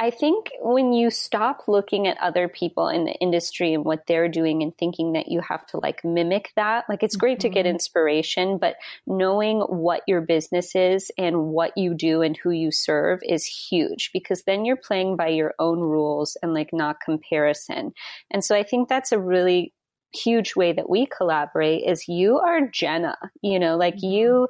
I 0.00 0.10
think 0.10 0.46
when 0.60 0.94
you 0.94 1.10
stop 1.10 1.68
looking 1.68 2.08
at 2.08 2.16
other 2.22 2.48
people 2.48 2.88
in 2.88 3.04
the 3.04 3.12
industry 3.12 3.74
and 3.74 3.84
what 3.84 4.06
they're 4.06 4.30
doing 4.30 4.62
and 4.62 4.76
thinking 4.78 5.12
that 5.12 5.28
you 5.28 5.42
have 5.42 5.66
to 5.66 5.76
like 5.76 6.02
mimic 6.02 6.52
that, 6.56 6.86
like 6.88 7.02
it's 7.02 7.16
great 7.16 7.38
mm-hmm. 7.38 7.48
to 7.48 7.54
get 7.54 7.66
mm-hmm. 7.66 7.74
inspiration, 7.74 8.56
but 8.56 8.76
knowing 9.06 9.60
what 9.60 10.00
your 10.06 10.22
business 10.22 10.74
is 10.74 11.10
and 11.18 11.48
what 11.48 11.76
you 11.76 11.92
do 11.92 12.22
and 12.22 12.34
who 12.34 12.50
you 12.50 12.70
serve 12.72 13.20
is 13.22 13.44
huge 13.44 14.08
because 14.14 14.42
then 14.44 14.64
you're 14.64 14.74
playing 14.74 15.16
by 15.16 15.28
your 15.28 15.54
own 15.58 15.80
rules 15.80 16.34
and 16.42 16.54
like 16.54 16.70
not 16.72 17.02
comparison. 17.04 17.92
And 18.30 18.42
so 18.42 18.56
I 18.56 18.62
think 18.62 18.88
that's 18.88 19.12
a 19.12 19.20
really 19.20 19.74
huge 20.14 20.56
way 20.56 20.72
that 20.72 20.88
we 20.88 21.06
collaborate 21.06 21.84
is 21.86 22.08
you 22.08 22.38
are 22.38 22.66
Jenna, 22.68 23.16
you 23.42 23.58
know, 23.58 23.76
like 23.76 23.96
mm-hmm. 23.96 24.12
you 24.12 24.48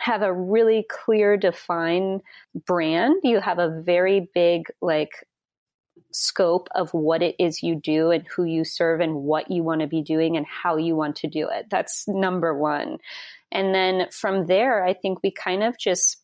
have 0.00 0.22
a 0.22 0.32
really 0.32 0.84
clear 0.88 1.36
defined 1.36 2.22
brand. 2.66 3.20
You 3.22 3.40
have 3.40 3.58
a 3.58 3.80
very 3.82 4.28
big 4.34 4.64
like 4.80 5.10
scope 6.12 6.68
of 6.74 6.92
what 6.92 7.22
it 7.22 7.36
is 7.38 7.62
you 7.62 7.76
do 7.76 8.10
and 8.10 8.26
who 8.34 8.44
you 8.44 8.64
serve 8.64 9.00
and 9.00 9.14
what 9.14 9.50
you 9.50 9.62
want 9.62 9.80
to 9.80 9.86
be 9.86 10.02
doing 10.02 10.36
and 10.36 10.46
how 10.46 10.76
you 10.76 10.96
want 10.96 11.16
to 11.16 11.28
do 11.28 11.48
it. 11.48 11.66
That's 11.70 12.08
number 12.08 12.56
1. 12.56 12.98
And 13.52 13.74
then 13.74 14.08
from 14.10 14.46
there, 14.46 14.84
I 14.84 14.94
think 14.94 15.22
we 15.22 15.30
kind 15.30 15.62
of 15.62 15.78
just 15.78 16.16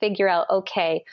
figure 0.00 0.28
out 0.28 0.48
okay, 0.50 1.04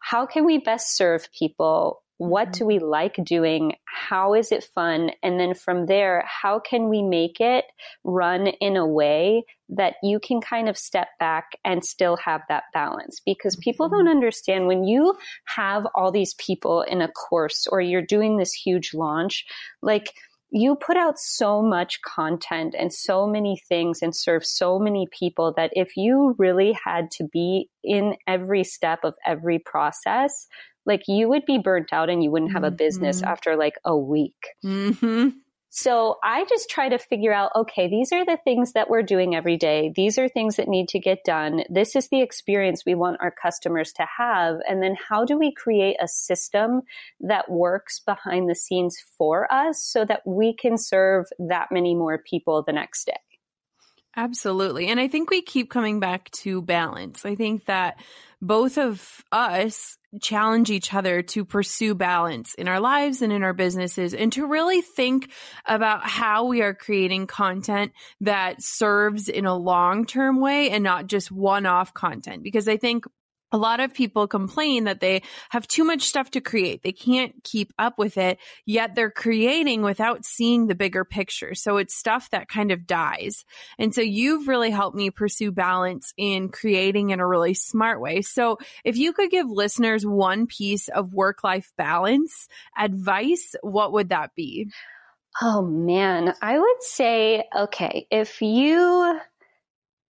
how 0.00 0.26
can 0.26 0.44
we 0.44 0.58
best 0.58 0.96
serve 0.96 1.28
people? 1.32 2.02
What 2.18 2.52
do 2.52 2.60
mm-hmm. 2.60 2.66
we 2.66 2.78
like 2.80 3.16
doing? 3.24 3.74
How 3.84 4.34
is 4.34 4.52
it 4.52 4.64
fun? 4.64 5.12
And 5.22 5.40
then 5.40 5.54
from 5.54 5.86
there, 5.86 6.24
how 6.26 6.58
can 6.58 6.88
we 6.88 7.02
make 7.02 7.40
it 7.40 7.64
run 8.04 8.48
in 8.48 8.76
a 8.76 8.86
way 8.86 9.44
that 9.70 9.94
you 10.02 10.18
can 10.18 10.40
kind 10.40 10.68
of 10.68 10.76
step 10.76 11.08
back 11.18 11.52
and 11.64 11.84
still 11.84 12.16
have 12.16 12.42
that 12.48 12.64
balance? 12.74 13.20
Because 13.24 13.56
people 13.56 13.86
mm-hmm. 13.86 14.04
don't 14.04 14.08
understand 14.08 14.66
when 14.66 14.84
you 14.84 15.14
have 15.44 15.86
all 15.94 16.12
these 16.12 16.34
people 16.34 16.82
in 16.82 17.00
a 17.00 17.08
course 17.08 17.66
or 17.70 17.80
you're 17.80 18.02
doing 18.02 18.36
this 18.36 18.52
huge 18.52 18.92
launch, 18.94 19.46
like, 19.80 20.12
you 20.50 20.76
put 20.76 20.96
out 20.96 21.18
so 21.18 21.60
much 21.60 22.00
content 22.02 22.74
and 22.78 22.92
so 22.92 23.26
many 23.26 23.60
things 23.68 24.00
and 24.00 24.16
serve 24.16 24.44
so 24.44 24.78
many 24.78 25.06
people 25.12 25.52
that 25.56 25.70
if 25.74 25.96
you 25.96 26.34
really 26.38 26.72
had 26.72 27.10
to 27.10 27.24
be 27.24 27.68
in 27.84 28.16
every 28.26 28.64
step 28.64 29.00
of 29.04 29.14
every 29.26 29.58
process, 29.58 30.46
like 30.88 31.02
you 31.06 31.28
would 31.28 31.44
be 31.46 31.58
burnt 31.58 31.92
out 31.92 32.10
and 32.10 32.22
you 32.24 32.30
wouldn't 32.32 32.52
have 32.52 32.64
a 32.64 32.70
business 32.72 33.18
mm-hmm. 33.18 33.30
after 33.30 33.56
like 33.56 33.74
a 33.84 33.96
week. 33.96 34.48
Mm-hmm. 34.64 35.28
So 35.70 36.16
I 36.24 36.46
just 36.46 36.70
try 36.70 36.88
to 36.88 36.98
figure 36.98 37.32
out, 37.32 37.52
okay, 37.54 37.88
these 37.88 38.10
are 38.10 38.24
the 38.24 38.38
things 38.42 38.72
that 38.72 38.88
we're 38.88 39.02
doing 39.02 39.36
every 39.36 39.58
day. 39.58 39.92
These 39.94 40.18
are 40.18 40.28
things 40.28 40.56
that 40.56 40.66
need 40.66 40.88
to 40.88 40.98
get 40.98 41.18
done. 41.24 41.62
This 41.68 41.94
is 41.94 42.08
the 42.08 42.22
experience 42.22 42.84
we 42.86 42.94
want 42.94 43.18
our 43.20 43.30
customers 43.30 43.92
to 43.92 44.06
have. 44.16 44.56
And 44.66 44.82
then 44.82 44.96
how 45.08 45.26
do 45.26 45.38
we 45.38 45.52
create 45.52 45.96
a 46.00 46.08
system 46.08 46.80
that 47.20 47.50
works 47.50 48.00
behind 48.00 48.48
the 48.48 48.54
scenes 48.54 48.96
for 49.18 49.52
us 49.52 49.84
so 49.84 50.06
that 50.06 50.22
we 50.26 50.54
can 50.54 50.78
serve 50.78 51.26
that 51.38 51.68
many 51.70 51.94
more 51.94 52.18
people 52.18 52.64
the 52.66 52.72
next 52.72 53.04
day? 53.04 53.20
Absolutely. 54.18 54.88
And 54.88 54.98
I 54.98 55.06
think 55.06 55.30
we 55.30 55.42
keep 55.42 55.70
coming 55.70 56.00
back 56.00 56.28
to 56.42 56.60
balance. 56.60 57.24
I 57.24 57.36
think 57.36 57.66
that 57.66 58.00
both 58.42 58.76
of 58.76 59.22
us 59.30 59.96
challenge 60.20 60.70
each 60.70 60.92
other 60.92 61.22
to 61.22 61.44
pursue 61.44 61.94
balance 61.94 62.54
in 62.54 62.66
our 62.66 62.80
lives 62.80 63.22
and 63.22 63.32
in 63.32 63.44
our 63.44 63.52
businesses 63.52 64.14
and 64.14 64.32
to 64.32 64.44
really 64.44 64.80
think 64.80 65.30
about 65.66 66.04
how 66.04 66.46
we 66.46 66.62
are 66.62 66.74
creating 66.74 67.28
content 67.28 67.92
that 68.20 68.60
serves 68.60 69.28
in 69.28 69.46
a 69.46 69.56
long 69.56 70.04
term 70.04 70.40
way 70.40 70.70
and 70.70 70.82
not 70.82 71.06
just 71.06 71.30
one 71.30 71.64
off 71.64 71.94
content. 71.94 72.42
Because 72.42 72.66
I 72.66 72.76
think 72.76 73.04
a 73.50 73.56
lot 73.56 73.80
of 73.80 73.94
people 73.94 74.26
complain 74.26 74.84
that 74.84 75.00
they 75.00 75.22
have 75.50 75.66
too 75.66 75.84
much 75.84 76.02
stuff 76.02 76.30
to 76.32 76.40
create. 76.40 76.82
They 76.82 76.92
can't 76.92 77.32
keep 77.44 77.72
up 77.78 77.98
with 77.98 78.18
it, 78.18 78.38
yet 78.66 78.94
they're 78.94 79.10
creating 79.10 79.82
without 79.82 80.24
seeing 80.24 80.66
the 80.66 80.74
bigger 80.74 81.04
picture. 81.04 81.54
So 81.54 81.78
it's 81.78 81.96
stuff 81.96 82.30
that 82.30 82.48
kind 82.48 82.70
of 82.70 82.86
dies. 82.86 83.44
And 83.78 83.94
so 83.94 84.00
you've 84.00 84.48
really 84.48 84.70
helped 84.70 84.96
me 84.96 85.10
pursue 85.10 85.50
balance 85.50 86.12
in 86.16 86.50
creating 86.50 87.10
in 87.10 87.20
a 87.20 87.26
really 87.26 87.54
smart 87.54 88.00
way. 88.00 88.22
So 88.22 88.58
if 88.84 88.96
you 88.96 89.12
could 89.12 89.30
give 89.30 89.48
listeners 89.48 90.04
one 90.04 90.46
piece 90.46 90.88
of 90.88 91.14
work 91.14 91.42
life 91.42 91.72
balance 91.76 92.48
advice, 92.76 93.54
what 93.62 93.92
would 93.92 94.10
that 94.10 94.34
be? 94.34 94.68
Oh 95.40 95.62
man, 95.62 96.34
I 96.42 96.58
would 96.58 96.82
say, 96.82 97.44
okay, 97.56 98.06
if 98.10 98.42
you 98.42 99.20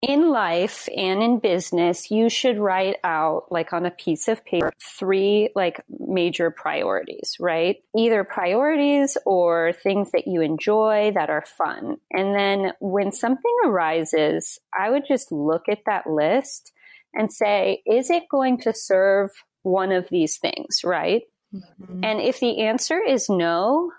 in 0.02 0.30
life 0.30 0.88
and 0.96 1.24
in 1.24 1.40
business, 1.40 2.12
you 2.12 2.30
should 2.30 2.58
write 2.58 2.98
out 3.04 3.46
like 3.50 3.74
on 3.74 3.86
a 3.86 3.92
piece 3.92 4.28
of 4.28 4.46
paper 4.46 4.72
three 4.80 5.50
like 5.56 5.82
major 6.00 6.52
priorities, 6.52 7.36
right? 7.40 7.78
Either 7.96 8.24
priorities 8.24 9.18
or 9.26 9.74
things 9.82 10.12
that 10.12 10.28
you 10.28 10.42
enjoy 10.42 11.12
that 11.16 11.30
are 11.30 11.46
fun. 11.58 11.98
And 12.12 12.36
then 12.36 12.74
when 12.80 13.12
something 13.12 13.56
arises, 13.66 14.60
I 14.78 14.90
would 14.92 15.04
just 15.08 15.32
look 15.32 15.68
at 15.68 15.86
that 15.88 16.08
list 16.08 16.72
and 17.14 17.34
say, 17.34 17.82
is 17.86 18.12
it 18.12 18.30
going 18.30 18.60
to 18.62 18.74
serve 18.74 19.32
one 19.64 19.92
of 19.92 20.08
these 20.10 20.38
things, 20.38 20.82
right? 20.84 21.24
Mm-hmm. 21.54 22.04
And 22.04 22.22
if 22.22 22.40
the 22.40 22.62
answer 22.62 23.00
is 23.02 23.30
no, 23.30 23.92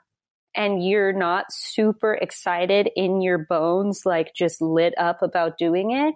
and 0.55 0.85
you're 0.85 1.13
not 1.13 1.47
super 1.51 2.15
excited 2.15 2.91
in 2.97 3.21
your 3.21 3.39
bones, 3.39 4.03
like 4.05 4.35
just 4.35 4.61
lit 4.61 4.95
up 4.99 5.23
about 5.23 5.59
doing 5.59 5.93
it, 5.93 6.15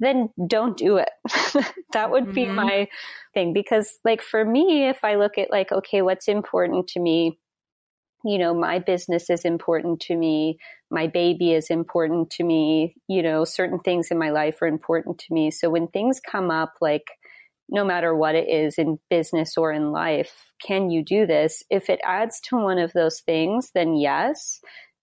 then 0.00 0.30
don't 0.46 0.76
do 0.76 0.96
it. 0.98 1.10
that 1.92 2.10
would 2.10 2.24
mm-hmm. 2.24 2.32
be 2.32 2.46
my 2.46 2.88
thing. 3.34 3.52
Because, 3.52 3.98
like, 4.04 4.22
for 4.22 4.44
me, 4.44 4.88
if 4.88 5.02
I 5.02 5.16
look 5.16 5.38
at, 5.38 5.50
like, 5.50 5.72
okay, 5.72 6.02
what's 6.02 6.28
important 6.28 6.88
to 6.88 7.00
me? 7.00 7.38
You 8.24 8.38
know, 8.38 8.52
my 8.52 8.80
business 8.80 9.30
is 9.30 9.44
important 9.44 10.00
to 10.02 10.16
me. 10.16 10.58
My 10.90 11.06
baby 11.06 11.52
is 11.52 11.70
important 11.70 12.30
to 12.30 12.44
me. 12.44 12.94
You 13.08 13.22
know, 13.22 13.44
certain 13.44 13.78
things 13.80 14.10
in 14.10 14.18
my 14.18 14.30
life 14.30 14.60
are 14.62 14.66
important 14.66 15.18
to 15.20 15.34
me. 15.34 15.50
So 15.50 15.70
when 15.70 15.88
things 15.88 16.20
come 16.20 16.50
up, 16.50 16.74
like, 16.80 17.06
no 17.68 17.84
matter 17.84 18.14
what 18.14 18.34
it 18.34 18.48
is 18.48 18.78
in 18.78 18.98
business 19.10 19.56
or 19.56 19.72
in 19.72 19.92
life, 19.92 20.52
can 20.62 20.90
you 20.90 21.04
do 21.04 21.26
this? 21.26 21.62
If 21.70 21.90
it 21.90 22.00
adds 22.04 22.40
to 22.48 22.56
one 22.56 22.78
of 22.78 22.92
those 22.92 23.20
things, 23.20 23.70
then 23.74 23.94
yes. 23.94 24.60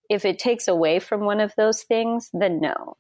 If 0.10 0.26
it 0.26 0.40
takes 0.40 0.68
away 0.68 1.00
from 1.00 1.22
one 1.22 1.40
of 1.40 1.54
those 1.58 1.84
things, 1.84 2.30
then 2.34 2.60
no. 2.60 2.98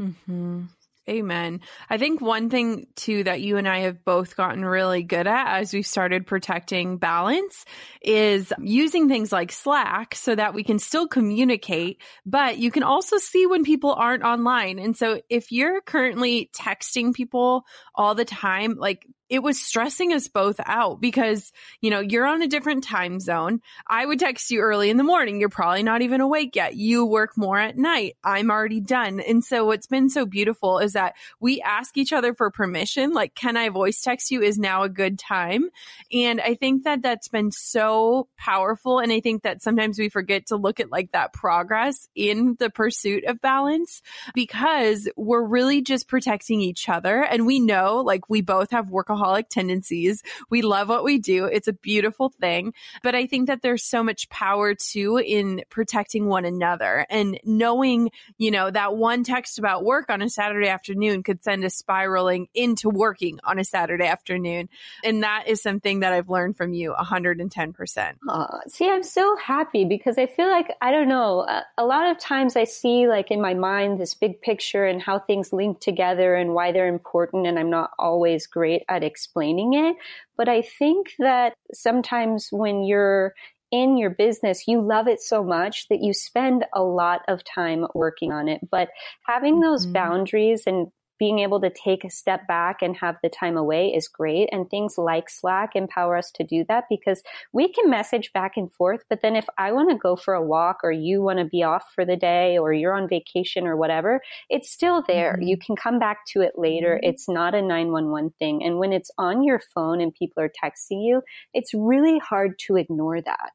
Mm-hmm. 0.00 0.64
Amen. 1.10 1.62
I 1.90 1.98
think 1.98 2.20
one 2.20 2.48
thing 2.48 2.86
too 2.94 3.24
that 3.24 3.40
you 3.40 3.56
and 3.56 3.66
I 3.66 3.80
have 3.80 4.04
both 4.04 4.36
gotten 4.36 4.64
really 4.64 5.02
good 5.02 5.26
at 5.26 5.60
as 5.60 5.74
we 5.74 5.82
started 5.82 6.28
protecting 6.28 6.98
balance 6.98 7.64
is 8.00 8.52
using 8.60 9.08
things 9.08 9.32
like 9.32 9.50
Slack 9.50 10.14
so 10.14 10.32
that 10.32 10.54
we 10.54 10.62
can 10.62 10.78
still 10.78 11.08
communicate, 11.08 12.00
but 12.24 12.58
you 12.58 12.70
can 12.70 12.84
also 12.84 13.18
see 13.18 13.46
when 13.46 13.64
people 13.64 13.92
aren't 13.92 14.22
online. 14.22 14.78
And 14.78 14.96
so 14.96 15.20
if 15.28 15.50
you're 15.50 15.80
currently 15.80 16.50
texting 16.56 17.12
people 17.12 17.64
all 17.96 18.14
the 18.14 18.24
time, 18.24 18.76
like 18.78 19.04
it 19.32 19.42
was 19.42 19.58
stressing 19.58 20.12
us 20.12 20.28
both 20.28 20.60
out 20.66 21.00
because, 21.00 21.52
you 21.80 21.88
know, 21.88 22.00
you're 22.00 22.26
on 22.26 22.42
a 22.42 22.46
different 22.46 22.84
time 22.84 23.18
zone. 23.18 23.62
I 23.88 24.04
would 24.04 24.18
text 24.18 24.50
you 24.50 24.60
early 24.60 24.90
in 24.90 24.98
the 24.98 25.04
morning. 25.04 25.40
You're 25.40 25.48
probably 25.48 25.82
not 25.82 26.02
even 26.02 26.20
awake 26.20 26.54
yet. 26.54 26.76
You 26.76 27.06
work 27.06 27.38
more 27.38 27.58
at 27.58 27.78
night. 27.78 28.18
I'm 28.22 28.50
already 28.50 28.82
done. 28.82 29.20
And 29.20 29.42
so 29.42 29.64
what's 29.64 29.86
been 29.86 30.10
so 30.10 30.26
beautiful 30.26 30.80
is 30.80 30.92
that 30.92 31.14
we 31.40 31.62
ask 31.62 31.96
each 31.96 32.12
other 32.12 32.34
for 32.34 32.50
permission. 32.50 33.14
Like, 33.14 33.34
can 33.34 33.56
I 33.56 33.70
voice 33.70 34.02
text 34.02 34.30
you? 34.30 34.42
Is 34.42 34.58
now 34.58 34.82
a 34.82 34.90
good 34.90 35.18
time? 35.18 35.70
And 36.12 36.38
I 36.38 36.54
think 36.54 36.84
that 36.84 37.00
that's 37.00 37.28
been 37.28 37.52
so 37.52 38.28
powerful. 38.36 38.98
And 38.98 39.10
I 39.10 39.20
think 39.20 39.44
that 39.44 39.62
sometimes 39.62 39.98
we 39.98 40.10
forget 40.10 40.48
to 40.48 40.56
look 40.56 40.78
at 40.78 40.90
like 40.90 41.12
that 41.12 41.32
progress 41.32 42.06
in 42.14 42.56
the 42.58 42.68
pursuit 42.68 43.24
of 43.24 43.40
balance 43.40 44.02
because 44.34 45.08
we're 45.16 45.42
really 45.42 45.80
just 45.80 46.06
protecting 46.06 46.60
each 46.60 46.90
other. 46.90 47.22
And 47.22 47.46
we 47.46 47.60
know 47.60 48.02
like 48.04 48.28
we 48.28 48.42
both 48.42 48.72
have 48.72 48.90
workaholic 48.90 49.21
workaholic 49.22 49.48
tendencies. 49.48 50.22
We 50.50 50.62
love 50.62 50.88
what 50.88 51.04
we 51.04 51.18
do. 51.18 51.44
It's 51.46 51.68
a 51.68 51.72
beautiful 51.72 52.28
thing. 52.28 52.74
But 53.02 53.14
I 53.14 53.26
think 53.26 53.46
that 53.48 53.62
there's 53.62 53.84
so 53.84 54.02
much 54.02 54.28
power 54.28 54.74
too 54.74 55.18
in 55.18 55.62
protecting 55.70 56.26
one 56.26 56.44
another 56.44 57.06
and 57.10 57.38
knowing, 57.44 58.10
you 58.38 58.50
know, 58.50 58.70
that 58.70 58.96
one 58.96 59.24
text 59.24 59.58
about 59.58 59.84
work 59.84 60.10
on 60.10 60.22
a 60.22 60.28
Saturday 60.28 60.68
afternoon 60.68 61.22
could 61.22 61.42
send 61.42 61.64
us 61.64 61.74
spiraling 61.74 62.48
into 62.54 62.88
working 62.88 63.38
on 63.44 63.58
a 63.58 63.64
Saturday 63.64 64.06
afternoon. 64.06 64.68
And 65.04 65.22
that 65.22 65.44
is 65.46 65.62
something 65.62 66.00
that 66.00 66.12
I've 66.12 66.28
learned 66.28 66.56
from 66.56 66.72
you 66.72 66.94
110%. 66.98 68.12
Oh, 68.28 68.46
see, 68.68 68.88
I'm 68.88 69.02
so 69.02 69.36
happy 69.36 69.84
because 69.84 70.18
I 70.18 70.26
feel 70.26 70.50
like, 70.50 70.72
I 70.80 70.90
don't 70.90 71.08
know, 71.08 71.46
a 71.78 71.84
lot 71.84 72.10
of 72.10 72.18
times 72.18 72.56
I 72.56 72.64
see 72.64 73.08
like 73.08 73.30
in 73.30 73.40
my 73.40 73.54
mind 73.54 74.00
this 74.00 74.14
big 74.14 74.40
picture 74.40 74.84
and 74.84 75.00
how 75.00 75.18
things 75.18 75.52
link 75.52 75.80
together 75.80 76.34
and 76.34 76.54
why 76.54 76.72
they're 76.72 76.88
important. 76.88 77.46
And 77.46 77.58
I'm 77.58 77.70
not 77.70 77.90
always 77.98 78.46
great 78.46 78.82
at 78.88 79.02
explaining 79.12 79.74
it. 79.74 79.96
But 80.36 80.48
I 80.48 80.62
think 80.62 81.08
that 81.18 81.54
sometimes 81.74 82.48
when 82.50 82.82
you're 82.84 83.34
in 83.70 83.96
your 83.96 84.10
business, 84.10 84.68
you 84.68 84.80
love 84.80 85.08
it 85.08 85.20
so 85.20 85.42
much 85.42 85.88
that 85.88 86.00
you 86.00 86.12
spend 86.12 86.64
a 86.74 86.82
lot 86.82 87.20
of 87.28 87.42
time 87.44 87.86
working 87.94 88.32
on 88.32 88.48
it. 88.48 88.60
But 88.70 88.88
having 89.26 89.60
those 89.60 89.84
mm-hmm. 89.84 89.94
boundaries 89.94 90.64
and 90.66 90.88
being 91.18 91.38
able 91.38 91.60
to 91.60 91.70
take 91.70 92.04
a 92.04 92.10
step 92.10 92.46
back 92.48 92.82
and 92.82 92.96
have 92.96 93.16
the 93.22 93.28
time 93.28 93.56
away 93.56 93.88
is 93.88 94.08
great. 94.08 94.48
And 94.52 94.68
things 94.68 94.94
like 94.98 95.30
Slack 95.30 95.70
empower 95.74 96.16
us 96.16 96.30
to 96.32 96.44
do 96.44 96.64
that 96.68 96.84
because 96.90 97.22
we 97.52 97.72
can 97.72 97.90
message 97.90 98.32
back 98.32 98.52
and 98.56 98.72
forth. 98.72 99.04
But 99.08 99.20
then 99.22 99.36
if 99.36 99.46
I 99.58 99.72
want 99.72 99.90
to 99.90 99.96
go 99.96 100.16
for 100.16 100.34
a 100.34 100.44
walk 100.44 100.78
or 100.82 100.92
you 100.92 101.22
want 101.22 101.38
to 101.38 101.44
be 101.44 101.62
off 101.62 101.84
for 101.94 102.04
the 102.04 102.16
day 102.16 102.58
or 102.58 102.72
you're 102.72 102.96
on 102.96 103.08
vacation 103.08 103.66
or 103.66 103.76
whatever, 103.76 104.20
it's 104.48 104.70
still 104.70 105.02
there. 105.06 105.34
Mm-hmm. 105.34 105.48
You 105.48 105.56
can 105.58 105.76
come 105.76 105.98
back 105.98 106.26
to 106.32 106.40
it 106.40 106.52
later. 106.56 106.94
Mm-hmm. 107.02 107.10
It's 107.10 107.28
not 107.28 107.54
a 107.54 107.62
911 107.62 108.32
thing. 108.38 108.64
And 108.64 108.78
when 108.78 108.92
it's 108.92 109.10
on 109.18 109.44
your 109.44 109.60
phone 109.74 110.00
and 110.00 110.14
people 110.14 110.42
are 110.42 110.52
texting 110.62 111.04
you, 111.06 111.22
it's 111.54 111.72
really 111.74 112.18
hard 112.18 112.58
to 112.66 112.76
ignore 112.76 113.20
that 113.20 113.52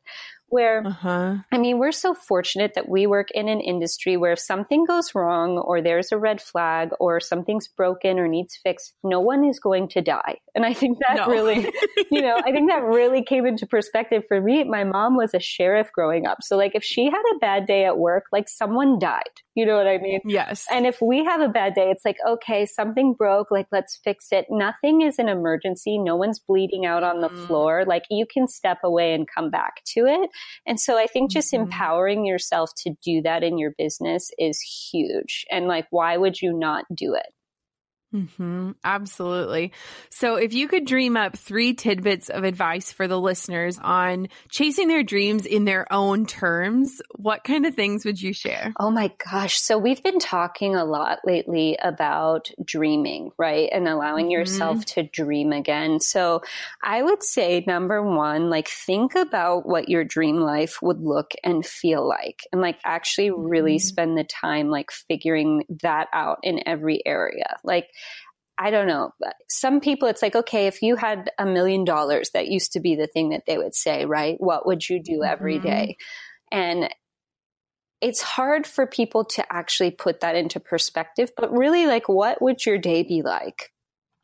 where 0.49 0.85
uh-huh. 0.85 1.35
I 1.51 1.57
mean, 1.57 1.79
we're 1.79 1.91
so 1.91 2.13
fortunate 2.13 2.73
that 2.75 2.87
we 2.89 3.07
work 3.07 3.29
in 3.31 3.49
an 3.49 3.59
industry 3.59 4.17
where 4.17 4.33
if 4.33 4.39
something 4.39 4.85
goes 4.85 5.13
wrong 5.13 5.57
or 5.57 5.81
there's 5.81 6.11
a 6.11 6.17
red 6.17 6.41
flag 6.41 6.89
or 6.99 7.19
something's 7.19 7.67
broken 7.67 8.19
or 8.19 8.27
needs 8.27 8.57
fixed, 8.63 8.93
no 9.03 9.19
one 9.19 9.43
is 9.43 9.59
going 9.59 9.89
to 9.89 10.01
die. 10.01 10.37
And 10.55 10.65
I 10.65 10.73
think 10.73 10.99
that 11.07 11.17
no. 11.17 11.27
really, 11.27 11.71
you 12.11 12.21
know, 12.21 12.37
I 12.37 12.51
think 12.51 12.69
that 12.69 12.83
really 12.83 13.23
came 13.23 13.45
into 13.45 13.65
perspective 13.65 14.23
for 14.27 14.41
me. 14.41 14.63
My 14.63 14.83
mom 14.83 15.15
was 15.15 15.33
a 15.33 15.39
sheriff 15.39 15.89
growing 15.93 16.25
up. 16.25 16.39
So 16.41 16.57
like 16.57 16.73
if 16.75 16.83
she 16.83 17.05
had 17.05 17.23
a 17.35 17.39
bad 17.39 17.67
day 17.67 17.85
at 17.85 17.97
work, 17.97 18.25
like 18.31 18.49
someone 18.49 18.99
died. 18.99 19.23
You 19.55 19.65
know 19.65 19.75
what 19.75 19.87
I 19.87 19.97
mean? 19.97 20.19
Yes. 20.25 20.65
And 20.71 20.85
if 20.85 21.01
we 21.01 21.25
have 21.25 21.41
a 21.41 21.49
bad 21.49 21.73
day, 21.73 21.89
it's 21.89 22.05
like, 22.05 22.17
okay, 22.27 22.65
something 22.65 23.13
broke, 23.13 23.49
like 23.49 23.65
let's 23.71 23.99
fix 24.03 24.27
it. 24.31 24.45
Nothing 24.49 25.01
is 25.01 25.17
an 25.17 25.29
emergency. 25.29 25.97
No 25.97 26.15
one's 26.15 26.39
bleeding 26.39 26.85
out 26.85 27.03
on 27.03 27.21
the 27.21 27.29
mm. 27.29 27.47
floor. 27.47 27.83
Like 27.85 28.03
you 28.11 28.25
can 28.31 28.47
step 28.47 28.77
away 28.83 29.13
and 29.13 29.27
come 29.27 29.49
back 29.49 29.83
to 29.95 30.05
it. 30.05 30.29
And 30.65 30.79
so 30.79 30.97
I 30.97 31.07
think 31.07 31.31
just 31.31 31.53
mm-hmm. 31.53 31.63
empowering 31.63 32.25
yourself 32.25 32.71
to 32.83 32.93
do 33.03 33.21
that 33.23 33.43
in 33.43 33.57
your 33.57 33.73
business 33.77 34.29
is 34.37 34.59
huge. 34.91 35.45
And 35.51 35.67
like, 35.67 35.87
why 35.89 36.17
would 36.17 36.41
you 36.41 36.53
not 36.53 36.85
do 36.93 37.13
it? 37.13 37.27
Mm-hmm, 38.15 38.71
absolutely. 38.85 39.73
So, 40.11 40.35
if 40.35 40.53
you 40.53 40.69
could 40.69 40.85
dream 40.85 41.17
up 41.17 41.37
three 41.37 41.73
tidbits 41.73 42.29
of 42.29 42.45
advice 42.45 42.93
for 42.93 43.05
the 43.05 43.19
listeners 43.19 43.77
on 43.81 44.29
chasing 44.49 44.87
their 44.87 45.03
dreams 45.03 45.45
in 45.45 45.65
their 45.65 45.91
own 45.91 46.25
terms, 46.25 47.01
what 47.17 47.43
kind 47.43 47.65
of 47.65 47.75
things 47.75 48.05
would 48.05 48.21
you 48.21 48.31
share? 48.31 48.71
Oh 48.79 48.91
my 48.91 49.11
gosh. 49.29 49.59
So, 49.59 49.77
we've 49.77 50.01
been 50.01 50.19
talking 50.19 50.73
a 50.73 50.85
lot 50.85 51.19
lately 51.25 51.77
about 51.81 52.49
dreaming, 52.63 53.31
right? 53.37 53.67
And 53.73 53.89
allowing 53.89 54.27
mm-hmm. 54.27 54.31
yourself 54.31 54.85
to 54.85 55.03
dream 55.03 55.51
again. 55.51 55.99
So, 55.99 56.43
I 56.81 57.03
would 57.03 57.23
say 57.23 57.65
number 57.67 58.01
one, 58.01 58.49
like 58.49 58.69
think 58.69 59.15
about 59.15 59.67
what 59.67 59.89
your 59.89 60.05
dream 60.05 60.37
life 60.37 60.81
would 60.81 61.01
look 61.01 61.33
and 61.43 61.65
feel 61.65 62.07
like, 62.07 62.39
and 62.53 62.61
like 62.61 62.79
actually 62.85 63.31
really 63.31 63.75
mm-hmm. 63.75 63.85
spend 63.85 64.17
the 64.17 64.23
time 64.23 64.69
like 64.69 64.91
figuring 64.91 65.65
that 65.81 66.07
out 66.13 66.39
in 66.43 66.65
every 66.65 67.05
area. 67.05 67.57
Like, 67.65 67.89
I 68.59 68.71
don't 68.71 68.87
know. 68.87 69.11
Some 69.47 69.79
people, 69.79 70.07
it's 70.07 70.21
like, 70.21 70.35
okay, 70.35 70.67
if 70.67 70.81
you 70.81 70.95
had 70.95 71.31
a 71.37 71.45
million 71.45 71.85
dollars, 71.85 72.31
that 72.31 72.47
used 72.47 72.73
to 72.73 72.79
be 72.79 72.95
the 72.95 73.07
thing 73.07 73.29
that 73.29 73.43
they 73.45 73.57
would 73.57 73.75
say, 73.75 74.05
right? 74.05 74.35
What 74.39 74.65
would 74.65 74.87
you 74.89 75.01
do 75.01 75.23
every 75.23 75.57
mm-hmm. 75.57 75.67
day? 75.67 75.97
And 76.51 76.89
it's 78.01 78.21
hard 78.21 78.65
for 78.65 78.87
people 78.87 79.25
to 79.25 79.45
actually 79.51 79.91
put 79.91 80.21
that 80.21 80.35
into 80.35 80.59
perspective, 80.59 81.31
but 81.37 81.51
really, 81.51 81.85
like, 81.87 82.09
what 82.09 82.41
would 82.41 82.65
your 82.65 82.77
day 82.77 83.03
be 83.03 83.21
like? 83.21 83.71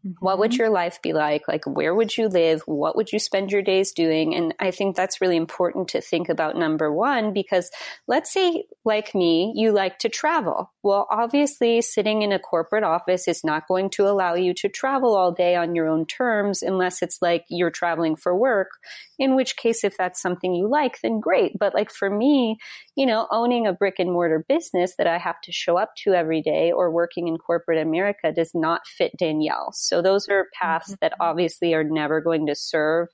Mm-hmm. 0.05 0.25
What 0.25 0.39
would 0.39 0.51
mm-hmm. 0.51 0.59
your 0.59 0.69
life 0.69 1.01
be 1.01 1.13
like? 1.13 1.47
Like, 1.47 1.65
where 1.65 1.95
would 1.95 2.15
you 2.17 2.27
live? 2.27 2.61
What 2.65 2.95
would 2.95 3.11
you 3.11 3.19
spend 3.19 3.51
your 3.51 3.61
days 3.61 3.93
doing? 3.93 4.35
And 4.35 4.53
I 4.59 4.71
think 4.71 4.95
that's 4.95 5.21
really 5.21 5.37
important 5.37 5.89
to 5.89 6.01
think 6.01 6.29
about 6.29 6.57
number 6.57 6.91
one, 6.91 7.33
because 7.33 7.71
let's 8.07 8.33
say, 8.33 8.65
like 8.83 9.15
me, 9.15 9.53
you 9.55 9.71
like 9.71 9.99
to 9.99 10.09
travel. 10.09 10.71
Well, 10.83 11.07
obviously, 11.09 11.81
sitting 11.81 12.21
in 12.21 12.33
a 12.33 12.39
corporate 12.39 12.83
office 12.83 13.27
is 13.27 13.43
not 13.43 13.67
going 13.67 13.89
to 13.91 14.07
allow 14.07 14.35
you 14.35 14.53
to 14.55 14.69
travel 14.69 15.15
all 15.15 15.31
day 15.31 15.55
on 15.55 15.75
your 15.75 15.87
own 15.87 16.05
terms 16.05 16.61
unless 16.61 17.01
it's 17.01 17.19
like 17.21 17.45
you're 17.49 17.71
traveling 17.71 18.15
for 18.15 18.35
work. 18.35 18.71
In 19.19 19.35
which 19.35 19.55
case, 19.55 19.83
if 19.83 19.95
that's 19.95 20.21
something 20.21 20.53
you 20.53 20.67
like, 20.67 20.99
then 21.01 21.19
great. 21.19 21.57
But 21.57 21.73
like 21.73 21.91
for 21.91 22.09
me, 22.09 22.57
you 22.95 23.05
know, 23.05 23.27
owning 23.31 23.67
a 23.67 23.73
brick 23.73 23.95
and 23.99 24.11
mortar 24.11 24.43
business 24.49 24.95
that 24.97 25.07
I 25.07 25.17
have 25.17 25.39
to 25.41 25.51
show 25.51 25.77
up 25.77 25.95
to 26.03 26.13
every 26.13 26.41
day 26.41 26.71
or 26.71 26.91
working 26.91 27.27
in 27.27 27.37
corporate 27.37 27.79
America 27.79 28.31
does 28.33 28.51
not 28.53 28.85
fit 28.85 29.11
Danielle. 29.17 29.71
So 29.71 29.92
those 30.01 30.27
are 30.29 30.47
paths 30.59 30.91
mm-hmm. 30.91 30.97
that 31.01 31.13
obviously 31.19 31.73
are 31.73 31.83
never 31.83 32.21
going 32.21 32.47
to 32.47 32.55
serve 32.55 33.07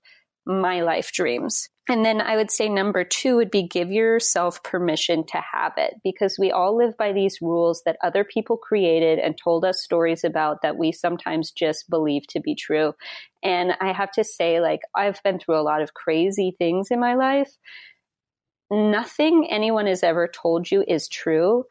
my 0.45 0.81
life 0.81 1.11
dreams. 1.11 1.69
And 1.89 2.05
then 2.05 2.21
I 2.21 2.35
would 2.35 2.51
say 2.51 2.69
number 2.69 3.03
two 3.03 3.35
would 3.37 3.49
be 3.49 3.67
give 3.67 3.91
yourself 3.91 4.63
permission 4.63 5.25
to 5.27 5.41
have 5.53 5.73
it 5.77 5.95
because 6.03 6.37
we 6.39 6.51
all 6.51 6.77
live 6.77 6.95
by 6.97 7.13
these 7.13 7.39
rules 7.41 7.81
that 7.85 7.97
other 8.03 8.23
people 8.23 8.57
created 8.57 9.17
and 9.17 9.35
told 9.35 9.65
us 9.65 9.81
stories 9.81 10.23
about 10.23 10.61
that 10.61 10.77
we 10.77 10.91
sometimes 10.91 11.51
just 11.51 11.89
believe 11.89 12.27
to 12.29 12.39
be 12.39 12.53
true. 12.53 12.93
And 13.43 13.73
I 13.81 13.91
have 13.91 14.11
to 14.13 14.23
say, 14.23 14.59
like, 14.59 14.81
I've 14.95 15.21
been 15.23 15.39
through 15.39 15.59
a 15.59 15.63
lot 15.63 15.81
of 15.81 15.95
crazy 15.95 16.55
things 16.59 16.89
in 16.91 16.99
my 16.99 17.15
life. 17.15 17.51
Nothing 18.71 19.47
anyone 19.49 19.87
has 19.87 20.03
ever 20.03 20.27
told 20.27 20.69
you 20.69 20.83
is 20.87 21.07
true, 21.07 21.63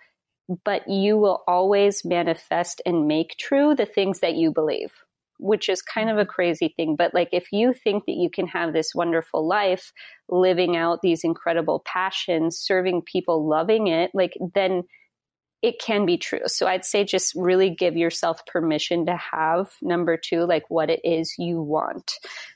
but 0.65 0.89
you 0.89 1.17
will 1.17 1.43
always 1.47 2.05
manifest 2.05 2.81
and 2.87 3.07
make 3.07 3.37
true 3.39 3.75
the 3.75 3.87
things 3.87 4.21
that 4.21 4.35
you 4.35 4.53
believe 4.53 4.93
which 5.39 5.69
is 5.69 5.81
kind 5.83 6.11
of 6.11 6.19
a 6.19 6.27
crazy 6.27 6.75
thing. 6.77 6.97
But 6.97 7.15
like, 7.15 7.29
if 7.33 7.53
you 7.53 7.73
think 7.73 8.05
that 8.07 8.17
you 8.17 8.29
can 8.31 8.47
have 8.49 8.73
this 8.73 8.95
wonderful 8.95 9.47
life, 9.47 9.93
living 10.29 10.77
out 10.77 11.01
these 11.03 11.25
incredible 11.25 11.83
passions, 11.87 12.59
serving 12.59 13.03
people, 13.03 13.49
loving 13.49 13.87
it, 13.87 14.11
like, 14.15 14.37
then 14.55 14.83
it 15.61 15.81
can 15.81 16.07
be 16.07 16.17
true. 16.17 16.47
So 16.47 16.69
I'd 16.69 16.85
say 16.85 17.05
just 17.05 17.35
really 17.35 17.71
give 17.71 17.97
yourself 17.97 18.47
permission 18.47 19.07
to 19.07 19.17
have 19.17 19.73
number 19.83 20.17
two, 20.17 20.45
like 20.45 20.65
what 20.69 20.89
it 20.89 21.01
is 21.03 21.35
you 21.37 21.61
want. 21.61 22.13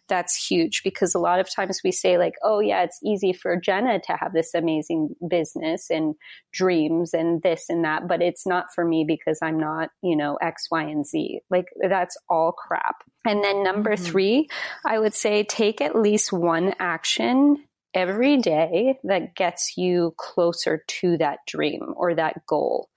That's 0.08 0.36
huge 0.36 0.82
because 0.84 1.14
a 1.14 1.18
lot 1.18 1.40
of 1.40 1.52
times 1.52 1.80
we 1.82 1.90
say 1.90 2.16
like, 2.16 2.34
oh 2.44 2.60
yeah, 2.60 2.84
it's 2.84 3.00
easy 3.04 3.32
for 3.32 3.56
Jenna 3.56 3.98
to 4.00 4.12
have 4.12 4.32
this 4.32 4.54
amazing 4.54 5.16
business 5.26 5.90
and 5.90 6.14
dreams 6.52 7.12
and 7.12 7.42
this 7.42 7.64
and 7.68 7.84
that, 7.84 8.06
but 8.06 8.22
it's 8.22 8.46
not 8.46 8.66
for 8.72 8.84
me 8.84 9.04
because 9.06 9.40
I'm 9.42 9.58
not, 9.58 9.90
you 10.02 10.14
know, 10.14 10.36
X, 10.40 10.68
Y, 10.70 10.82
and 10.82 11.04
Z. 11.04 11.40
Like 11.50 11.66
that's 11.88 12.16
all 12.28 12.52
crap. 12.52 13.02
And 13.26 13.42
then 13.42 13.64
number 13.64 13.94
mm-hmm. 13.94 14.04
three, 14.04 14.48
I 14.86 15.00
would 15.00 15.14
say 15.14 15.42
take 15.42 15.80
at 15.80 15.96
least 15.96 16.32
one 16.32 16.74
action 16.78 17.64
every 17.94 18.36
day 18.38 18.98
that 19.04 19.34
gets 19.34 19.76
you 19.76 20.14
closer 20.16 20.84
to 20.86 21.18
that 21.18 21.38
dream 21.46 21.94
or 21.96 22.14
that 22.14 22.46
goal 22.46 22.88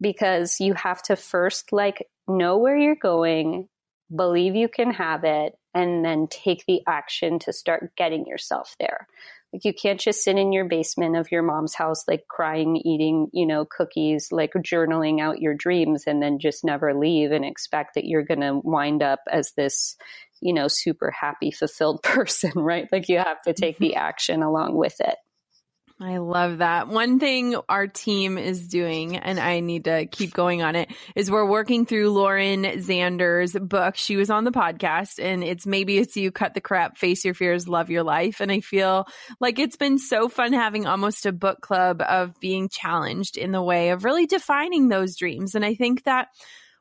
because 0.00 0.60
you 0.60 0.74
have 0.74 1.02
to 1.04 1.16
first 1.16 1.72
like 1.72 2.06
know 2.26 2.58
where 2.58 2.76
you're 2.76 2.94
going, 2.94 3.68
believe 4.14 4.54
you 4.54 4.68
can 4.68 4.92
have 4.92 5.24
it, 5.24 5.54
and 5.74 6.04
then 6.04 6.26
take 6.28 6.64
the 6.66 6.82
action 6.86 7.38
to 7.40 7.52
start 7.52 7.94
getting 7.96 8.26
yourself 8.26 8.74
there. 8.80 9.06
Like 9.52 9.64
you 9.64 9.72
can't 9.72 9.98
just 9.98 10.22
sit 10.22 10.36
in 10.36 10.52
your 10.52 10.66
basement 10.66 11.16
of 11.16 11.32
your 11.32 11.42
mom's 11.42 11.74
house, 11.74 12.06
like 12.06 12.26
crying, 12.28 12.76
eating, 12.76 13.28
you 13.32 13.46
know, 13.46 13.64
cookies, 13.64 14.28
like 14.30 14.52
journaling 14.52 15.20
out 15.20 15.40
your 15.40 15.54
dreams 15.54 16.04
and 16.06 16.22
then 16.22 16.38
just 16.38 16.64
never 16.64 16.94
leave 16.94 17.32
and 17.32 17.44
expect 17.44 17.94
that 17.94 18.04
you're 18.04 18.24
going 18.24 18.40
to 18.40 18.60
wind 18.62 19.02
up 19.02 19.20
as 19.30 19.52
this, 19.56 19.96
you 20.42 20.52
know, 20.52 20.68
super 20.68 21.10
happy, 21.10 21.50
fulfilled 21.50 22.02
person, 22.02 22.52
right? 22.56 22.88
Like 22.92 23.08
you 23.08 23.18
have 23.18 23.40
to 23.42 23.54
take 23.54 23.78
the 23.78 23.90
mm-hmm. 23.90 24.04
action 24.04 24.42
along 24.42 24.76
with 24.76 25.00
it. 25.00 25.16
I 26.00 26.18
love 26.18 26.58
that. 26.58 26.86
One 26.86 27.18
thing 27.18 27.56
our 27.68 27.88
team 27.88 28.38
is 28.38 28.68
doing, 28.68 29.16
and 29.16 29.40
I 29.40 29.58
need 29.58 29.84
to 29.84 30.06
keep 30.06 30.32
going 30.32 30.62
on 30.62 30.76
it, 30.76 30.90
is 31.16 31.28
we're 31.28 31.44
working 31.44 31.86
through 31.86 32.10
Lauren 32.10 32.62
Zander's 32.62 33.52
book. 33.52 33.96
She 33.96 34.14
was 34.14 34.30
on 34.30 34.44
the 34.44 34.52
podcast, 34.52 35.18
and 35.20 35.42
it's 35.42 35.66
Maybe 35.66 35.98
It's 35.98 36.16
You, 36.16 36.30
Cut 36.30 36.54
the 36.54 36.60
Crap, 36.60 36.98
Face 36.98 37.24
Your 37.24 37.34
Fears, 37.34 37.66
Love 37.66 37.90
Your 37.90 38.04
Life. 38.04 38.40
And 38.40 38.52
I 38.52 38.60
feel 38.60 39.08
like 39.40 39.58
it's 39.58 39.76
been 39.76 39.98
so 39.98 40.28
fun 40.28 40.52
having 40.52 40.86
almost 40.86 41.26
a 41.26 41.32
book 41.32 41.62
club 41.62 42.00
of 42.00 42.38
being 42.38 42.68
challenged 42.68 43.36
in 43.36 43.50
the 43.50 43.62
way 43.62 43.90
of 43.90 44.04
really 44.04 44.26
defining 44.26 44.86
those 44.86 45.16
dreams. 45.16 45.56
And 45.56 45.64
I 45.64 45.74
think 45.74 46.04
that 46.04 46.28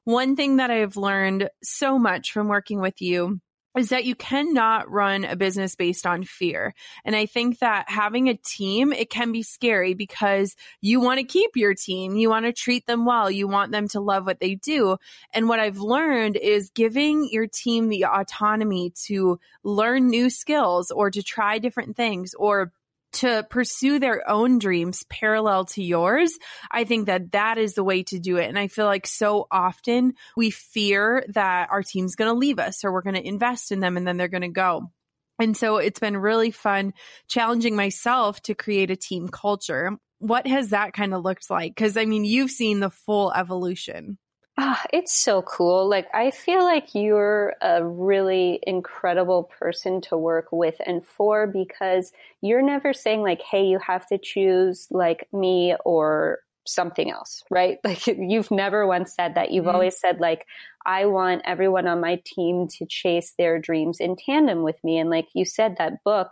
one 0.04 0.36
thing 0.36 0.58
that 0.58 0.70
I've 0.70 0.96
learned 0.96 1.50
so 1.64 1.98
much 1.98 2.34
from 2.34 2.50
working 2.50 2.82
with 2.82 3.02
you 3.02 3.42
is 3.76 3.90
that 3.90 4.06
you 4.06 4.16
cannot 4.16 4.90
run 4.90 5.24
a 5.24 5.36
business 5.36 5.76
based 5.76 6.06
on 6.06 6.24
fear. 6.24 6.74
And 7.06 7.16
I 7.16 7.26
think 7.26 7.60
that 7.60 7.90
having 7.90 8.30
a 8.30 8.36
team, 8.38 8.92
it 8.92 9.10
can 9.10 9.32
be 9.32 9.44
scary 9.44 9.94
because 9.94 10.56
you 10.82 11.00
want 11.00 11.20
to 11.20 11.26
keep 11.26 11.52
your 11.56 11.74
team. 11.74 12.16
You 12.16 12.30
want 12.30 12.46
to 12.46 12.54
treat 12.54 12.88
them 12.88 13.06
well. 13.06 13.30
You 13.30 13.48
want 13.48 13.72
them 13.72 13.88
to 13.90 14.00
love 14.00 14.26
what 14.26 14.40
they 14.40 14.56
do. 14.56 14.98
And 15.34 15.48
what 15.48 15.60
I've 15.60 15.80
learned 15.80 16.38
is 16.38 16.70
giving 16.70 17.30
your 17.32 17.48
team 17.48 17.90
the 17.90 18.06
autonomy 18.06 18.94
to 19.06 19.40
learn 19.64 20.08
new 20.08 20.30
skills 20.30 20.92
or 20.92 21.12
to 21.12 21.22
try 21.22 21.60
different 21.60 21.96
things 21.96 22.34
or 22.34 22.72
to 23.14 23.46
pursue 23.50 24.00
their 24.00 24.30
own 24.30 24.60
dreams 24.60 25.04
parallel 25.10 25.66
to 25.66 25.84
yours, 25.84 26.38
I 26.72 26.84
think 26.84 27.08
that 27.08 27.32
that 27.32 27.58
is 27.58 27.74
the 27.74 27.84
way 27.84 28.04
to 28.04 28.20
do 28.20 28.38
it. 28.38 28.48
And 28.48 28.60
I 28.60 28.68
feel 28.68 28.86
like 28.86 29.08
so 29.08 29.48
often 29.50 30.14
we 30.36 30.50
fear 30.52 31.26
that 31.30 31.70
our 31.72 31.84
team's 31.84 32.16
going 32.16 32.30
to 32.30 32.38
leave 32.38 32.60
us 32.60 32.84
or 32.84 32.92
we're 32.92 33.02
going 33.02 33.16
to 33.16 33.28
invest 33.28 33.72
in 33.72 33.80
them 33.80 33.98
and 33.98 34.08
then 34.08 34.18
they're 34.18 34.28
going 34.28 34.42
to 34.42 34.50
go. 34.50 34.92
And 35.40 35.56
so 35.56 35.78
it's 35.78 36.00
been 36.00 36.18
really 36.18 36.52
fun 36.52 36.94
challenging 37.28 37.76
myself 37.76 38.42
to 38.44 38.56
create 38.56 38.92
a 38.92 38.96
team 38.96 39.28
culture. 39.28 39.92
What 40.20 40.48
has 40.48 40.72
that 40.72 40.94
kind 40.94 41.14
of 41.14 41.24
looked 41.24 41.50
like? 41.50 41.76
Because 41.76 41.96
I 41.96 42.06
mean, 42.06 42.26
you've 42.26 42.52
seen 42.52 42.80
the 42.80 42.90
full 42.90 43.32
evolution. 43.32 44.18
Ah, 44.60 44.84
it's 44.92 45.14
so 45.14 45.44
cool. 45.44 45.88
Like, 45.88 46.08
I 46.16 46.32
feel 46.32 46.64
like 46.64 46.96
you're 46.96 47.54
a 47.62 47.86
really 47.86 48.60
incredible 48.64 49.44
person 49.44 50.02
to 50.02 50.18
work 50.18 50.48
with 50.52 50.76
and 50.84 51.06
for 51.06 51.46
because 51.46 52.12
you're 52.42 52.64
never 52.64 52.92
saying, 52.92 53.22
like, 53.22 53.42
hey, 53.44 53.66
you 53.66 53.78
have 53.78 54.08
to 54.08 54.18
choose 54.18 54.88
like 54.90 55.28
me 55.32 55.76
or 55.86 56.40
something 56.66 57.12
else, 57.12 57.44
right? 57.52 57.78
Like, 57.84 58.08
you've 58.08 58.50
never 58.50 58.88
once 58.88 59.14
said 59.14 59.36
that. 59.36 59.52
You've 59.52 59.66
mm-hmm. 59.66 59.76
always 59.76 60.00
said, 60.00 60.20
like, 60.20 60.48
I 60.88 61.06
want 61.06 61.44
everyone 61.46 61.86
on 61.86 62.02
my 62.02 62.20
team 62.26 62.68
to 62.80 62.86
chase 62.88 63.34
their 63.38 63.60
dreams 63.60 64.00
in 64.00 64.16
tandem 64.16 64.64
with 64.64 64.84
me. 64.84 64.98
And 64.98 65.12
like 65.12 65.28
you 65.36 65.46
said, 65.46 65.76
that 65.78 66.04
book, 66.04 66.32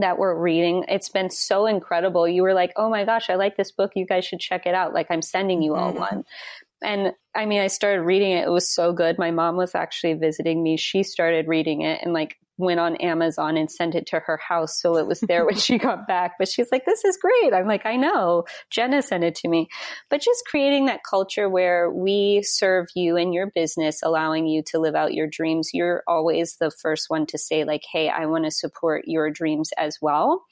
that 0.00 0.18
we're 0.18 0.34
reading. 0.34 0.84
It's 0.88 1.08
been 1.08 1.30
so 1.30 1.66
incredible. 1.66 2.26
You 2.26 2.42
were 2.42 2.54
like, 2.54 2.72
oh 2.76 2.88
my 2.88 3.04
gosh, 3.04 3.28
I 3.28 3.34
like 3.34 3.56
this 3.56 3.72
book. 3.72 3.92
You 3.94 4.06
guys 4.06 4.24
should 4.24 4.40
check 4.40 4.66
it 4.66 4.74
out. 4.74 4.94
Like, 4.94 5.06
I'm 5.10 5.22
sending 5.22 5.62
you 5.62 5.74
all 5.74 5.90
mm-hmm. 5.90 6.00
one. 6.00 6.24
And 6.82 7.12
I 7.34 7.46
mean, 7.46 7.60
I 7.60 7.68
started 7.68 8.02
reading 8.02 8.32
it. 8.32 8.46
It 8.46 8.50
was 8.50 8.72
so 8.72 8.92
good. 8.92 9.18
My 9.18 9.30
mom 9.30 9.56
was 9.56 9.74
actually 9.74 10.14
visiting 10.14 10.62
me. 10.62 10.76
She 10.76 11.02
started 11.02 11.48
reading 11.48 11.82
it 11.82 12.00
and 12.02 12.12
like 12.12 12.36
went 12.58 12.80
on 12.80 12.96
Amazon 12.96 13.56
and 13.56 13.70
sent 13.70 13.94
it 13.94 14.06
to 14.06 14.20
her 14.20 14.36
house. 14.36 14.80
So 14.80 14.96
it 14.96 15.06
was 15.06 15.20
there 15.20 15.44
when 15.44 15.56
she 15.56 15.78
got 15.78 16.06
back. 16.06 16.32
But 16.38 16.48
she's 16.48 16.68
like, 16.70 16.84
this 16.84 17.04
is 17.04 17.16
great. 17.16 17.52
I'm 17.52 17.66
like, 17.66 17.86
I 17.86 17.96
know. 17.96 18.44
Jenna 18.70 19.02
sent 19.02 19.24
it 19.24 19.34
to 19.36 19.48
me. 19.48 19.68
But 20.10 20.20
just 20.20 20.44
creating 20.46 20.86
that 20.86 21.00
culture 21.08 21.48
where 21.48 21.90
we 21.90 22.42
serve 22.44 22.86
you 22.94 23.16
and 23.16 23.32
your 23.32 23.50
business, 23.54 24.00
allowing 24.02 24.46
you 24.46 24.62
to 24.66 24.78
live 24.78 24.94
out 24.94 25.14
your 25.14 25.26
dreams. 25.26 25.70
You're 25.72 26.02
always 26.06 26.56
the 26.56 26.70
first 26.70 27.06
one 27.08 27.26
to 27.26 27.38
say, 27.38 27.64
like, 27.64 27.82
hey, 27.90 28.08
I 28.08 28.26
want 28.26 28.44
to 28.44 28.50
support 28.50 29.04
your 29.06 29.30
dreams 29.30 29.70
as 29.78 29.98
well. 30.00 30.44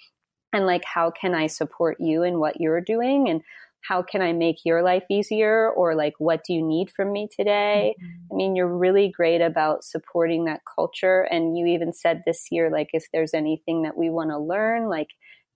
And 0.52 0.66
like, 0.66 0.84
how 0.84 1.10
can 1.10 1.34
I 1.34 1.46
support 1.46 1.98
you 2.00 2.22
in 2.22 2.40
what 2.40 2.60
you're 2.60 2.80
doing? 2.80 3.28
And 3.28 3.42
how 3.82 4.02
can 4.02 4.22
I 4.22 4.32
make 4.32 4.56
your 4.64 4.82
life 4.82 5.04
easier? 5.10 5.70
Or 5.70 5.94
like, 5.94 6.14
what 6.18 6.44
do 6.44 6.52
you 6.52 6.62
need 6.66 6.90
from 6.90 7.12
me 7.12 7.28
today? 7.34 7.94
Mm-hmm. 8.00 8.32
I 8.32 8.36
mean, 8.36 8.56
you're 8.56 8.76
really 8.76 9.12
great 9.14 9.40
about 9.40 9.84
supporting 9.84 10.44
that 10.44 10.60
culture. 10.74 11.22
And 11.30 11.56
you 11.56 11.66
even 11.66 11.92
said 11.92 12.22
this 12.26 12.46
year, 12.50 12.70
like, 12.70 12.90
if 12.92 13.06
there's 13.12 13.34
anything 13.34 13.82
that 13.82 13.96
we 13.96 14.10
want 14.10 14.30
to 14.30 14.38
learn, 14.38 14.88
like, 14.88 15.08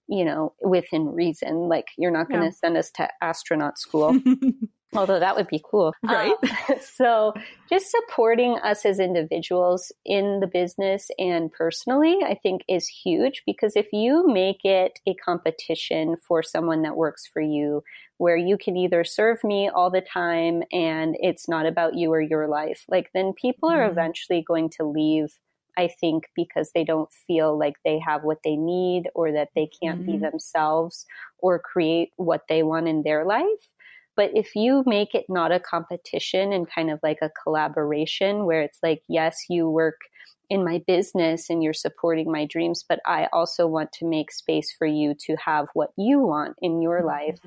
you 0.08 0.24
know, 0.24 0.54
within 0.62 1.06
reason, 1.06 1.68
like, 1.68 1.88
you're 1.96 2.10
not 2.10 2.28
going 2.28 2.40
to 2.40 2.46
yeah. 2.46 2.52
send 2.52 2.76
us 2.76 2.90
to 2.92 3.08
astronaut 3.22 3.78
school. 3.78 4.18
although 4.96 5.18
that 5.18 5.36
would 5.36 5.48
be 5.48 5.62
cool. 5.62 5.92
Right. 6.04 6.32
Um, 6.42 6.76
so 6.80 7.34
just 7.68 7.90
supporting 7.90 8.58
us 8.58 8.84
as 8.84 9.00
individuals 9.00 9.90
in 10.04 10.40
the 10.40 10.46
business 10.46 11.10
and 11.18 11.50
personally, 11.50 12.18
I 12.24 12.38
think 12.40 12.62
is 12.68 12.86
huge 12.86 13.42
because 13.46 13.74
if 13.74 13.92
you 13.92 14.26
make 14.26 14.64
it 14.64 15.00
a 15.06 15.14
competition 15.14 16.16
for 16.26 16.42
someone 16.42 16.82
that 16.82 16.96
works 16.96 17.26
for 17.26 17.42
you, 17.42 17.82
where 18.18 18.36
you 18.36 18.56
can 18.56 18.76
either 18.76 19.02
serve 19.02 19.42
me 19.42 19.68
all 19.68 19.90
the 19.90 20.00
time 20.00 20.62
and 20.72 21.16
it's 21.18 21.48
not 21.48 21.66
about 21.66 21.96
you 21.96 22.12
or 22.12 22.20
your 22.20 22.46
life, 22.46 22.84
like 22.88 23.10
then 23.12 23.32
people 23.32 23.68
are 23.68 23.80
mm-hmm. 23.80 23.90
eventually 23.90 24.44
going 24.46 24.70
to 24.70 24.84
leave 24.84 25.36
I 25.76 25.88
think 25.88 26.24
because 26.34 26.70
they 26.72 26.84
don't 26.84 27.12
feel 27.26 27.58
like 27.58 27.74
they 27.84 27.98
have 27.98 28.24
what 28.24 28.42
they 28.44 28.56
need 28.56 29.08
or 29.14 29.32
that 29.32 29.50
they 29.54 29.68
can't 29.82 30.02
mm-hmm. 30.02 30.12
be 30.12 30.18
themselves 30.18 31.06
or 31.38 31.58
create 31.58 32.10
what 32.16 32.42
they 32.48 32.62
want 32.62 32.88
in 32.88 33.02
their 33.02 33.24
life. 33.24 33.68
But 34.16 34.30
if 34.34 34.54
you 34.54 34.84
make 34.86 35.14
it 35.14 35.26
not 35.28 35.52
a 35.52 35.60
competition 35.60 36.52
and 36.52 36.70
kind 36.70 36.90
of 36.90 37.00
like 37.02 37.18
a 37.20 37.30
collaboration 37.42 38.44
where 38.44 38.62
it's 38.62 38.78
like, 38.82 39.02
yes, 39.08 39.46
you 39.48 39.68
work 39.68 40.00
in 40.50 40.64
my 40.64 40.82
business 40.86 41.50
and 41.50 41.62
you're 41.62 41.72
supporting 41.72 42.30
my 42.30 42.44
dreams, 42.44 42.84
but 42.88 43.00
I 43.06 43.28
also 43.32 43.66
want 43.66 43.92
to 43.94 44.04
make 44.04 44.30
space 44.30 44.72
for 44.76 44.86
you 44.86 45.14
to 45.26 45.36
have 45.44 45.66
what 45.74 45.90
you 45.96 46.20
want 46.20 46.56
in 46.60 46.80
your 46.80 46.98
mm-hmm. 46.98 47.06
life, 47.06 47.38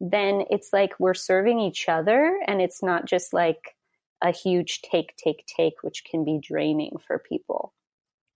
then 0.00 0.44
it's 0.50 0.70
like 0.72 0.98
we're 0.98 1.14
serving 1.14 1.60
each 1.60 1.88
other 1.88 2.40
and 2.46 2.60
it's 2.60 2.82
not 2.82 3.04
just 3.04 3.32
like 3.32 3.76
a 4.22 4.30
huge 4.30 4.82
take, 4.82 5.16
take, 5.16 5.44
take, 5.46 5.82
which 5.82 6.04
can 6.04 6.24
be 6.24 6.38
draining 6.42 6.96
for 7.06 7.18
people. 7.18 7.72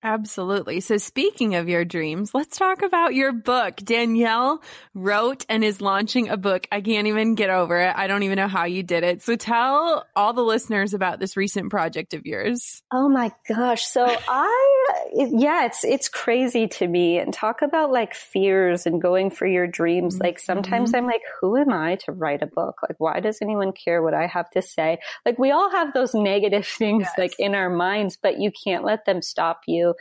Absolutely. 0.05 0.81
So 0.81 0.99
speaking 0.99 1.55
of 1.55 1.67
your 1.67 1.87
dreams, 1.87 2.35
let's 2.35 2.59
talk 2.59 2.83
about 2.83 3.15
your 3.15 3.33
book. 3.33 3.77
Danielle 3.77 4.63
wrote 4.93 5.47
and 5.49 5.65
is 5.65 5.81
launching 5.81 6.29
a 6.29 6.37
book. 6.37 6.67
I 6.71 6.83
can't 6.83 7.07
even 7.07 7.35
get 7.35 7.49
over 7.49 7.81
it. 7.81 7.95
I 7.97 8.07
don't 8.07 8.23
even 8.23 8.37
know 8.37 8.47
how 8.47 8.67
you 8.67 8.83
did 8.83 9.03
it. 9.03 9.23
So 9.23 9.35
tell 9.35 10.05
all 10.15 10.35
the 10.35 10.43
listeners 10.43 10.93
about 10.93 11.21
this 11.21 11.39
recent 11.39 11.71
project 11.71 12.13
of 12.13 12.27
yours. 12.27 12.83
Oh 12.93 13.09
my 13.09 13.33
gosh. 13.49 13.87
So 13.87 14.05
I 14.29 14.87
yeah, 15.15 15.65
it's 15.65 15.85
it's 15.85 16.11
crazy 16.11 16.69
to 16.69 16.87
me. 16.87 17.17
And 17.17 17.33
talk 17.33 17.63
about 17.63 17.91
like 17.91 18.15
fears 18.15 18.85
and 18.85 19.01
going 19.01 19.31
for 19.31 19.47
your 19.47 19.67
dreams. 19.67 20.19
Like 20.19 20.39
sometimes 20.39 20.91
mm-hmm. 20.91 20.99
I'm 20.99 21.07
like, 21.07 21.23
who 21.41 21.57
am 21.57 21.73
I 21.73 21.97
to 22.05 22.13
write 22.13 22.43
a 22.43 22.47
book? 22.47 22.81
Like 22.83 23.01
why 23.01 23.21
does 23.21 23.39
anyone 23.41 23.73
care 23.73 24.03
what 24.03 24.13
I 24.13 24.27
have 24.27 24.51
to 24.51 24.61
say? 24.61 24.99
Like 25.25 25.39
we 25.39 25.51
all 25.51 25.71
have 25.71 25.95
those 25.95 26.13
negative 26.13 26.67
things 26.79 27.05
yes. 27.05 27.15
like 27.17 27.33
in 27.39 27.55
our 27.55 27.71
minds, 27.71 28.19
but 28.21 28.39
you 28.39 28.51
can't 28.53 28.85
let 28.85 29.07
them 29.07 29.23
stop 29.23 29.63
you. 29.67 29.94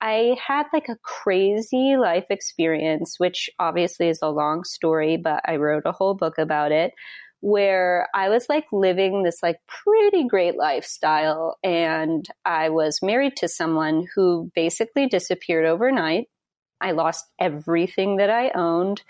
I 0.00 0.36
had 0.44 0.66
like 0.72 0.88
a 0.88 0.98
crazy 1.02 1.96
life 1.96 2.26
experience, 2.28 3.14
which 3.18 3.48
obviously 3.58 4.08
is 4.08 4.18
a 4.20 4.28
long 4.28 4.64
story, 4.64 5.16
but 5.16 5.42
I 5.46 5.56
wrote 5.56 5.84
a 5.86 5.92
whole 5.92 6.14
book 6.14 6.38
about 6.38 6.72
it 6.72 6.92
where 7.42 8.08
I 8.14 8.28
was 8.28 8.48
like 8.48 8.66
living 8.72 9.22
this 9.22 9.42
like 9.42 9.56
pretty 9.66 10.26
great 10.28 10.56
lifestyle. 10.56 11.56
And 11.62 12.24
I 12.44 12.70
was 12.70 13.00
married 13.02 13.36
to 13.38 13.48
someone 13.48 14.06
who 14.14 14.50
basically 14.54 15.08
disappeared 15.08 15.66
overnight. 15.66 16.26
I 16.80 16.92
lost 16.92 17.26
everything 17.40 18.16
that 18.16 18.30
I 18.30 18.50
owned 18.54 19.02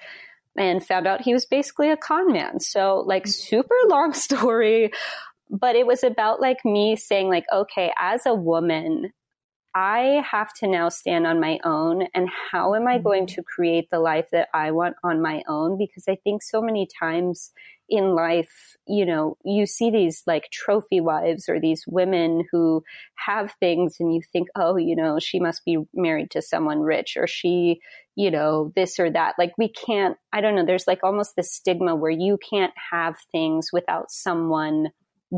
and 0.58 0.84
found 0.84 1.06
out 1.06 1.22
he 1.22 1.34
was 1.34 1.46
basically 1.46 1.90
a 1.90 1.96
con 1.96 2.32
man. 2.32 2.58
So 2.60 3.02
like 3.06 3.24
mm-hmm. 3.24 3.30
super 3.30 3.76
long 3.88 4.14
story, 4.14 4.92
but 5.50 5.76
it 5.76 5.86
was 5.86 6.02
about 6.02 6.40
like 6.40 6.64
me 6.64 6.96
saying 6.96 7.28
like, 7.28 7.44
okay, 7.52 7.92
as 7.98 8.24
a 8.24 8.34
woman, 8.34 9.12
I 9.74 10.22
have 10.30 10.52
to 10.54 10.66
now 10.66 10.90
stand 10.90 11.26
on 11.26 11.40
my 11.40 11.58
own. 11.64 12.06
And 12.14 12.28
how 12.50 12.74
am 12.74 12.86
I 12.86 12.98
going 12.98 13.26
mm-hmm. 13.26 13.36
to 13.36 13.42
create 13.42 13.88
the 13.90 14.00
life 14.00 14.28
that 14.32 14.48
I 14.52 14.70
want 14.72 14.96
on 15.02 15.22
my 15.22 15.42
own? 15.48 15.78
Because 15.78 16.04
I 16.08 16.16
think 16.16 16.42
so 16.42 16.60
many 16.60 16.86
times 16.98 17.52
in 17.88 18.14
life, 18.14 18.76
you 18.86 19.04
know, 19.04 19.36
you 19.44 19.66
see 19.66 19.90
these 19.90 20.22
like 20.26 20.48
trophy 20.50 21.00
wives 21.00 21.48
or 21.48 21.60
these 21.60 21.84
women 21.86 22.44
who 22.50 22.82
have 23.16 23.54
things 23.60 23.96
and 23.98 24.14
you 24.14 24.20
think, 24.32 24.48
oh, 24.56 24.76
you 24.76 24.96
know, 24.96 25.18
she 25.18 25.40
must 25.40 25.64
be 25.64 25.78
married 25.94 26.30
to 26.32 26.42
someone 26.42 26.80
rich 26.80 27.16
or 27.16 27.26
she, 27.26 27.80
you 28.14 28.30
know, 28.30 28.72
this 28.76 28.98
or 28.98 29.10
that. 29.10 29.34
Like 29.38 29.52
we 29.58 29.68
can't, 29.68 30.16
I 30.32 30.40
don't 30.40 30.54
know, 30.54 30.64
there's 30.64 30.86
like 30.86 31.00
almost 31.02 31.36
this 31.36 31.52
stigma 31.52 31.94
where 31.94 32.10
you 32.10 32.38
can't 32.50 32.72
have 32.90 33.16
things 33.30 33.68
without 33.72 34.10
someone 34.10 34.88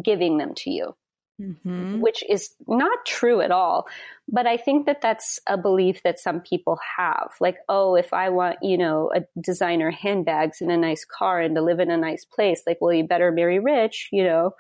giving 0.05 0.39
them 0.39 0.55
to 0.57 0.71
you 0.71 0.95
mm-hmm. 1.41 2.01
which 2.01 2.23
is 2.29 2.55
not 2.67 3.05
true 3.07 3.41
at 3.41 3.51
all. 3.51 3.87
But 4.29 4.47
I 4.47 4.57
think 4.57 4.87
that 4.87 5.01
that's 5.01 5.39
a 5.47 5.59
belief 5.59 6.03
that 6.03 6.19
some 6.19 6.41
people 6.41 6.79
have. 6.97 7.33
Like, 7.41 7.57
oh, 7.69 7.95
if 7.95 8.13
I 8.13 8.31
want, 8.31 8.57
you 8.63 8.79
know, 8.79 9.13
a 9.15 9.23
designer 9.41 9.91
handbags 9.91 10.61
and 10.61 10.71
a 10.71 10.77
nice 10.77 11.05
car 11.05 11.41
and 11.41 11.55
to 11.57 11.63
live 11.63 11.81
in 11.81 11.91
a 11.91 11.97
nice 11.97 12.25
place, 12.25 12.63
like, 12.67 12.79
well, 12.81 12.93
you 12.93 13.05
better 13.05 13.31
marry 13.31 13.59
rich, 13.59 14.09
you 14.13 14.25
know 14.25 14.55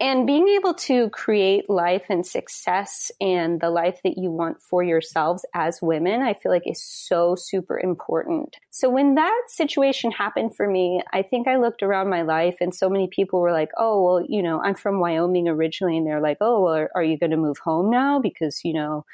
and 0.00 0.28
being 0.28 0.46
able 0.48 0.74
to 0.74 1.10
create 1.10 1.68
life 1.68 2.06
and 2.08 2.24
success 2.24 3.10
and 3.20 3.60
the 3.60 3.70
life 3.70 4.00
that 4.04 4.16
you 4.16 4.30
want 4.30 4.62
for 4.62 4.82
yourselves 4.82 5.44
as 5.54 5.82
women, 5.82 6.22
I 6.22 6.34
feel 6.34 6.52
like 6.52 6.62
is 6.66 6.82
so 6.82 7.34
super 7.34 7.78
important. 7.78 8.54
So 8.70 8.90
when 8.90 9.16
that 9.16 9.42
situation 9.48 10.12
happened 10.12 10.54
for 10.54 10.68
me, 10.68 11.02
I 11.12 11.22
think 11.22 11.48
I 11.48 11.56
looked 11.56 11.82
around 11.82 12.10
my 12.10 12.22
life 12.22 12.58
and 12.60 12.72
so 12.72 12.88
many 12.88 13.08
people 13.08 13.40
were 13.40 13.52
like, 13.52 13.70
Oh, 13.76 14.04
well, 14.04 14.26
you 14.28 14.40
know, 14.40 14.62
I'm 14.62 14.76
from 14.76 15.00
Wyoming 15.00 15.48
originally. 15.48 15.96
And 15.96 16.06
they're 16.06 16.20
like, 16.20 16.38
Oh, 16.40 16.62
well, 16.62 16.74
are, 16.74 16.90
are 16.94 17.02
you 17.02 17.18
going 17.18 17.32
to 17.32 17.36
move 17.36 17.58
home 17.58 17.90
now? 17.90 18.20
Because, 18.20 18.64
you 18.64 18.74
know, 18.74 19.04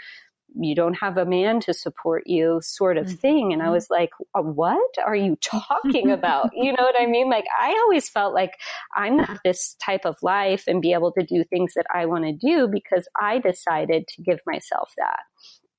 you 0.56 0.74
don't 0.74 0.94
have 0.94 1.16
a 1.16 1.24
man 1.24 1.60
to 1.60 1.74
support 1.74 2.24
you 2.26 2.60
sort 2.62 2.96
of 2.96 3.10
thing. 3.20 3.52
And 3.52 3.60
I 3.60 3.66
mm-hmm. 3.66 3.74
was 3.74 3.90
like, 3.90 4.10
what 4.34 4.94
are 5.04 5.16
you 5.16 5.36
talking 5.42 6.10
about? 6.10 6.50
you 6.54 6.72
know 6.72 6.82
what 6.82 7.00
I 7.00 7.06
mean? 7.06 7.28
Like, 7.28 7.46
I 7.60 7.70
always 7.84 8.08
felt 8.08 8.34
like 8.34 8.52
I'm 8.94 9.16
not 9.16 9.40
this 9.44 9.76
type 9.84 10.04
of 10.04 10.16
life 10.22 10.64
and 10.66 10.80
be 10.80 10.92
able 10.92 11.12
to 11.12 11.24
do 11.24 11.44
things 11.44 11.74
that 11.74 11.86
I 11.92 12.06
want 12.06 12.24
to 12.24 12.32
do 12.32 12.68
because 12.68 13.08
I 13.20 13.38
decided 13.38 14.06
to 14.08 14.22
give 14.22 14.40
myself 14.46 14.92
that. 14.96 15.20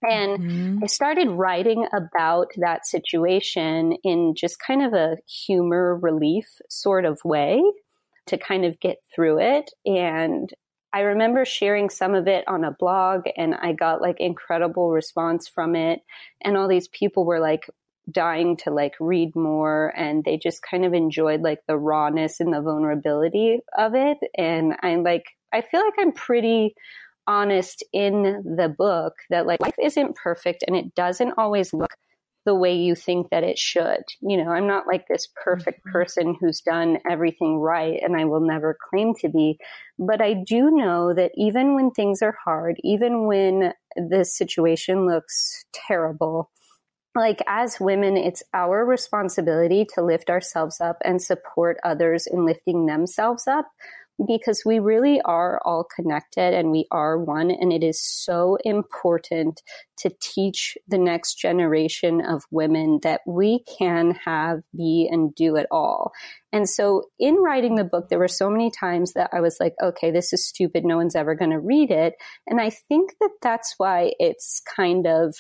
And 0.08 0.40
mm-hmm. 0.40 0.84
I 0.84 0.88
started 0.88 1.30
writing 1.30 1.88
about 1.94 2.52
that 2.58 2.86
situation 2.86 3.98
in 4.04 4.36
just 4.36 4.60
kind 4.60 4.84
of 4.84 4.94
a 4.94 5.18
humor 5.28 5.98
relief 5.98 6.48
sort 6.70 7.06
of 7.06 7.20
way 7.24 7.64
to 8.28 8.38
kind 8.38 8.66
of 8.66 8.80
get 8.80 8.98
through 9.14 9.40
it. 9.40 9.72
And 9.86 10.52
I 10.96 11.02
remember 11.02 11.44
sharing 11.44 11.90
some 11.90 12.16
of 12.16 12.26
it 12.30 12.48
on 12.48 12.64
a 12.64 12.72
blog 12.72 13.24
and 13.36 13.54
I 13.54 13.74
got 13.74 14.02
like 14.02 14.22
incredible 14.22 14.92
response 14.92 15.46
from 15.46 15.76
it. 15.76 16.00
And 16.42 16.56
all 16.56 16.70
these 16.70 16.88
people 16.88 17.26
were 17.26 17.42
like 17.42 17.70
dying 18.10 18.56
to 18.56 18.72
like 18.72 18.94
read 19.02 19.36
more 19.36 19.92
and 19.98 20.24
they 20.24 20.38
just 20.38 20.62
kind 20.62 20.86
of 20.86 20.94
enjoyed 20.94 21.42
like 21.42 21.60
the 21.68 21.78
rawness 21.78 22.40
and 22.40 22.54
the 22.54 22.62
vulnerability 22.62 23.60
of 23.78 23.94
it. 23.94 24.20
And 24.38 24.78
I'm 24.84 25.04
like, 25.04 25.26
I 25.52 25.64
feel 25.70 25.82
like 25.82 25.96
I'm 26.00 26.14
pretty 26.14 26.76
honest 27.28 27.84
in 27.92 28.56
the 28.56 28.74
book 28.78 29.16
that 29.30 29.46
like 29.46 29.60
life 29.60 29.76
isn't 29.78 30.16
perfect 30.16 30.64
and 30.66 30.78
it 30.78 30.96
doesn't 30.96 31.34
always 31.38 31.74
look 31.74 31.92
the 32.46 32.56
way 32.56 32.76
you 32.76 32.96
think 32.96 33.30
that 33.32 33.44
it 33.44 33.58
should. 33.58 34.04
You 34.22 34.44
know, 34.44 34.52
I'm 34.52 34.68
not 34.68 34.88
like 34.88 35.08
this 35.08 35.28
perfect 35.44 35.80
mm-hmm. 35.80 35.92
person 35.92 36.38
who's 36.40 36.62
done 36.62 37.00
everything 37.10 37.58
right 37.58 38.00
and 38.02 38.16
I 38.16 38.26
will 38.26 38.40
never 38.40 38.78
claim 38.90 39.14
to 39.22 39.30
be. 39.30 39.58
But 39.98 40.22
I 40.22 40.34
do 40.34 40.70
know 40.72 41.14
that 41.14 41.32
even 41.36 41.76
when 41.76 41.92
things 41.92 42.22
are 42.22 42.38
hard, 42.44 42.78
even 42.84 43.26
when 43.26 43.74
the 43.96 44.24
situation 44.24 45.08
looks 45.08 45.66
terrible, 45.74 46.52
like 47.16 47.42
as 47.48 47.80
women, 47.80 48.18
it's 48.18 48.44
our 48.54 48.86
responsibility 48.86 49.86
to 49.96 50.04
lift 50.04 50.30
ourselves 50.30 50.82
up 50.82 50.98
and 51.04 51.22
support 51.22 51.78
others 51.84 52.28
in 52.28 52.46
lifting 52.46 52.86
themselves 52.86 53.48
up 53.48 53.68
because 54.26 54.64
we 54.66 54.80
really 54.80 55.22
are 55.22 55.60
all 55.66 55.86
connected 55.96 56.54
and 56.54 56.72
we 56.72 56.88
are 56.92 57.18
one. 57.18 57.52
And 57.52 57.74
it 57.74 57.84
is 57.84 58.02
so 58.02 58.58
important 58.64 59.62
to 59.98 60.12
teach 60.22 60.78
the 60.88 60.98
next 60.98 61.36
generation 61.36 62.22
of 62.22 62.44
women 62.52 63.00
that 63.04 63.22
we 63.28 63.64
can 63.78 64.12
have, 64.26 64.62
be, 64.76 65.08
and 65.12 65.34
do 65.36 65.56
it 65.56 65.68
all. 65.72 66.12
And 66.54 66.70
so 66.70 67.04
in 67.20 67.36
writing 67.36 67.76
the 67.76 67.84
book, 67.84 68.10
there 68.10 68.20
were 68.20 68.28
so 68.28 68.50
many 68.50 68.72
times 68.72 69.14
that 69.14 69.30
I 69.34 69.42
was 69.42 69.58
like, 69.60 69.74
okay, 69.82 70.12
this 70.12 70.32
is 70.32 70.48
stupid. 70.48 70.86
No 70.86 70.98
one's 70.98 71.16
ever 71.16 71.36
going 71.36 71.52
to 71.52 71.60
read 71.60 71.92
it. 71.92 72.14
And 72.48 72.62
I 72.62 72.70
think 72.70 73.12
that 73.20 73.32
that's 73.42 73.76
why 73.78 74.14
it's 74.20 74.62
kind 74.76 75.08
of 75.08 75.36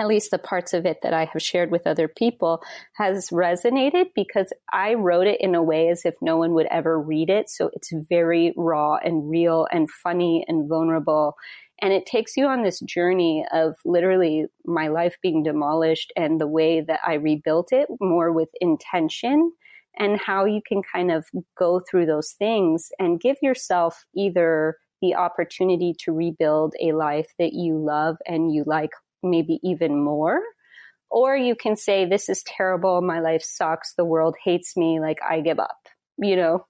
at 0.00 0.06
least 0.06 0.30
the 0.30 0.38
parts 0.38 0.72
of 0.72 0.86
it 0.86 0.98
that 1.02 1.12
I 1.12 1.26
have 1.26 1.42
shared 1.42 1.70
with 1.70 1.86
other 1.86 2.08
people, 2.08 2.62
has 2.96 3.28
resonated 3.28 4.06
because 4.14 4.52
I 4.72 4.94
wrote 4.94 5.26
it 5.26 5.40
in 5.40 5.54
a 5.54 5.62
way 5.62 5.88
as 5.88 6.04
if 6.04 6.14
no 6.22 6.38
one 6.38 6.54
would 6.54 6.66
ever 6.70 6.98
read 6.98 7.28
it. 7.28 7.50
So 7.50 7.70
it's 7.74 7.92
very 8.08 8.54
raw 8.56 8.96
and 8.96 9.28
real 9.28 9.66
and 9.70 9.90
funny 9.90 10.44
and 10.48 10.68
vulnerable. 10.68 11.34
And 11.82 11.92
it 11.92 12.06
takes 12.06 12.36
you 12.36 12.46
on 12.46 12.62
this 12.62 12.80
journey 12.80 13.44
of 13.52 13.74
literally 13.84 14.46
my 14.64 14.88
life 14.88 15.16
being 15.22 15.42
demolished 15.42 16.12
and 16.16 16.40
the 16.40 16.46
way 16.46 16.80
that 16.80 17.00
I 17.06 17.14
rebuilt 17.14 17.68
it 17.72 17.88
more 18.00 18.32
with 18.32 18.48
intention 18.60 19.52
and 19.98 20.18
how 20.18 20.44
you 20.44 20.60
can 20.66 20.82
kind 20.82 21.10
of 21.10 21.26
go 21.58 21.80
through 21.80 22.06
those 22.06 22.32
things 22.38 22.88
and 22.98 23.20
give 23.20 23.36
yourself 23.42 24.04
either 24.16 24.76
the 25.02 25.14
opportunity 25.14 25.94
to 26.04 26.12
rebuild 26.12 26.74
a 26.80 26.92
life 26.92 27.32
that 27.38 27.52
you 27.52 27.78
love 27.78 28.16
and 28.26 28.52
you 28.52 28.64
like 28.66 28.90
maybe 29.22 29.60
even 29.62 30.02
more. 30.02 30.40
Or 31.10 31.36
you 31.36 31.56
can 31.56 31.76
say, 31.76 32.04
this 32.06 32.28
is 32.28 32.42
terrible. 32.44 33.00
My 33.02 33.20
life 33.20 33.42
sucks. 33.42 33.94
The 33.94 34.04
world 34.04 34.36
hates 34.42 34.76
me. 34.76 35.00
Like 35.00 35.18
I 35.28 35.40
give 35.40 35.58
up, 35.58 35.88
you 36.18 36.36
know? 36.36 36.66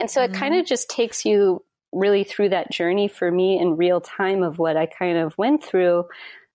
And 0.00 0.10
so 0.10 0.20
mm-hmm. 0.20 0.34
it 0.34 0.38
kind 0.38 0.54
of 0.56 0.66
just 0.66 0.90
takes 0.90 1.24
you 1.24 1.64
really 1.92 2.24
through 2.24 2.50
that 2.50 2.70
journey 2.70 3.08
for 3.08 3.30
me 3.30 3.58
in 3.60 3.76
real 3.76 4.00
time 4.00 4.42
of 4.42 4.58
what 4.58 4.76
I 4.76 4.86
kind 4.86 5.18
of 5.18 5.36
went 5.36 5.64
through 5.64 6.04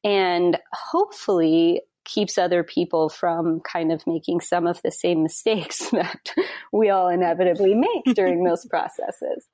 and 0.03 0.57
hopefully 0.71 1.81
keeps 2.05 2.37
other 2.37 2.63
people 2.63 3.09
from 3.09 3.59
kind 3.59 3.91
of 3.91 4.05
making 4.07 4.39
some 4.39 4.67
of 4.67 4.81
the 4.83 4.91
same 4.91 5.23
mistakes 5.23 5.89
that 5.89 6.33
we 6.71 6.89
all 6.89 7.09
inevitably 7.09 7.73
make 7.73 8.15
during 8.15 8.43
those 8.43 8.65
processes. 8.69 9.45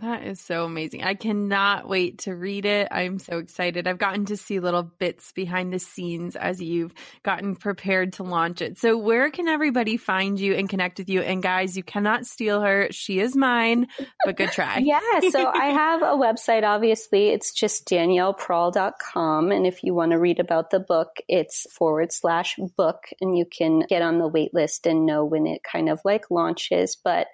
That 0.00 0.22
is 0.24 0.40
so 0.40 0.64
amazing. 0.64 1.02
I 1.02 1.14
cannot 1.14 1.88
wait 1.88 2.18
to 2.20 2.34
read 2.34 2.66
it. 2.66 2.88
I'm 2.90 3.18
so 3.18 3.38
excited. 3.38 3.88
I've 3.88 3.98
gotten 3.98 4.26
to 4.26 4.36
see 4.36 4.60
little 4.60 4.84
bits 4.84 5.32
behind 5.32 5.72
the 5.72 5.80
scenes 5.80 6.36
as 6.36 6.62
you've 6.62 6.94
gotten 7.24 7.56
prepared 7.56 8.12
to 8.14 8.22
launch 8.22 8.62
it. 8.62 8.78
So, 8.78 8.96
where 8.96 9.30
can 9.30 9.48
everybody 9.48 9.96
find 9.96 10.38
you 10.38 10.54
and 10.54 10.68
connect 10.68 10.98
with 10.98 11.08
you? 11.08 11.22
And 11.22 11.42
guys, 11.42 11.76
you 11.76 11.82
cannot 11.82 12.26
steal 12.26 12.60
her. 12.60 12.88
She 12.92 13.18
is 13.18 13.34
mine, 13.34 13.88
but 14.24 14.36
good 14.36 14.52
try. 14.52 14.78
yeah. 14.84 15.00
So, 15.30 15.46
I 15.46 15.66
have 15.66 16.02
a 16.02 16.16
website, 16.16 16.62
obviously. 16.62 17.28
It's 17.30 17.52
just 17.52 17.88
danielleprahl.com. 17.88 19.50
And 19.50 19.66
if 19.66 19.82
you 19.82 19.94
want 19.94 20.12
to 20.12 20.18
read 20.18 20.38
about 20.38 20.70
the 20.70 20.80
book, 20.80 21.16
it's 21.28 21.66
forward 21.72 22.12
slash 22.12 22.56
book. 22.76 23.08
And 23.20 23.36
you 23.36 23.46
can 23.46 23.80
get 23.80 24.02
on 24.02 24.18
the 24.18 24.28
wait 24.28 24.54
list 24.54 24.86
and 24.86 25.06
know 25.06 25.24
when 25.24 25.46
it 25.46 25.62
kind 25.64 25.88
of 25.88 26.00
like 26.04 26.30
launches. 26.30 26.96
But 27.02 27.26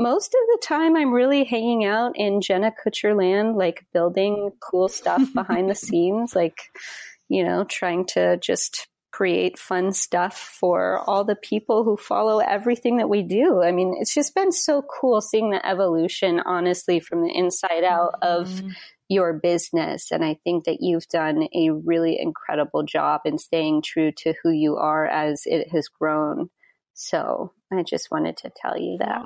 most 0.00 0.28
of 0.34 0.40
the 0.46 0.58
time, 0.62 0.96
I'm 0.96 1.12
really 1.12 1.44
hanging 1.44 1.84
out 1.84 2.12
in 2.16 2.40
Jenna 2.40 2.72
Kutcher 2.72 3.16
land, 3.16 3.56
like 3.56 3.84
building 3.92 4.50
cool 4.58 4.88
stuff 4.88 5.22
behind 5.34 5.68
the 5.68 5.74
scenes, 5.74 6.34
like, 6.34 6.58
you 7.28 7.44
know, 7.44 7.64
trying 7.64 8.06
to 8.06 8.38
just 8.38 8.88
create 9.12 9.58
fun 9.58 9.92
stuff 9.92 10.38
for 10.38 10.98
all 11.06 11.24
the 11.24 11.36
people 11.36 11.84
who 11.84 11.96
follow 11.98 12.38
everything 12.38 12.96
that 12.96 13.10
we 13.10 13.22
do. 13.22 13.60
I 13.62 13.72
mean, 13.72 13.94
it's 14.00 14.14
just 14.14 14.34
been 14.34 14.52
so 14.52 14.82
cool 14.82 15.20
seeing 15.20 15.50
the 15.50 15.64
evolution, 15.66 16.40
honestly, 16.40 17.00
from 17.00 17.22
the 17.22 17.36
inside 17.36 17.84
out 17.84 18.14
of 18.22 18.48
mm-hmm. 18.48 18.70
your 19.10 19.34
business. 19.34 20.10
And 20.12 20.24
I 20.24 20.38
think 20.44 20.64
that 20.64 20.78
you've 20.80 21.08
done 21.08 21.46
a 21.54 21.70
really 21.70 22.18
incredible 22.18 22.84
job 22.84 23.22
in 23.26 23.36
staying 23.36 23.82
true 23.82 24.12
to 24.18 24.32
who 24.42 24.50
you 24.50 24.76
are 24.76 25.06
as 25.06 25.42
it 25.44 25.68
has 25.72 25.88
grown. 25.88 26.48
So 26.94 27.52
I 27.70 27.82
just 27.82 28.10
wanted 28.10 28.38
to 28.38 28.52
tell 28.56 28.78
you 28.78 28.96
that. 28.98 29.22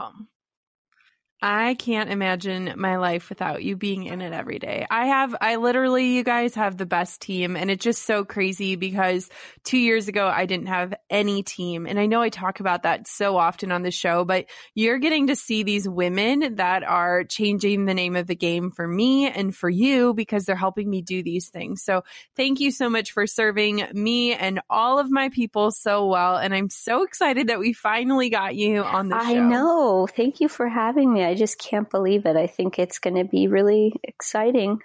I 1.46 1.74
can't 1.74 2.08
imagine 2.08 2.72
my 2.76 2.96
life 2.96 3.28
without 3.28 3.62
you 3.62 3.76
being 3.76 4.04
in 4.04 4.22
it 4.22 4.32
every 4.32 4.58
day. 4.58 4.86
I 4.90 5.08
have, 5.08 5.36
I 5.42 5.56
literally, 5.56 6.14
you 6.14 6.24
guys 6.24 6.54
have 6.54 6.78
the 6.78 6.86
best 6.86 7.20
team 7.20 7.54
and 7.54 7.70
it's 7.70 7.84
just 7.84 8.06
so 8.06 8.24
crazy 8.24 8.76
because 8.76 9.28
two 9.62 9.76
years 9.76 10.08
ago 10.08 10.26
I 10.26 10.46
didn't 10.46 10.68
have 10.68 10.94
any 11.10 11.42
team. 11.42 11.86
And 11.86 12.00
I 12.00 12.06
know 12.06 12.22
I 12.22 12.30
talk 12.30 12.60
about 12.60 12.84
that 12.84 13.06
so 13.06 13.36
often 13.36 13.72
on 13.72 13.82
the 13.82 13.90
show, 13.90 14.24
but 14.24 14.46
you're 14.74 14.96
getting 14.96 15.26
to 15.26 15.36
see 15.36 15.64
these 15.64 15.86
women 15.86 16.54
that 16.54 16.82
are 16.82 17.24
changing 17.24 17.84
the 17.84 17.92
name 17.92 18.16
of 18.16 18.26
the 18.26 18.34
game 18.34 18.70
for 18.70 18.88
me 18.88 19.28
and 19.28 19.54
for 19.54 19.68
you 19.68 20.14
because 20.14 20.46
they're 20.46 20.56
helping 20.56 20.88
me 20.88 21.02
do 21.02 21.22
these 21.22 21.50
things. 21.50 21.82
So 21.82 22.04
thank 22.36 22.58
you 22.58 22.70
so 22.70 22.88
much 22.88 23.12
for 23.12 23.26
serving 23.26 23.86
me 23.92 24.32
and 24.32 24.62
all 24.70 24.98
of 24.98 25.10
my 25.10 25.28
people 25.28 25.72
so 25.72 26.06
well. 26.06 26.38
And 26.38 26.54
I'm 26.54 26.70
so 26.70 27.02
excited 27.02 27.48
that 27.48 27.58
we 27.58 27.74
finally 27.74 28.30
got 28.30 28.54
you 28.54 28.82
on 28.82 29.10
the 29.10 29.20
show. 29.20 29.26
I 29.26 29.34
know. 29.34 30.06
Thank 30.06 30.40
you 30.40 30.48
for 30.48 30.70
having 30.70 31.12
me. 31.12 31.22
I 31.22 31.33
I 31.34 31.36
just 31.36 31.58
can't 31.58 31.90
believe 31.90 32.26
it. 32.26 32.36
I 32.36 32.46
think 32.46 32.78
it's 32.78 33.00
going 33.00 33.16
to 33.16 33.24
be 33.24 33.48
really 33.48 33.92
exciting. 34.04 34.78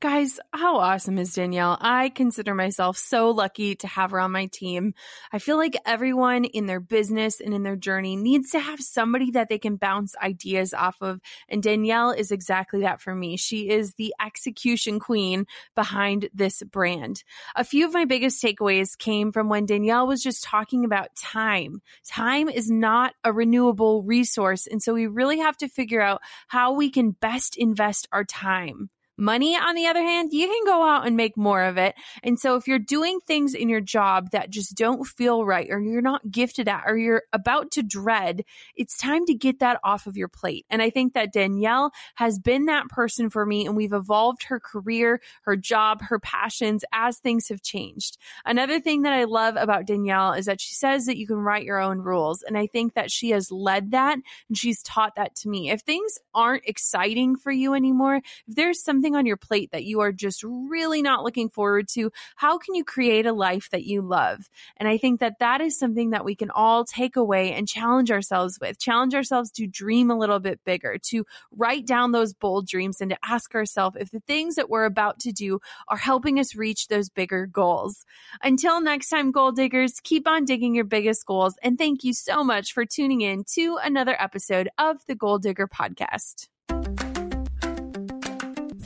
Guys, 0.00 0.40
how 0.50 0.78
awesome 0.78 1.18
is 1.18 1.34
Danielle? 1.34 1.76
I 1.78 2.08
consider 2.08 2.54
myself 2.54 2.96
so 2.96 3.28
lucky 3.32 3.74
to 3.74 3.86
have 3.86 4.12
her 4.12 4.20
on 4.20 4.32
my 4.32 4.46
team. 4.46 4.94
I 5.30 5.38
feel 5.38 5.58
like 5.58 5.76
everyone 5.84 6.46
in 6.46 6.64
their 6.64 6.80
business 6.80 7.38
and 7.38 7.52
in 7.52 7.64
their 7.64 7.76
journey 7.76 8.16
needs 8.16 8.52
to 8.52 8.60
have 8.60 8.80
somebody 8.80 9.32
that 9.32 9.50
they 9.50 9.58
can 9.58 9.76
bounce 9.76 10.16
ideas 10.16 10.72
off 10.72 10.96
of. 11.02 11.20
And 11.50 11.62
Danielle 11.62 12.12
is 12.12 12.30
exactly 12.30 12.80
that 12.80 13.02
for 13.02 13.14
me. 13.14 13.36
She 13.36 13.68
is 13.68 13.92
the 13.92 14.14
execution 14.18 15.00
queen 15.00 15.44
behind 15.74 16.30
this 16.32 16.62
brand. 16.62 17.22
A 17.54 17.62
few 17.62 17.86
of 17.86 17.92
my 17.92 18.06
biggest 18.06 18.42
takeaways 18.42 18.96
came 18.96 19.32
from 19.32 19.50
when 19.50 19.66
Danielle 19.66 20.06
was 20.06 20.22
just 20.22 20.44
talking 20.44 20.86
about 20.86 21.14
time. 21.14 21.82
Time 22.08 22.48
is 22.48 22.70
not 22.70 23.12
a 23.22 23.34
renewable 23.34 24.02
resource. 24.02 24.66
And 24.66 24.82
so 24.82 24.94
we 24.94 25.08
really 25.08 25.40
have 25.40 25.58
to 25.58 25.68
figure 25.68 26.00
out 26.00 26.22
how 26.48 26.72
we 26.72 26.88
can 26.88 27.10
best 27.10 27.54
invest 27.58 28.08
our 28.12 28.24
time. 28.24 28.88
Money, 29.20 29.54
on 29.54 29.74
the 29.74 29.86
other 29.86 30.02
hand, 30.02 30.32
you 30.32 30.46
can 30.46 30.64
go 30.64 30.82
out 30.82 31.06
and 31.06 31.16
make 31.16 31.36
more 31.36 31.62
of 31.62 31.76
it. 31.76 31.94
And 32.22 32.38
so 32.38 32.56
if 32.56 32.66
you're 32.66 32.78
doing 32.78 33.20
things 33.20 33.54
in 33.54 33.68
your 33.68 33.82
job 33.82 34.30
that 34.30 34.50
just 34.50 34.74
don't 34.74 35.06
feel 35.06 35.44
right 35.44 35.68
or 35.70 35.78
you're 35.78 36.00
not 36.00 36.30
gifted 36.30 36.68
at 36.68 36.84
or 36.86 36.96
you're 36.96 37.24
about 37.32 37.70
to 37.72 37.82
dread, 37.82 38.44
it's 38.76 38.96
time 38.96 39.26
to 39.26 39.34
get 39.34 39.58
that 39.58 39.78
off 39.84 40.06
of 40.06 40.16
your 40.16 40.28
plate. 40.28 40.64
And 40.70 40.80
I 40.80 40.88
think 40.88 41.12
that 41.12 41.32
Danielle 41.34 41.92
has 42.14 42.38
been 42.38 42.64
that 42.66 42.88
person 42.88 43.28
for 43.28 43.44
me 43.44 43.66
and 43.66 43.76
we've 43.76 43.92
evolved 43.92 44.44
her 44.44 44.58
career, 44.58 45.20
her 45.42 45.54
job, 45.54 46.00
her 46.02 46.18
passions 46.18 46.82
as 46.92 47.18
things 47.18 47.48
have 47.48 47.62
changed. 47.62 48.16
Another 48.46 48.80
thing 48.80 49.02
that 49.02 49.12
I 49.12 49.24
love 49.24 49.56
about 49.56 49.86
Danielle 49.86 50.32
is 50.32 50.46
that 50.46 50.62
she 50.62 50.74
says 50.74 51.04
that 51.04 51.18
you 51.18 51.26
can 51.26 51.36
write 51.36 51.64
your 51.64 51.78
own 51.78 51.98
rules. 51.98 52.42
And 52.42 52.56
I 52.56 52.66
think 52.66 52.94
that 52.94 53.10
she 53.10 53.30
has 53.30 53.52
led 53.52 53.90
that 53.90 54.18
and 54.48 54.56
she's 54.56 54.82
taught 54.82 55.16
that 55.16 55.34
to 55.36 55.48
me. 55.50 55.70
If 55.70 55.82
things 55.82 56.18
aren't 56.34 56.64
exciting 56.66 57.36
for 57.36 57.52
you 57.52 57.74
anymore, 57.74 58.16
if 58.16 58.54
there's 58.54 58.82
something 58.82 59.09
something 59.10 59.18
on 59.18 59.26
your 59.26 59.36
plate 59.36 59.70
that 59.72 59.84
you 59.84 60.00
are 60.00 60.12
just 60.12 60.42
really 60.44 61.02
not 61.02 61.24
looking 61.24 61.48
forward 61.48 61.88
to, 61.88 62.10
how 62.36 62.58
can 62.58 62.74
you 62.74 62.84
create 62.84 63.26
a 63.26 63.32
life 63.32 63.68
that 63.70 63.84
you 63.84 64.02
love? 64.02 64.48
And 64.76 64.88
I 64.88 64.98
think 64.98 65.20
that 65.20 65.38
that 65.40 65.60
is 65.60 65.78
something 65.78 66.10
that 66.10 66.24
we 66.24 66.34
can 66.34 66.50
all 66.50 66.84
take 66.84 67.16
away 67.16 67.52
and 67.52 67.66
challenge 67.66 68.10
ourselves 68.10 68.58
with, 68.60 68.78
challenge 68.78 69.14
ourselves 69.14 69.50
to 69.52 69.66
dream 69.66 70.10
a 70.10 70.18
little 70.18 70.38
bit 70.38 70.60
bigger, 70.64 70.98
to 71.10 71.24
write 71.50 71.86
down 71.86 72.12
those 72.12 72.32
bold 72.34 72.66
dreams 72.68 73.00
and 73.00 73.10
to 73.10 73.18
ask 73.24 73.54
ourselves 73.54 73.96
if 73.98 74.10
the 74.10 74.22
things 74.26 74.54
that 74.54 74.70
we're 74.70 74.84
about 74.84 75.18
to 75.20 75.32
do 75.32 75.60
are 75.88 75.96
helping 75.96 76.38
us 76.38 76.54
reach 76.54 76.88
those 76.88 77.08
bigger 77.08 77.46
goals. 77.46 78.04
Until 78.42 78.80
next 78.80 79.08
time, 79.08 79.32
Goal 79.32 79.52
Diggers, 79.52 80.00
keep 80.02 80.28
on 80.28 80.44
digging 80.44 80.74
your 80.74 80.84
biggest 80.84 81.26
goals. 81.26 81.54
And 81.62 81.76
thank 81.76 82.04
you 82.04 82.12
so 82.14 82.44
much 82.44 82.72
for 82.72 82.84
tuning 82.84 83.22
in 83.22 83.44
to 83.54 83.78
another 83.82 84.16
episode 84.18 84.68
of 84.78 84.98
the 85.06 85.14
Goal 85.14 85.38
Digger 85.38 85.66
Podcast. 85.66 86.48